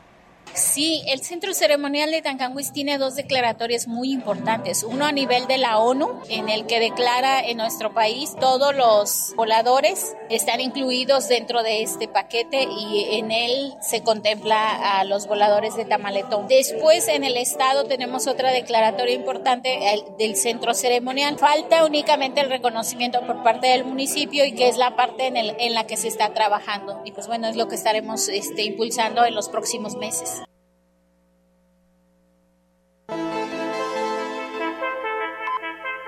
Sí, 0.56 1.04
el 1.08 1.20
Centro 1.22 1.54
Ceremonial 1.54 2.12
de 2.12 2.22
Tancanguis 2.22 2.72
tiene 2.72 2.98
dos 2.98 3.16
declaratorias 3.16 3.90
muy 3.90 4.14
importantes. 4.14 4.84
Uno 4.84 5.06
a 5.06 5.12
nivel 5.12 5.48
de 5.48 5.58
la 5.58 5.80
ONU, 5.80 6.22
en 6.30 6.48
el 6.48 6.66
que 6.66 6.80
declara 6.80 7.42
en 7.42 7.58
nuestro 7.58 7.94
país 7.94 8.34
todos 8.40 8.74
los 8.74 9.34
voladores 9.36 10.16
están 10.30 10.62
incluidos 10.62 11.28
dentro 11.28 11.62
de 11.62 11.82
este 11.82 12.08
paquete 12.08 12.64
y 12.64 13.18
en 13.18 13.32
él 13.32 13.74
se 13.82 14.02
contempla 14.02 15.00
a 15.00 15.04
los 15.04 15.28
voladores 15.28 15.76
de 15.76 15.84
Tamaletón. 15.84 16.48
Después 16.48 17.10
en 17.10 17.26
el 17.26 17.36
estado 17.36 17.84
tenemos 17.84 18.26
otra 18.26 18.52
declaratoria 18.52 19.14
importante 19.14 19.78
del 20.18 20.38
Centro 20.38 20.74
Ceremonial. 20.74 21.38
Falta 21.38 21.84
únicamente 21.84 22.40
el 22.40 22.50
reconocimiento 22.50 23.20
por 23.28 23.44
parte 23.44 23.68
del 23.68 23.84
municipio 23.84 24.46
y 24.46 24.54
que 24.54 24.70
es 24.70 24.78
la 24.78 24.96
parte 24.96 25.28
en, 25.28 25.36
el, 25.36 25.54
en 25.60 25.74
la 25.74 25.86
que 25.86 25.98
se 25.98 26.08
está 26.08 26.34
trabajando. 26.34 27.02
Y 27.04 27.12
pues 27.12 27.28
bueno, 27.28 27.50
es 27.50 27.58
lo 27.58 27.68
que 27.68 27.76
estaremos 27.76 28.30
este, 28.30 28.64
impulsando 28.64 29.26
en 29.26 29.36
los 29.36 29.50
próximos 29.50 29.96
meses. 29.96 30.45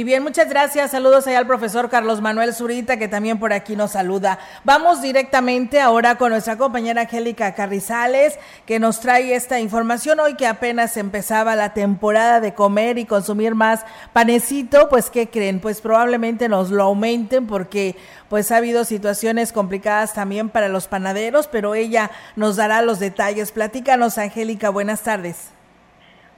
Y 0.00 0.04
bien, 0.04 0.22
muchas 0.22 0.48
gracias. 0.48 0.92
Saludos 0.92 1.26
allá 1.26 1.40
al 1.40 1.46
profesor 1.46 1.90
Carlos 1.90 2.22
Manuel 2.22 2.54
Zurita, 2.54 2.96
que 2.96 3.06
también 3.06 3.38
por 3.38 3.52
aquí 3.52 3.76
nos 3.76 3.90
saluda. 3.90 4.38
Vamos 4.64 5.02
directamente 5.02 5.78
ahora 5.78 6.16
con 6.16 6.30
nuestra 6.30 6.56
compañera 6.56 7.02
Angélica 7.02 7.54
Carrizales, 7.54 8.38
que 8.64 8.78
nos 8.78 9.00
trae 9.00 9.34
esta 9.34 9.60
información 9.60 10.18
hoy 10.18 10.36
que 10.36 10.46
apenas 10.46 10.96
empezaba 10.96 11.54
la 11.54 11.74
temporada 11.74 12.40
de 12.40 12.54
comer 12.54 12.96
y 12.96 13.04
consumir 13.04 13.54
más 13.54 13.84
panecito. 14.14 14.88
Pues, 14.88 15.10
¿qué 15.10 15.28
creen? 15.28 15.60
Pues 15.60 15.82
probablemente 15.82 16.48
nos 16.48 16.70
lo 16.70 16.84
aumenten 16.84 17.46
porque 17.46 17.94
pues 18.30 18.50
ha 18.52 18.56
habido 18.56 18.86
situaciones 18.86 19.52
complicadas 19.52 20.14
también 20.14 20.48
para 20.48 20.70
los 20.70 20.88
panaderos, 20.88 21.46
pero 21.46 21.74
ella 21.74 22.10
nos 22.36 22.56
dará 22.56 22.80
los 22.80 23.00
detalles. 23.00 23.52
Platícanos, 23.52 24.16
Angélica, 24.16 24.70
buenas 24.70 25.02
tardes. 25.02 25.59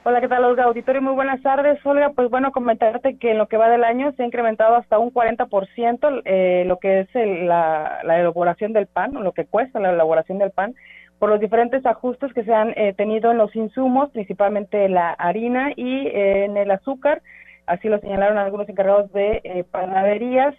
Hola, 0.04 0.20
¿qué 0.20 0.26
tal, 0.26 0.44
Olga? 0.44 0.64
Auditorio, 0.64 1.00
muy 1.00 1.14
buenas 1.14 1.40
tardes. 1.42 1.78
Olga, 1.86 2.10
pues 2.10 2.28
bueno, 2.28 2.50
comentarte 2.50 3.18
que 3.18 3.30
en 3.30 3.38
lo 3.38 3.46
que 3.46 3.56
va 3.56 3.68
del 3.68 3.84
año 3.84 4.10
se 4.16 4.24
ha 4.24 4.26
incrementado 4.26 4.74
hasta 4.74 4.98
un 4.98 5.12
40% 5.12 6.22
eh, 6.24 6.64
lo 6.66 6.80
que 6.80 7.00
es 7.00 7.08
la, 7.14 8.00
elaboración 8.02 8.72
del 8.72 8.88
pan, 8.88 9.12
lo 9.14 9.30
que 9.30 9.44
cuesta 9.44 9.78
la 9.78 9.92
elaboración 9.92 10.38
del 10.38 10.50
pan, 10.50 10.74
por 11.20 11.28
los 11.28 11.38
diferentes 11.38 11.86
ajustes 11.86 12.32
que 12.32 12.42
se 12.42 12.52
han 12.52 12.70
eh, 12.70 12.94
tenido 12.96 13.30
en 13.30 13.38
los 13.38 13.54
insumos, 13.54 14.10
principalmente 14.10 14.88
la 14.88 15.10
harina 15.12 15.70
y 15.76 16.08
eh, 16.08 16.46
en 16.46 16.56
el 16.56 16.72
azúcar. 16.72 17.22
Así 17.66 17.88
lo 17.88 18.00
señalaron 18.00 18.38
algunos 18.38 18.68
encargados 18.68 19.12
de 19.12 19.40
eh, 19.44 19.64
panaderías, 19.70 20.56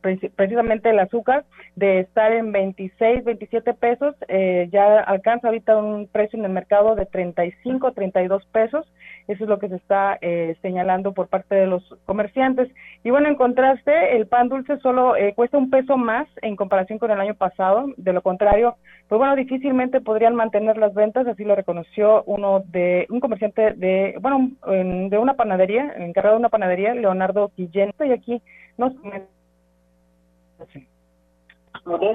precisamente 0.00 0.90
el 0.90 0.98
azúcar, 0.98 1.44
de 1.76 2.00
estar 2.00 2.32
en 2.32 2.52
26, 2.52 3.24
27 3.24 3.74
pesos, 3.74 4.14
eh, 4.28 4.68
ya 4.72 5.00
alcanza 5.00 5.48
ahorita 5.48 5.76
un 5.76 6.08
precio 6.08 6.38
en 6.38 6.44
el 6.44 6.52
mercado 6.52 6.94
de 6.94 7.06
35, 7.06 7.92
32 7.92 8.44
pesos. 8.46 8.86
Eso 9.28 9.44
es 9.44 9.48
lo 9.48 9.58
que 9.58 9.68
se 9.68 9.76
está 9.76 10.18
eh, 10.20 10.56
señalando 10.62 11.12
por 11.12 11.28
parte 11.28 11.54
de 11.54 11.66
los 11.66 11.82
comerciantes. 12.04 12.68
Y 13.04 13.10
bueno, 13.10 13.28
en 13.28 13.36
contraste, 13.36 14.16
el 14.16 14.26
pan 14.26 14.48
dulce 14.48 14.78
solo 14.78 15.16
eh, 15.16 15.34
cuesta 15.34 15.58
un 15.58 15.70
peso 15.70 15.96
más 15.96 16.26
en 16.42 16.56
comparación 16.56 16.98
con 16.98 17.10
el 17.10 17.20
año 17.20 17.34
pasado. 17.34 17.86
De 17.96 18.12
lo 18.12 18.22
contrario, 18.22 18.76
pues 19.08 19.18
bueno, 19.18 19.36
difícilmente 19.36 20.00
podrían 20.00 20.34
mantener 20.34 20.76
las 20.78 20.94
ventas. 20.94 21.26
Así 21.26 21.44
lo 21.44 21.54
reconoció 21.54 22.24
uno 22.24 22.64
de 22.66 23.06
un 23.10 23.20
comerciante 23.20 23.72
de, 23.74 24.16
bueno, 24.20 24.50
de 24.66 25.18
una 25.18 25.34
panadería, 25.34 25.94
encargado 25.96 26.34
de 26.34 26.40
una 26.40 26.48
panadería, 26.48 26.94
Leonardo 26.94 27.52
Guillén. 27.56 27.92
Y 28.00 28.12
aquí 28.12 28.42
nos 28.76 28.92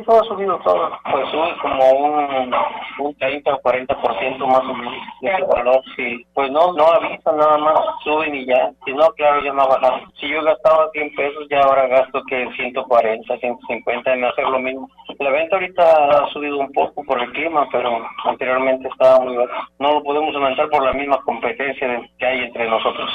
todo 0.05 0.21
ha 0.21 0.23
subido 0.25 0.59
todo, 0.59 0.91
pues 1.11 1.29
sube 1.29 1.57
como 1.61 1.91
un, 1.91 2.53
un 2.99 3.15
30 3.15 3.53
o 3.53 3.61
40% 3.61 4.47
más 4.47 4.59
o 4.59 4.73
menos 4.73 4.93
de 5.21 5.31
ese 5.31 5.43
valor, 5.43 5.81
sí. 5.95 6.25
Pues 6.33 6.51
no, 6.51 6.73
no 6.73 6.87
avisan 6.87 7.37
nada 7.37 7.57
más, 7.57 7.79
suben 8.03 8.35
y 8.35 8.45
ya. 8.45 8.71
Si 8.85 8.93
no, 8.93 9.07
claro, 9.11 9.43
ya 9.43 9.53
no 9.53 9.63
ha 9.63 9.67
bajado. 9.67 10.01
Si 10.19 10.29
yo 10.29 10.43
gastaba 10.43 10.89
100 10.91 11.15
pesos, 11.15 11.47
ya 11.49 11.61
ahora 11.61 11.87
gasto 11.87 12.21
que 12.29 12.47
140, 12.55 13.37
150 13.37 14.13
en 14.13 14.25
hacer 14.25 14.47
lo 14.47 14.59
mismo. 14.59 14.89
La 15.19 15.31
venta 15.31 15.55
ahorita 15.55 16.23
ha 16.23 16.27
subido 16.31 16.57
un 16.57 16.71
poco 16.71 17.03
por 17.03 17.21
el 17.21 17.31
clima, 17.31 17.67
pero 17.71 18.05
anteriormente 18.25 18.87
estaba 18.87 19.19
muy 19.19 19.35
bajo. 19.35 19.67
No 19.79 19.93
lo 19.93 20.03
podemos 20.03 20.35
aumentar 20.35 20.69
por 20.69 20.83
la 20.83 20.93
misma 20.93 21.21
competencia 21.23 22.01
que 22.17 22.25
hay 22.25 22.39
entre 22.43 22.69
nosotros. 22.69 23.09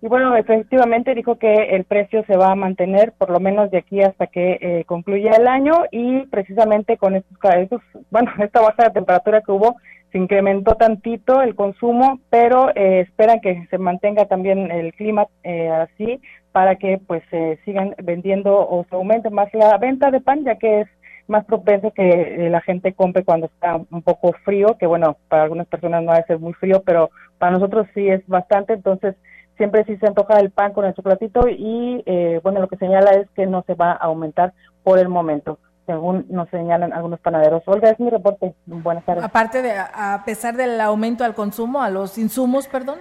Y 0.00 0.06
bueno, 0.06 0.36
efectivamente 0.36 1.14
dijo 1.14 1.38
que 1.38 1.54
el 1.74 1.84
precio 1.84 2.24
se 2.26 2.36
va 2.36 2.52
a 2.52 2.54
mantener 2.54 3.12
por 3.12 3.30
lo 3.30 3.40
menos 3.40 3.70
de 3.70 3.78
aquí 3.78 4.00
hasta 4.00 4.28
que 4.28 4.58
eh, 4.60 4.84
concluya 4.86 5.32
el 5.32 5.48
año 5.48 5.72
y 5.90 6.24
precisamente 6.26 6.96
con 6.96 7.16
estos, 7.16 7.36
estos, 7.56 7.82
bueno, 8.10 8.30
esta 8.38 8.60
baja 8.60 8.84
de 8.84 8.90
temperatura 8.90 9.40
que 9.40 9.52
hubo, 9.52 9.76
se 10.12 10.18
incrementó 10.18 10.74
tantito 10.76 11.42
el 11.42 11.54
consumo, 11.54 12.20
pero 12.30 12.70
eh, 12.74 13.00
esperan 13.00 13.40
que 13.40 13.66
se 13.68 13.78
mantenga 13.78 14.24
también 14.26 14.70
el 14.70 14.94
clima 14.94 15.26
eh, 15.42 15.68
así 15.68 16.20
para 16.52 16.76
que 16.76 16.98
pues 17.06 17.22
se 17.30 17.58
sigan 17.64 17.94
vendiendo 18.02 18.56
o 18.56 18.86
se 18.88 18.94
aumente 18.94 19.30
más 19.30 19.52
la 19.52 19.76
venta 19.78 20.10
de 20.10 20.20
pan, 20.20 20.44
ya 20.44 20.56
que 20.56 20.80
es 20.82 20.88
más 21.26 21.44
propenso 21.44 21.92
que 21.92 22.08
eh, 22.08 22.50
la 22.50 22.60
gente 22.62 22.94
compre 22.94 23.22
cuando 23.22 23.46
está 23.46 23.76
un 23.76 24.02
poco 24.02 24.32
frío, 24.44 24.76
que 24.78 24.86
bueno, 24.86 25.16
para 25.28 25.42
algunas 25.42 25.66
personas 25.66 26.02
no 26.02 26.12
ha 26.12 26.16
de 26.16 26.24
ser 26.24 26.38
muy 26.38 26.54
frío, 26.54 26.82
pero 26.84 27.10
para 27.38 27.52
nosotros 27.52 27.86
sí 27.94 28.08
es 28.08 28.26
bastante, 28.26 28.72
entonces 28.72 29.14
siempre 29.58 29.84
sí 29.84 29.96
se 29.98 30.06
antoja 30.06 30.40
el 30.40 30.50
pan 30.50 30.72
con 30.72 30.86
el 30.86 30.94
chocolatito 30.94 31.46
y 31.48 32.02
eh, 32.06 32.40
bueno, 32.42 32.60
lo 32.60 32.68
que 32.68 32.76
señala 32.76 33.10
es 33.10 33.28
que 33.36 33.46
no 33.46 33.62
se 33.66 33.74
va 33.74 33.92
a 33.92 33.96
aumentar 33.96 34.54
por 34.82 34.98
el 34.98 35.08
momento 35.08 35.58
según 35.84 36.26
nos 36.28 36.50
señalan 36.50 36.92
algunos 36.92 37.18
panaderos. 37.20 37.62
Olga, 37.64 37.88
es 37.88 37.98
mi 37.98 38.10
reporte. 38.10 38.54
Buenas 38.66 39.06
tardes. 39.06 39.24
Aparte 39.24 39.62
de, 39.62 39.72
a 39.72 40.22
pesar 40.26 40.54
del 40.54 40.78
aumento 40.82 41.24
al 41.24 41.34
consumo, 41.34 41.80
a 41.80 41.88
los 41.88 42.18
insumos, 42.18 42.68
perdón. 42.68 42.98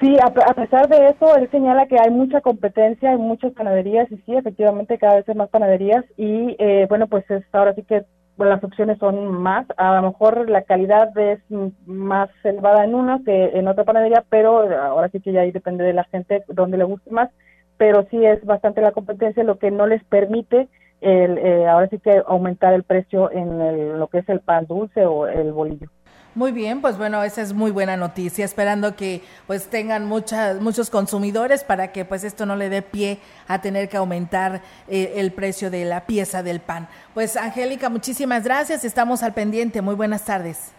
Sí, 0.00 0.16
a, 0.20 0.54
pesar 0.54 0.88
de 0.88 1.08
eso, 1.10 1.36
él 1.36 1.48
señala 1.50 1.86
que 1.86 2.00
hay 2.00 2.10
mucha 2.10 2.40
competencia, 2.40 3.10
hay 3.10 3.18
muchas 3.18 3.52
panaderías 3.52 4.10
y 4.10 4.16
sí, 4.16 4.34
efectivamente 4.34 4.98
cada 4.98 5.16
vez 5.16 5.28
hay 5.28 5.34
más 5.34 5.50
panaderías 5.50 6.04
y 6.16 6.56
eh, 6.58 6.86
bueno, 6.88 7.06
pues 7.06 7.30
es, 7.30 7.44
ahora 7.52 7.74
sí 7.74 7.82
que 7.82 8.04
las 8.38 8.62
opciones 8.64 8.98
son 8.98 9.40
más. 9.40 9.66
A 9.76 9.96
lo 9.96 10.10
mejor 10.10 10.48
la 10.48 10.62
calidad 10.62 11.16
es 11.18 11.40
más 11.86 12.30
elevada 12.44 12.84
en 12.84 12.94
una 12.94 13.20
que 13.24 13.50
en 13.58 13.68
otra 13.68 13.84
panadería, 13.84 14.24
pero 14.28 14.60
ahora 14.80 15.08
sí 15.10 15.20
que 15.20 15.32
ya 15.32 15.42
ahí 15.42 15.52
depende 15.52 15.84
de 15.84 15.92
la 15.92 16.04
gente 16.04 16.44
donde 16.48 16.78
le 16.78 16.84
guste 16.84 17.10
más. 17.10 17.30
Pero 17.76 18.06
sí 18.10 18.24
es 18.24 18.44
bastante 18.44 18.80
la 18.80 18.92
competencia, 18.92 19.44
lo 19.44 19.58
que 19.58 19.70
no 19.70 19.86
les 19.86 20.02
permite 20.04 20.68
el, 21.00 21.38
eh, 21.38 21.66
ahora 21.66 21.88
sí 21.88 21.98
que 21.98 22.22
aumentar 22.26 22.74
el 22.74 22.82
precio 22.82 23.30
en 23.30 23.98
lo 23.98 24.08
que 24.08 24.18
es 24.18 24.28
el 24.28 24.40
pan 24.40 24.66
dulce 24.66 25.06
o 25.06 25.26
el 25.26 25.52
bolillo. 25.52 25.88
Muy 26.36 26.52
bien, 26.52 26.80
pues 26.80 26.96
bueno, 26.96 27.24
esa 27.24 27.42
es 27.42 27.52
muy 27.52 27.72
buena 27.72 27.96
noticia, 27.96 28.44
esperando 28.44 28.94
que 28.94 29.20
pues 29.48 29.66
tengan 29.66 30.06
muchas, 30.06 30.60
muchos 30.60 30.88
consumidores 30.88 31.64
para 31.64 31.90
que 31.90 32.04
pues 32.04 32.22
esto 32.22 32.46
no 32.46 32.54
le 32.54 32.68
dé 32.68 32.82
pie 32.82 33.18
a 33.48 33.60
tener 33.60 33.88
que 33.88 33.96
aumentar 33.96 34.62
eh, 34.86 35.14
el 35.16 35.32
precio 35.32 35.72
de 35.72 35.84
la 35.84 36.06
pieza 36.06 36.44
del 36.44 36.60
pan. 36.60 36.86
Pues 37.14 37.36
Angélica, 37.36 37.88
muchísimas 37.88 38.44
gracias, 38.44 38.84
estamos 38.84 39.24
al 39.24 39.34
pendiente, 39.34 39.82
muy 39.82 39.96
buenas 39.96 40.24
tardes. 40.24 40.70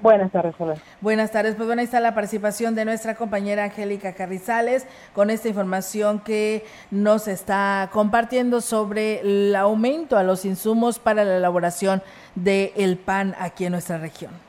Buenas 0.00 0.30
tardes, 0.30 0.54
Buenas 1.00 1.30
tardes, 1.32 1.54
pues 1.56 1.66
bueno, 1.66 1.80
ahí 1.80 1.86
está 1.86 2.00
la 2.00 2.14
participación 2.14 2.74
de 2.74 2.84
nuestra 2.84 3.16
compañera 3.16 3.64
Angélica 3.64 4.12
Carrizales 4.12 4.86
con 5.12 5.30
esta 5.30 5.48
información 5.48 6.20
que 6.20 6.64
nos 6.90 7.28
está 7.28 7.88
compartiendo 7.92 8.60
sobre 8.60 9.20
el 9.20 9.56
aumento 9.56 10.18
a 10.18 10.22
los 10.22 10.44
insumos 10.44 10.98
para 10.98 11.24
la 11.24 11.38
elaboración 11.38 12.02
del 12.36 12.96
pan 12.98 13.34
aquí 13.40 13.64
en 13.64 13.72
nuestra 13.72 13.98
región. 13.98 14.47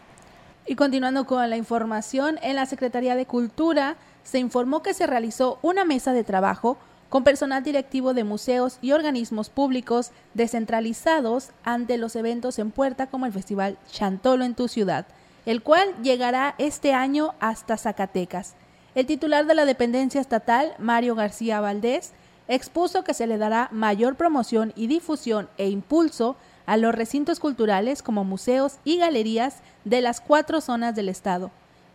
Y 0.65 0.75
continuando 0.75 1.25
con 1.25 1.49
la 1.49 1.57
información, 1.57 2.37
en 2.41 2.55
la 2.55 2.65
Secretaría 2.65 3.15
de 3.15 3.25
Cultura 3.25 3.95
se 4.23 4.39
informó 4.39 4.83
que 4.83 4.93
se 4.93 5.07
realizó 5.07 5.57
una 5.61 5.85
mesa 5.85 6.13
de 6.13 6.23
trabajo 6.23 6.77
con 7.09 7.23
personal 7.23 7.63
directivo 7.63 8.13
de 8.13 8.23
museos 8.23 8.77
y 8.81 8.91
organismos 8.91 9.49
públicos 9.49 10.11
descentralizados 10.35 11.49
ante 11.63 11.97
los 11.97 12.15
eventos 12.15 12.59
en 12.59 12.69
puerta 12.71 13.07
como 13.07 13.25
el 13.25 13.33
Festival 13.33 13.77
Chantolo 13.91 14.45
en 14.45 14.53
tu 14.53 14.67
ciudad, 14.67 15.07
el 15.45 15.63
cual 15.63 15.87
llegará 16.03 16.53
este 16.59 16.93
año 16.93 17.33
hasta 17.39 17.77
Zacatecas. 17.77 18.53
El 18.93 19.07
titular 19.07 19.47
de 19.47 19.55
la 19.55 19.65
dependencia 19.65 20.21
estatal, 20.21 20.73
Mario 20.77 21.15
García 21.15 21.61
Valdés, 21.61 22.11
expuso 22.47 23.03
que 23.03 23.13
se 23.13 23.27
le 23.27 23.37
dará 23.37 23.69
mayor 23.71 24.15
promoción 24.15 24.73
y 24.75 24.87
difusión 24.87 25.49
e 25.57 25.69
impulso 25.69 26.35
a 26.69 26.77
los 26.77 26.93
recintos 26.93 27.39
culturales 27.39 28.03
como 28.03 28.23
museos 28.23 28.77
y 28.83 28.99
galerías 28.99 29.63
de 29.85 30.01
las 30.01 30.21
cuatro 30.21 30.61
zonas 30.61 30.93
del 30.95 31.09
Estado. 31.09 31.49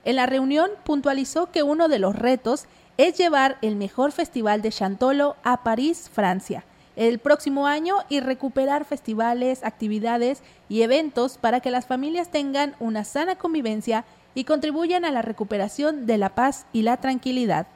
En 0.04 0.16
la 0.16 0.26
reunión 0.26 0.68
puntualizó 0.84 1.52
que 1.52 1.62
uno 1.62 1.86
de 1.86 2.00
los 2.00 2.16
retos 2.16 2.66
es 2.96 3.16
llevar 3.16 3.56
el 3.62 3.76
mejor 3.76 4.10
festival 4.10 4.62
de 4.62 4.72
Chantolo 4.72 5.36
a 5.44 5.62
París, 5.62 6.10
Francia, 6.12 6.64
el 6.96 7.20
próximo 7.20 7.68
año 7.68 7.98
y 8.08 8.18
recuperar 8.18 8.84
festivales, 8.84 9.62
actividades 9.62 10.42
y 10.68 10.82
eventos 10.82 11.38
para 11.38 11.60
que 11.60 11.70
las 11.70 11.86
familias 11.86 12.32
tengan 12.32 12.74
una 12.80 13.04
sana 13.04 13.36
convivencia 13.36 14.04
y 14.34 14.42
contribuyan 14.42 15.04
a 15.04 15.12
la 15.12 15.22
recuperación 15.22 16.04
de 16.04 16.18
la 16.18 16.30
paz 16.30 16.66
y 16.72 16.82
la 16.82 16.96
tranquilidad. 16.96 17.68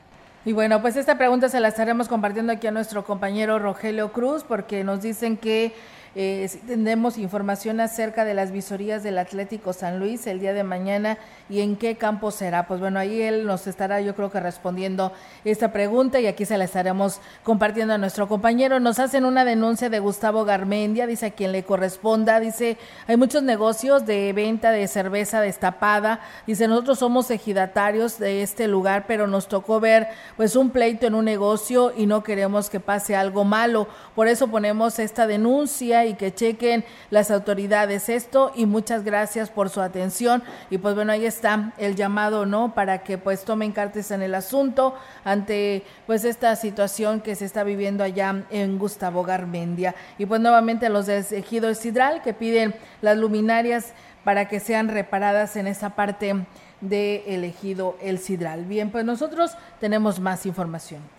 Y 0.44 0.52
bueno, 0.52 0.82
pues 0.82 0.96
esta 0.96 1.16
pregunta 1.16 1.48
se 1.48 1.60
la 1.60 1.68
estaremos 1.68 2.08
compartiendo 2.08 2.52
aquí 2.52 2.66
a 2.66 2.72
nuestro 2.72 3.04
compañero 3.04 3.60
Rogelio 3.60 4.12
Cruz 4.12 4.42
porque 4.42 4.82
nos 4.82 5.02
dicen 5.02 5.36
que 5.36 5.74
eh, 6.20 6.50
tendremos 6.66 7.16
información 7.16 7.78
acerca 7.78 8.24
de 8.24 8.34
las 8.34 8.50
visorías 8.50 9.04
del 9.04 9.18
Atlético 9.18 9.72
San 9.72 10.00
Luis 10.00 10.26
el 10.26 10.40
día 10.40 10.52
de 10.52 10.64
mañana 10.64 11.16
y 11.48 11.60
en 11.60 11.76
qué 11.76 11.96
campo 11.96 12.32
será. 12.32 12.66
Pues 12.66 12.80
bueno, 12.80 12.98
ahí 12.98 13.22
él 13.22 13.46
nos 13.46 13.68
estará 13.68 14.00
yo 14.00 14.16
creo 14.16 14.28
que 14.28 14.40
respondiendo 14.40 15.12
esta 15.44 15.70
pregunta 15.70 16.18
y 16.18 16.26
aquí 16.26 16.44
se 16.44 16.58
la 16.58 16.64
estaremos 16.64 17.20
compartiendo 17.44 17.94
a 17.94 17.98
nuestro 17.98 18.26
compañero. 18.26 18.80
Nos 18.80 18.98
hacen 18.98 19.24
una 19.24 19.44
denuncia 19.44 19.90
de 19.90 20.00
Gustavo 20.00 20.44
Garmendia, 20.44 21.06
dice 21.06 21.26
a 21.26 21.30
quien 21.30 21.52
le 21.52 21.62
corresponda, 21.62 22.40
dice, 22.40 22.78
hay 23.06 23.16
muchos 23.16 23.44
negocios 23.44 24.04
de 24.04 24.32
venta 24.32 24.72
de 24.72 24.88
cerveza 24.88 25.40
destapada, 25.40 26.18
dice, 26.48 26.66
nosotros 26.66 26.98
somos 26.98 27.30
ejidatarios 27.30 28.18
de 28.18 28.42
este 28.42 28.66
lugar, 28.66 29.04
pero 29.06 29.28
nos 29.28 29.46
tocó 29.46 29.78
ver 29.78 30.08
pues 30.36 30.56
un 30.56 30.70
pleito 30.70 31.06
en 31.06 31.14
un 31.14 31.26
negocio 31.26 31.92
y 31.96 32.06
no 32.06 32.24
queremos 32.24 32.70
que 32.70 32.80
pase 32.80 33.14
algo 33.14 33.44
malo. 33.44 33.86
Por 34.16 34.26
eso 34.26 34.48
ponemos 34.48 34.98
esta 34.98 35.28
denuncia 35.28 36.07
y 36.08 36.14
que 36.14 36.34
chequen 36.34 36.84
las 37.10 37.30
autoridades 37.30 38.08
esto 38.08 38.52
y 38.54 38.66
muchas 38.66 39.04
gracias 39.04 39.50
por 39.50 39.70
su 39.70 39.80
atención 39.80 40.42
y 40.70 40.78
pues 40.78 40.94
bueno 40.94 41.12
ahí 41.12 41.26
está 41.26 41.72
el 41.78 41.94
llamado 41.94 42.46
no 42.46 42.74
para 42.74 42.98
que 42.98 43.18
pues 43.18 43.44
tomen 43.44 43.72
cartas 43.72 44.10
en 44.10 44.22
el 44.22 44.34
asunto 44.34 44.94
ante 45.24 45.84
pues 46.06 46.24
esta 46.24 46.56
situación 46.56 47.20
que 47.20 47.34
se 47.34 47.44
está 47.44 47.64
viviendo 47.64 48.02
allá 48.02 48.44
en 48.50 48.78
Gustavo 48.78 49.22
Garmendia 49.22 49.94
y 50.18 50.26
pues 50.26 50.40
nuevamente 50.40 50.88
los 50.88 51.06
de 51.06 51.18
Ejido 51.18 51.72
Sidral 51.74 52.22
que 52.22 52.34
piden 52.34 52.74
las 53.02 53.16
luminarias 53.16 53.92
para 54.24 54.48
que 54.48 54.60
sean 54.60 54.88
reparadas 54.88 55.56
en 55.56 55.66
esa 55.66 55.90
parte 55.90 56.34
de 56.80 57.24
elegido 57.26 57.96
el 58.00 58.18
Sidral. 58.18 58.64
Bien, 58.64 58.90
pues 58.90 59.04
nosotros 59.04 59.52
tenemos 59.80 60.20
más 60.20 60.46
información. 60.46 61.17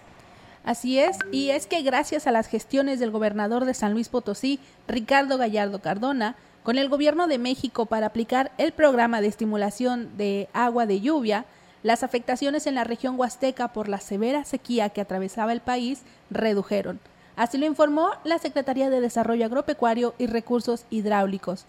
Así 0.70 1.00
es, 1.00 1.18
y 1.32 1.50
es 1.50 1.66
que 1.66 1.82
gracias 1.82 2.28
a 2.28 2.32
las 2.32 2.46
gestiones 2.46 3.00
del 3.00 3.10
gobernador 3.10 3.66
de 3.66 3.74
San 3.74 3.94
Luis 3.94 4.08
Potosí, 4.08 4.60
Ricardo 4.88 5.40
Gallardo 5.40 5.82
Cardona, 5.82 6.36
con 6.62 6.78
el 6.78 6.90
gobierno 6.90 7.26
de 7.26 7.40
México 7.40 7.88
para 7.88 8.06
aplicar 8.06 8.52
el 8.60 8.72
programa 8.72 9.20
de 9.20 9.26
estimulación 9.30 10.16
de 10.16 10.48
agua 10.54 10.86
de 10.86 11.02
lluvia, 11.02 11.46
las 11.82 12.04
afectaciones 12.04 12.68
en 12.68 12.76
la 12.76 12.84
región 12.84 13.20
huasteca 13.20 13.70
por 13.70 13.90
la 13.90 14.00
severa 14.00 14.44
sequía 14.44 14.90
que 14.90 15.02
atravesaba 15.02 15.54
el 15.54 15.62
país 15.62 16.04
redujeron. 16.30 17.00
Así 17.36 17.58
lo 17.58 17.66
informó 17.66 18.12
la 18.24 18.38
Secretaría 18.38 18.92
de 18.92 19.02
Desarrollo 19.02 19.46
Agropecuario 19.46 20.14
y 20.20 20.28
Recursos 20.28 20.86
Hidráulicos. 20.92 21.66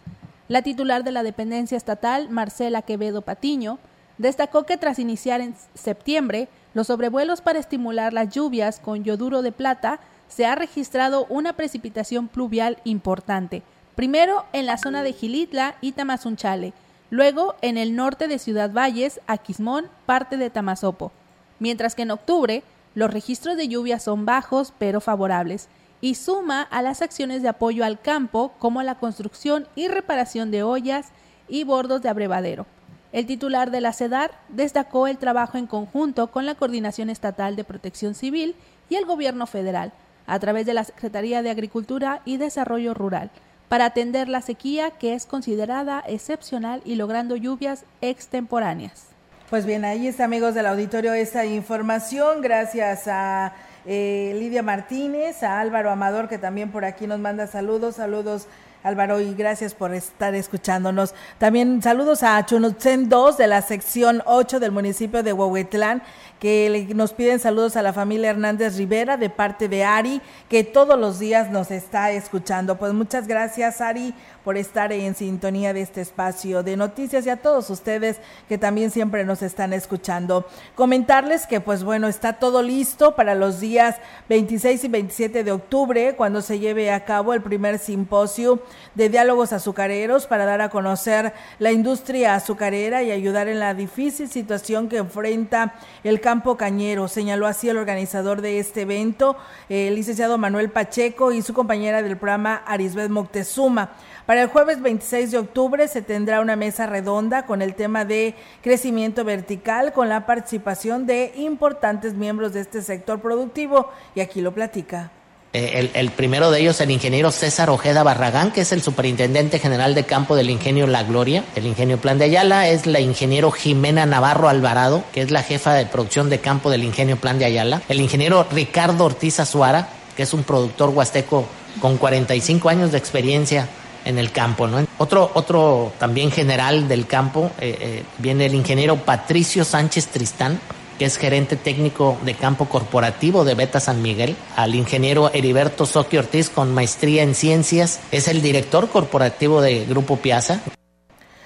La 0.49 0.61
titular 0.61 1.05
de 1.05 1.13
la 1.13 1.23
dependencia 1.23 1.79
estatal, 1.79 2.29
Marcela 2.29 2.83
Quevedo 2.83 3.23
Patiño, 3.23 3.79
destacó 4.19 4.65
que 4.65 4.77
tras 4.77 4.99
iniciar 4.99 5.41
en 5.41 5.55
septiembre 5.73 6.51
los 6.75 6.87
sobrevuelos 6.87 7.41
para 7.41 7.59
estimular 7.59 8.13
las 8.13 8.31
lluvias 8.31 8.81
con 8.81 9.05
yoduro 9.05 9.43
de 9.43 9.53
plata, 9.53 10.01
se 10.29 10.47
ha 10.47 10.55
registrado 10.55 11.27
una 11.29 11.55
precipitación 11.55 12.29
pluvial 12.29 12.79
importante, 12.85 13.63
primero 13.97 14.45
en 14.53 14.67
la 14.67 14.79
zona 14.79 15.03
de 15.03 15.13
Gilitla 15.13 15.75
y 15.81 15.93
Tamazunchale, 15.93 16.73
luego 17.11 17.57
en 17.63 17.77
el 17.77 17.97
norte 17.97 18.29
de 18.29 18.39
Ciudad 18.39 18.73
Valles, 18.73 19.21
Aquismón, 19.27 19.89
parte 20.07 20.37
de 20.37 20.51
Tamazopo, 20.51 21.11
mientras 21.59 21.95
que 21.95 22.03
en 22.03 22.13
octubre 22.13 22.63
los 22.95 23.13
registros 23.13 23.57
de 23.57 23.69
lluvia 23.69 23.99
son 23.99 24.25
bajos 24.25 24.73
pero 24.79 25.01
favorables 25.01 25.69
y 26.01 26.15
suma 26.15 26.63
a 26.63 26.83
las 26.83 27.03
acciones 27.03 27.43
de 27.43 27.49
apoyo 27.49 27.85
al 27.85 28.01
campo 28.01 28.53
como 28.59 28.83
la 28.83 28.97
construcción 28.97 29.67
y 29.75 29.89
reparación 29.89 30.51
de 30.51 30.63
ollas 30.63 31.09
y 31.49 31.65
bordos 31.65 32.03
de 32.03 32.09
abrevadero. 32.09 32.67
El 33.13 33.27
titular 33.27 33.73
de 33.73 33.81
la 33.81 33.93
CEDAR 33.93 34.31
destacó 34.49 35.09
el 35.09 35.19
trabajo 35.19 35.59
en 35.59 35.67
conjunto 35.67 36.29
con 36.29 36.47
la 36.47 36.55
Coordinación 36.55 37.11
Estatal 37.11 37.57
de 37.57 37.65
Protección 37.65 38.15
Civil 38.15 38.55
y 38.89 38.95
el 38.95 39.05
Gobierno 39.05 39.49
Federal, 39.49 39.93
a 40.27 40.39
través 40.39 40.65
de 40.65 40.75
la 40.75 40.85
Secretaría 40.85 41.43
de 41.43 41.51
Agricultura 41.51 42.23
y 42.25 42.37
Desarrollo 42.37 42.95
Rural, 42.95 43.31
para 43.69 43.87
atender 43.87 44.29
la 44.29 44.43
sequía 44.43 44.93
que 44.93 45.15
es 45.15 45.27
considerada 45.27 46.05
excepcional 46.07 46.83
y 46.85 46.95
logrando 46.95 47.35
lluvias 47.35 47.85
extemporáneas. 48.01 49.07
Pues 49.49 49.67
bien, 49.67 49.85
ahí 49.85 50.07
está 50.07 50.25
amigos 50.25 50.55
del 50.55 50.67
auditorio 50.67 51.13
esta 51.13 51.45
información, 51.45 52.41
gracias 52.41 53.09
a 53.09 53.53
eh, 53.87 54.37
Lidia 54.39 54.63
Martínez, 54.63 55.43
a 55.43 55.59
Álvaro 55.59 55.91
Amador 55.91 56.29
que 56.29 56.39
también 56.39 56.71
por 56.71 56.85
aquí 56.85 57.09
nos 57.09 57.19
manda 57.19 57.49
saludos, 57.49 57.97
saludos 57.97 58.47
Álvaro, 58.83 59.21
y 59.21 59.35
gracias 59.35 59.75
por 59.75 59.95
estar 59.95 60.35
escuchándonos. 60.35 61.15
También 61.39 61.83
saludos 61.83 62.23
a 62.23 62.45
Chunutzen 62.47 63.09
2 63.11 63.37
de 63.37 63.47
la 63.47 63.61
sección 63.61 64.23
8 64.25 64.59
del 64.59 64.73
municipio 64.73 65.23
de 65.23 65.35
Huehuetlán, 65.35 66.03
que 66.41 66.89
nos 66.95 67.13
piden 67.13 67.39
saludos 67.39 67.77
a 67.77 67.83
la 67.83 67.93
familia 67.93 68.31
Hernández 68.31 68.79
Rivera 68.79 69.19
de 69.19 69.29
parte 69.29 69.69
de 69.69 69.85
Ari, 69.85 70.23
que 70.49 70.65
todos 70.65 70.99
los 70.99 71.19
días 71.19 71.51
nos 71.51 71.71
está 71.71 72.11
escuchando. 72.13 72.79
Pues 72.79 72.95
muchas 72.95 73.29
gracias, 73.29 73.83
Ari, 73.83 74.15
por 74.43 74.57
estar 74.57 74.91
en 74.91 75.15
sintonía 75.15 75.75
de 75.75 75.83
este 75.83 76.01
espacio 76.01 76.63
de 76.63 76.79
noticias 76.79 77.27
y 77.27 77.31
a 77.31 77.37
todos 77.37 77.69
ustedes 77.69 78.17
que 78.49 78.57
también 78.57 78.91
siempre 78.91 79.25
nos 79.25 79.43
están 79.43 79.75
escuchando. 79.75 80.47
Comentarles 80.75 81.47
que 81.47 81.61
pues 81.61 81.85
bueno, 81.85 82.09
está 82.09 82.33
todo 82.33 82.63
listo 82.63 83.15
para 83.15 83.35
los 83.35 83.61
días 83.61 83.97
26 84.31 84.85
y 84.85 84.89
27 84.89 85.45
de 85.45 85.53
octubre, 85.53 86.15
cuando 86.17 86.41
se 86.41 86.59
lleve 86.59 86.91
a 86.91 87.05
cabo 87.05 87.35
el 87.35 87.43
primer 87.43 87.79
simposio 87.79 88.63
de 88.95 89.11
diálogos 89.11 89.53
azucareros 89.53 90.27
para 90.27 90.47
dar 90.47 90.63
a 90.63 90.71
conocer 90.71 91.35
la 91.59 91.71
industria 91.71 92.35
azucarera 92.35 93.03
y 93.03 93.11
ayudar 93.11 93.49
en 93.49 93.61
la 93.61 93.75
difícil 93.75 94.31
situación 94.31 94.89
que 94.89 94.97
enfrenta 94.97 95.75
el 96.03 96.23
Campo 96.31 96.57
Cañero, 96.57 97.09
señaló 97.09 97.49
así 97.49 97.69
el 97.69 97.77
organizador 97.77 98.41
de 98.41 98.61
este 98.61 98.83
evento, 98.83 99.37
el 99.69 99.97
licenciado 99.97 100.39
Manuel 100.39 100.71
Pacheco 100.71 101.33
y 101.33 101.43
su 101.43 101.53
compañera 101.55 102.03
del 102.03 102.17
programa 102.17 102.63
Arisbeth 102.67 103.11
Moctezuma. 103.11 103.91
Para 104.27 104.43
el 104.43 104.47
jueves 104.47 104.81
26 104.81 105.33
de 105.33 105.39
octubre 105.39 105.89
se 105.89 106.03
tendrá 106.03 106.41
una 106.41 106.55
mesa 106.55 106.87
redonda 106.87 107.47
con 107.47 107.63
el 107.63 107.75
tema 107.75 108.05
de 108.05 108.37
crecimiento 108.63 109.25
vertical 109.25 109.93
con 109.93 110.09
la 110.09 110.25
participación 110.25 111.05
de 111.05 111.33
importantes 111.35 112.15
miembros 112.15 112.53
de 112.53 112.61
este 112.61 112.81
sector 112.81 113.21
productivo 113.21 113.91
y 114.15 114.21
aquí 114.21 114.41
lo 114.41 114.55
platica. 114.55 115.11
Eh, 115.53 115.91
el, 115.95 116.11
primero 116.11 116.53
de 116.53 116.61
ellos, 116.61 116.81
el 116.81 116.93
ingeniero 116.93 117.33
César 117.33 117.71
Ojeda 117.71 118.05
Barragán, 118.05 118.53
que 118.53 118.61
es 118.61 118.71
el 118.71 118.83
superintendente 118.83 119.59
general 119.59 119.97
de 119.97 120.05
campo 120.05 120.37
del 120.37 120.49
ingenio 120.49 120.87
La 120.87 121.03
Gloria. 121.03 121.45
El 121.57 121.67
ingenio 121.67 121.99
Plan 121.99 122.19
de 122.19 122.27
Ayala 122.27 122.69
es 122.69 122.87
la 122.87 123.01
ingeniero 123.01 123.51
Jimena 123.51 124.07
Navarro 124.07 124.49
Alvarado, 124.49 125.03
que 125.13 125.23
es 125.23 125.33
la 125.33 125.43
jefa 125.43 125.75
de 125.75 125.87
producción 125.87 126.31
de 126.31 126.39
campo 126.39 126.71
del 126.71 126.85
ingenio 126.85 127.17
Plan 127.17 127.39
de 127.41 127.47
Ayala. 127.47 127.83
El 127.89 128.01
ingeniero 128.01 128.47
Ricardo 128.53 129.05
Ortiz 129.05 129.41
Azuara, 129.41 129.89
que 130.17 130.23
es 130.23 130.33
un 130.33 130.45
productor 130.45 130.91
huasteco 130.91 131.47
con 131.81 131.97
45 131.97 132.69
años 132.69 132.93
de 132.93 132.99
experiencia 132.99 133.69
en 134.05 134.19
el 134.19 134.31
campo. 134.31 134.69
¿no? 134.69 134.87
Otro, 134.99 135.31
otro 135.35 135.93
también 135.99 136.31
general 136.31 136.87
del 136.87 137.07
campo 137.07 137.51
eh, 137.61 137.77
eh, 137.81 138.03
viene 138.19 138.47
el 138.47 138.55
ingeniero 138.55 138.97
Patricio 138.97 139.65
Sánchez 139.65 140.09
Tristán, 140.09 140.61
que 141.01 141.07
es 141.07 141.17
gerente 141.17 141.57
técnico 141.57 142.19
de 142.27 142.35
campo 142.35 142.67
corporativo 142.67 143.47
de 143.47 143.55
Beta 143.55 143.81
San 143.81 144.03
Miguel, 144.03 144.37
al 144.55 144.75
ingeniero 144.75 145.31
Heriberto 145.33 145.87
Soqui 145.87 146.19
Ortiz 146.19 146.51
con 146.51 146.75
maestría 146.75 147.23
en 147.23 147.35
ciencias, 147.35 148.01
es 148.11 148.29
el 148.29 148.43
director 148.43 148.87
corporativo 148.91 149.63
de 149.63 149.87
Grupo 149.87 150.19
Piazza. 150.19 150.61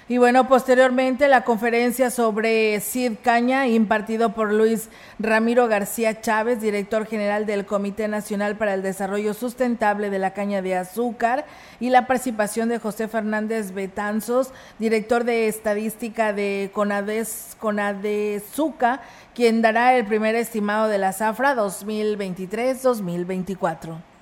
Y 0.07 0.19
bueno, 0.19 0.49
posteriormente 0.49 1.29
la 1.29 1.45
conferencia 1.45 2.11
sobre 2.11 2.79
CID 2.81 3.13
Caña, 3.23 3.67
impartido 3.69 4.35
por 4.35 4.53
Luis 4.53 4.91
Ramiro 5.19 5.67
García 5.67 6.21
Chávez, 6.21 6.61
director 6.61 7.07
general 7.07 7.47
del 7.47 7.65
Comité 7.65 8.07
Nacional 8.07 8.59
para 8.59 8.75
el 8.75 8.83
Desarrollo 8.83 9.33
Sustentable 9.33 10.11
de 10.11 10.19
la 10.19 10.35
Caña 10.35 10.61
de 10.61 10.77
Azúcar, 10.77 11.47
y 11.81 11.89
la 11.89 12.07
participación 12.07 12.69
de 12.69 12.79
José 12.79 13.09
Fernández 13.09 13.73
Betanzos, 13.73 14.51
director 14.79 15.25
de 15.25 15.49
estadística 15.49 16.35
de 16.35 16.71
Conades, 16.75 17.57
Conadezuca, 17.59 19.01
quien 19.35 19.63
dará 19.63 19.97
el 19.97 20.05
primer 20.05 20.35
estimado 20.35 20.89
de 20.89 20.99
la 20.99 21.15
zafra 21.15 21.57
2023-2024. 21.57 24.14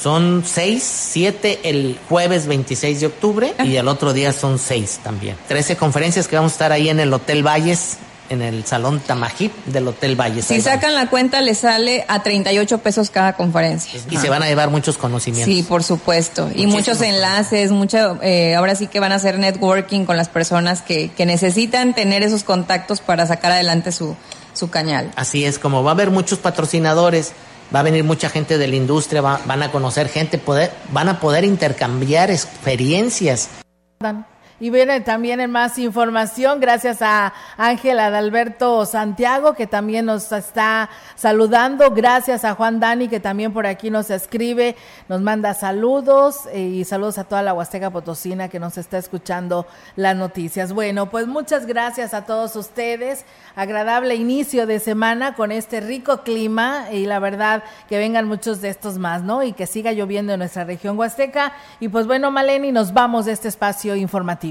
Son 0.00 0.44
seis, 0.46 0.82
siete 0.82 1.60
el 1.64 1.98
jueves 2.08 2.46
26 2.46 3.00
de 3.00 3.06
octubre 3.06 3.54
y 3.64 3.76
el 3.76 3.88
otro 3.88 4.12
día 4.12 4.32
son 4.32 4.58
seis 4.58 5.00
también. 5.02 5.36
Trece 5.48 5.76
conferencias 5.76 6.28
que 6.28 6.36
vamos 6.36 6.52
a 6.52 6.54
estar 6.54 6.72
ahí 6.72 6.88
en 6.88 7.00
el 7.00 7.12
Hotel 7.12 7.46
Valles 7.46 7.98
en 8.30 8.42
el 8.42 8.64
Salón 8.64 9.00
Tamajip 9.00 9.52
del 9.66 9.88
Hotel 9.88 10.18
Valle. 10.20 10.42
Si 10.42 10.60
sacan 10.60 10.94
la 10.94 11.08
cuenta, 11.08 11.40
le 11.40 11.54
sale 11.54 12.04
a 12.08 12.22
38 12.22 12.78
pesos 12.78 13.10
cada 13.10 13.34
conferencia. 13.34 14.00
Y 14.10 14.16
se 14.16 14.28
van 14.28 14.42
a 14.42 14.46
llevar 14.46 14.70
muchos 14.70 14.98
conocimientos. 14.98 15.52
Sí, 15.52 15.62
por 15.62 15.82
supuesto. 15.82 16.50
Y 16.54 16.66
muchos 16.66 17.00
enlaces, 17.00 17.70
mucho, 17.70 18.18
eh, 18.22 18.54
ahora 18.54 18.74
sí 18.74 18.86
que 18.86 19.00
van 19.00 19.12
a 19.12 19.16
hacer 19.16 19.38
networking 19.38 20.04
con 20.04 20.16
las 20.16 20.28
personas 20.28 20.82
que, 20.82 21.10
que 21.10 21.26
necesitan 21.26 21.94
tener 21.94 22.22
esos 22.22 22.44
contactos 22.44 23.00
para 23.00 23.26
sacar 23.26 23.52
adelante 23.52 23.92
su, 23.92 24.16
su 24.52 24.70
cañal. 24.70 25.10
Así 25.16 25.44
es, 25.44 25.58
como 25.58 25.82
va 25.82 25.92
a 25.92 25.94
haber 25.94 26.10
muchos 26.10 26.38
patrocinadores, 26.38 27.32
va 27.74 27.80
a 27.80 27.82
venir 27.82 28.04
mucha 28.04 28.28
gente 28.28 28.58
de 28.58 28.66
la 28.66 28.76
industria, 28.76 29.20
van 29.20 29.62
a 29.62 29.70
conocer 29.70 30.08
gente, 30.08 30.38
poder, 30.38 30.70
van 30.92 31.08
a 31.08 31.20
poder 31.20 31.44
intercambiar 31.44 32.30
experiencias. 32.30 33.50
Y 34.60 34.70
viene 34.70 35.00
también 35.00 35.38
en 35.38 35.52
más 35.52 35.78
información, 35.78 36.58
gracias 36.58 37.00
a 37.00 37.32
Ángela 37.56 38.06
Adalberto 38.06 38.84
Santiago, 38.86 39.54
que 39.54 39.68
también 39.68 40.06
nos 40.06 40.32
está 40.32 40.90
saludando. 41.14 41.92
Gracias 41.92 42.44
a 42.44 42.56
Juan 42.56 42.80
Dani, 42.80 43.06
que 43.06 43.20
también 43.20 43.52
por 43.52 43.68
aquí 43.68 43.88
nos 43.88 44.10
escribe, 44.10 44.74
nos 45.08 45.20
manda 45.20 45.54
saludos 45.54 46.46
eh, 46.52 46.60
y 46.60 46.84
saludos 46.84 47.18
a 47.18 47.24
toda 47.24 47.42
la 47.42 47.54
Huasteca 47.54 47.90
Potosina 47.90 48.48
que 48.48 48.58
nos 48.58 48.78
está 48.78 48.98
escuchando 48.98 49.64
las 49.94 50.16
noticias. 50.16 50.72
Bueno, 50.72 51.08
pues 51.08 51.28
muchas 51.28 51.64
gracias 51.64 52.12
a 52.12 52.24
todos 52.24 52.56
ustedes. 52.56 53.24
Agradable 53.54 54.16
inicio 54.16 54.66
de 54.66 54.80
semana 54.80 55.34
con 55.34 55.52
este 55.52 55.80
rico 55.80 56.22
clima 56.24 56.86
y 56.90 57.06
la 57.06 57.20
verdad 57.20 57.62
que 57.88 57.98
vengan 57.98 58.26
muchos 58.26 58.60
de 58.60 58.70
estos 58.70 58.98
más, 58.98 59.22
¿no? 59.22 59.44
Y 59.44 59.52
que 59.52 59.68
siga 59.68 59.92
lloviendo 59.92 60.32
en 60.32 60.40
nuestra 60.40 60.64
región 60.64 60.98
Huasteca. 60.98 61.52
Y 61.78 61.88
pues 61.88 62.08
bueno, 62.08 62.32
Maleni, 62.32 62.72
nos 62.72 62.92
vamos 62.92 63.26
de 63.26 63.32
este 63.32 63.46
espacio 63.46 63.94
informativo. 63.94 64.47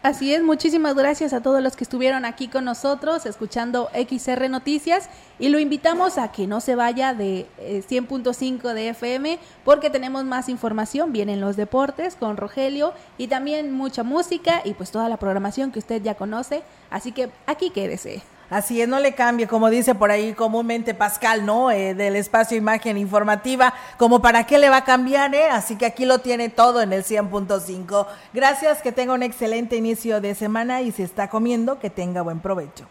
Así 0.00 0.32
es, 0.32 0.44
muchísimas 0.44 0.94
gracias 0.94 1.32
a 1.32 1.42
todos 1.42 1.60
los 1.60 1.74
que 1.74 1.82
estuvieron 1.82 2.24
aquí 2.24 2.46
con 2.46 2.64
nosotros 2.64 3.26
escuchando 3.26 3.90
XR 3.92 4.48
Noticias 4.48 5.10
y 5.40 5.48
lo 5.48 5.58
invitamos 5.58 6.18
a 6.18 6.30
que 6.30 6.46
no 6.46 6.60
se 6.60 6.76
vaya 6.76 7.14
de 7.14 7.46
100.5 7.58 8.70
eh, 8.70 8.74
de 8.74 8.88
FM 8.90 9.38
porque 9.64 9.90
tenemos 9.90 10.24
más 10.24 10.48
información, 10.48 11.12
vienen 11.12 11.40
los 11.40 11.56
deportes 11.56 12.14
con 12.14 12.36
Rogelio 12.36 12.92
y 13.18 13.26
también 13.26 13.72
mucha 13.72 14.04
música 14.04 14.62
y 14.64 14.74
pues 14.74 14.92
toda 14.92 15.08
la 15.08 15.16
programación 15.16 15.72
que 15.72 15.80
usted 15.80 16.00
ya 16.00 16.14
conoce, 16.14 16.62
así 16.90 17.10
que 17.10 17.30
aquí 17.46 17.70
quédese. 17.70 18.22
Así 18.50 18.80
es, 18.80 18.88
no 18.88 18.98
le 18.98 19.12
cambie, 19.12 19.46
como 19.46 19.68
dice 19.68 19.94
por 19.94 20.10
ahí 20.10 20.32
comúnmente 20.32 20.94
Pascal, 20.94 21.44
¿no? 21.44 21.70
Eh, 21.70 21.94
del 21.94 22.16
espacio 22.16 22.56
imagen 22.56 22.96
informativa, 22.96 23.74
como 23.98 24.22
para 24.22 24.44
qué 24.44 24.58
le 24.58 24.70
va 24.70 24.78
a 24.78 24.84
cambiar, 24.84 25.34
¿eh? 25.34 25.48
Así 25.50 25.76
que 25.76 25.84
aquí 25.84 26.06
lo 26.06 26.20
tiene 26.20 26.48
todo 26.48 26.80
en 26.80 26.94
el 26.94 27.04
100.5. 27.04 28.06
Gracias, 28.32 28.80
que 28.80 28.92
tenga 28.92 29.12
un 29.12 29.22
excelente 29.22 29.76
inicio 29.76 30.22
de 30.22 30.34
semana 30.34 30.80
y 30.80 30.92
si 30.92 31.02
está 31.02 31.28
comiendo, 31.28 31.78
que 31.78 31.90
tenga 31.90 32.22
buen 32.22 32.40
provecho. 32.40 32.86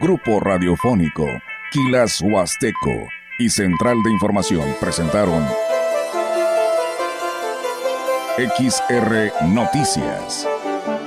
Grupo 0.00 0.40
Radiofónico, 0.40 1.26
Quilas 1.70 2.20
Huasteco 2.20 3.08
y 3.38 3.50
Central 3.50 4.02
de 4.02 4.10
Información 4.10 4.76
presentaron 4.80 5.46
XR 8.36 9.32
Noticias. 9.46 10.46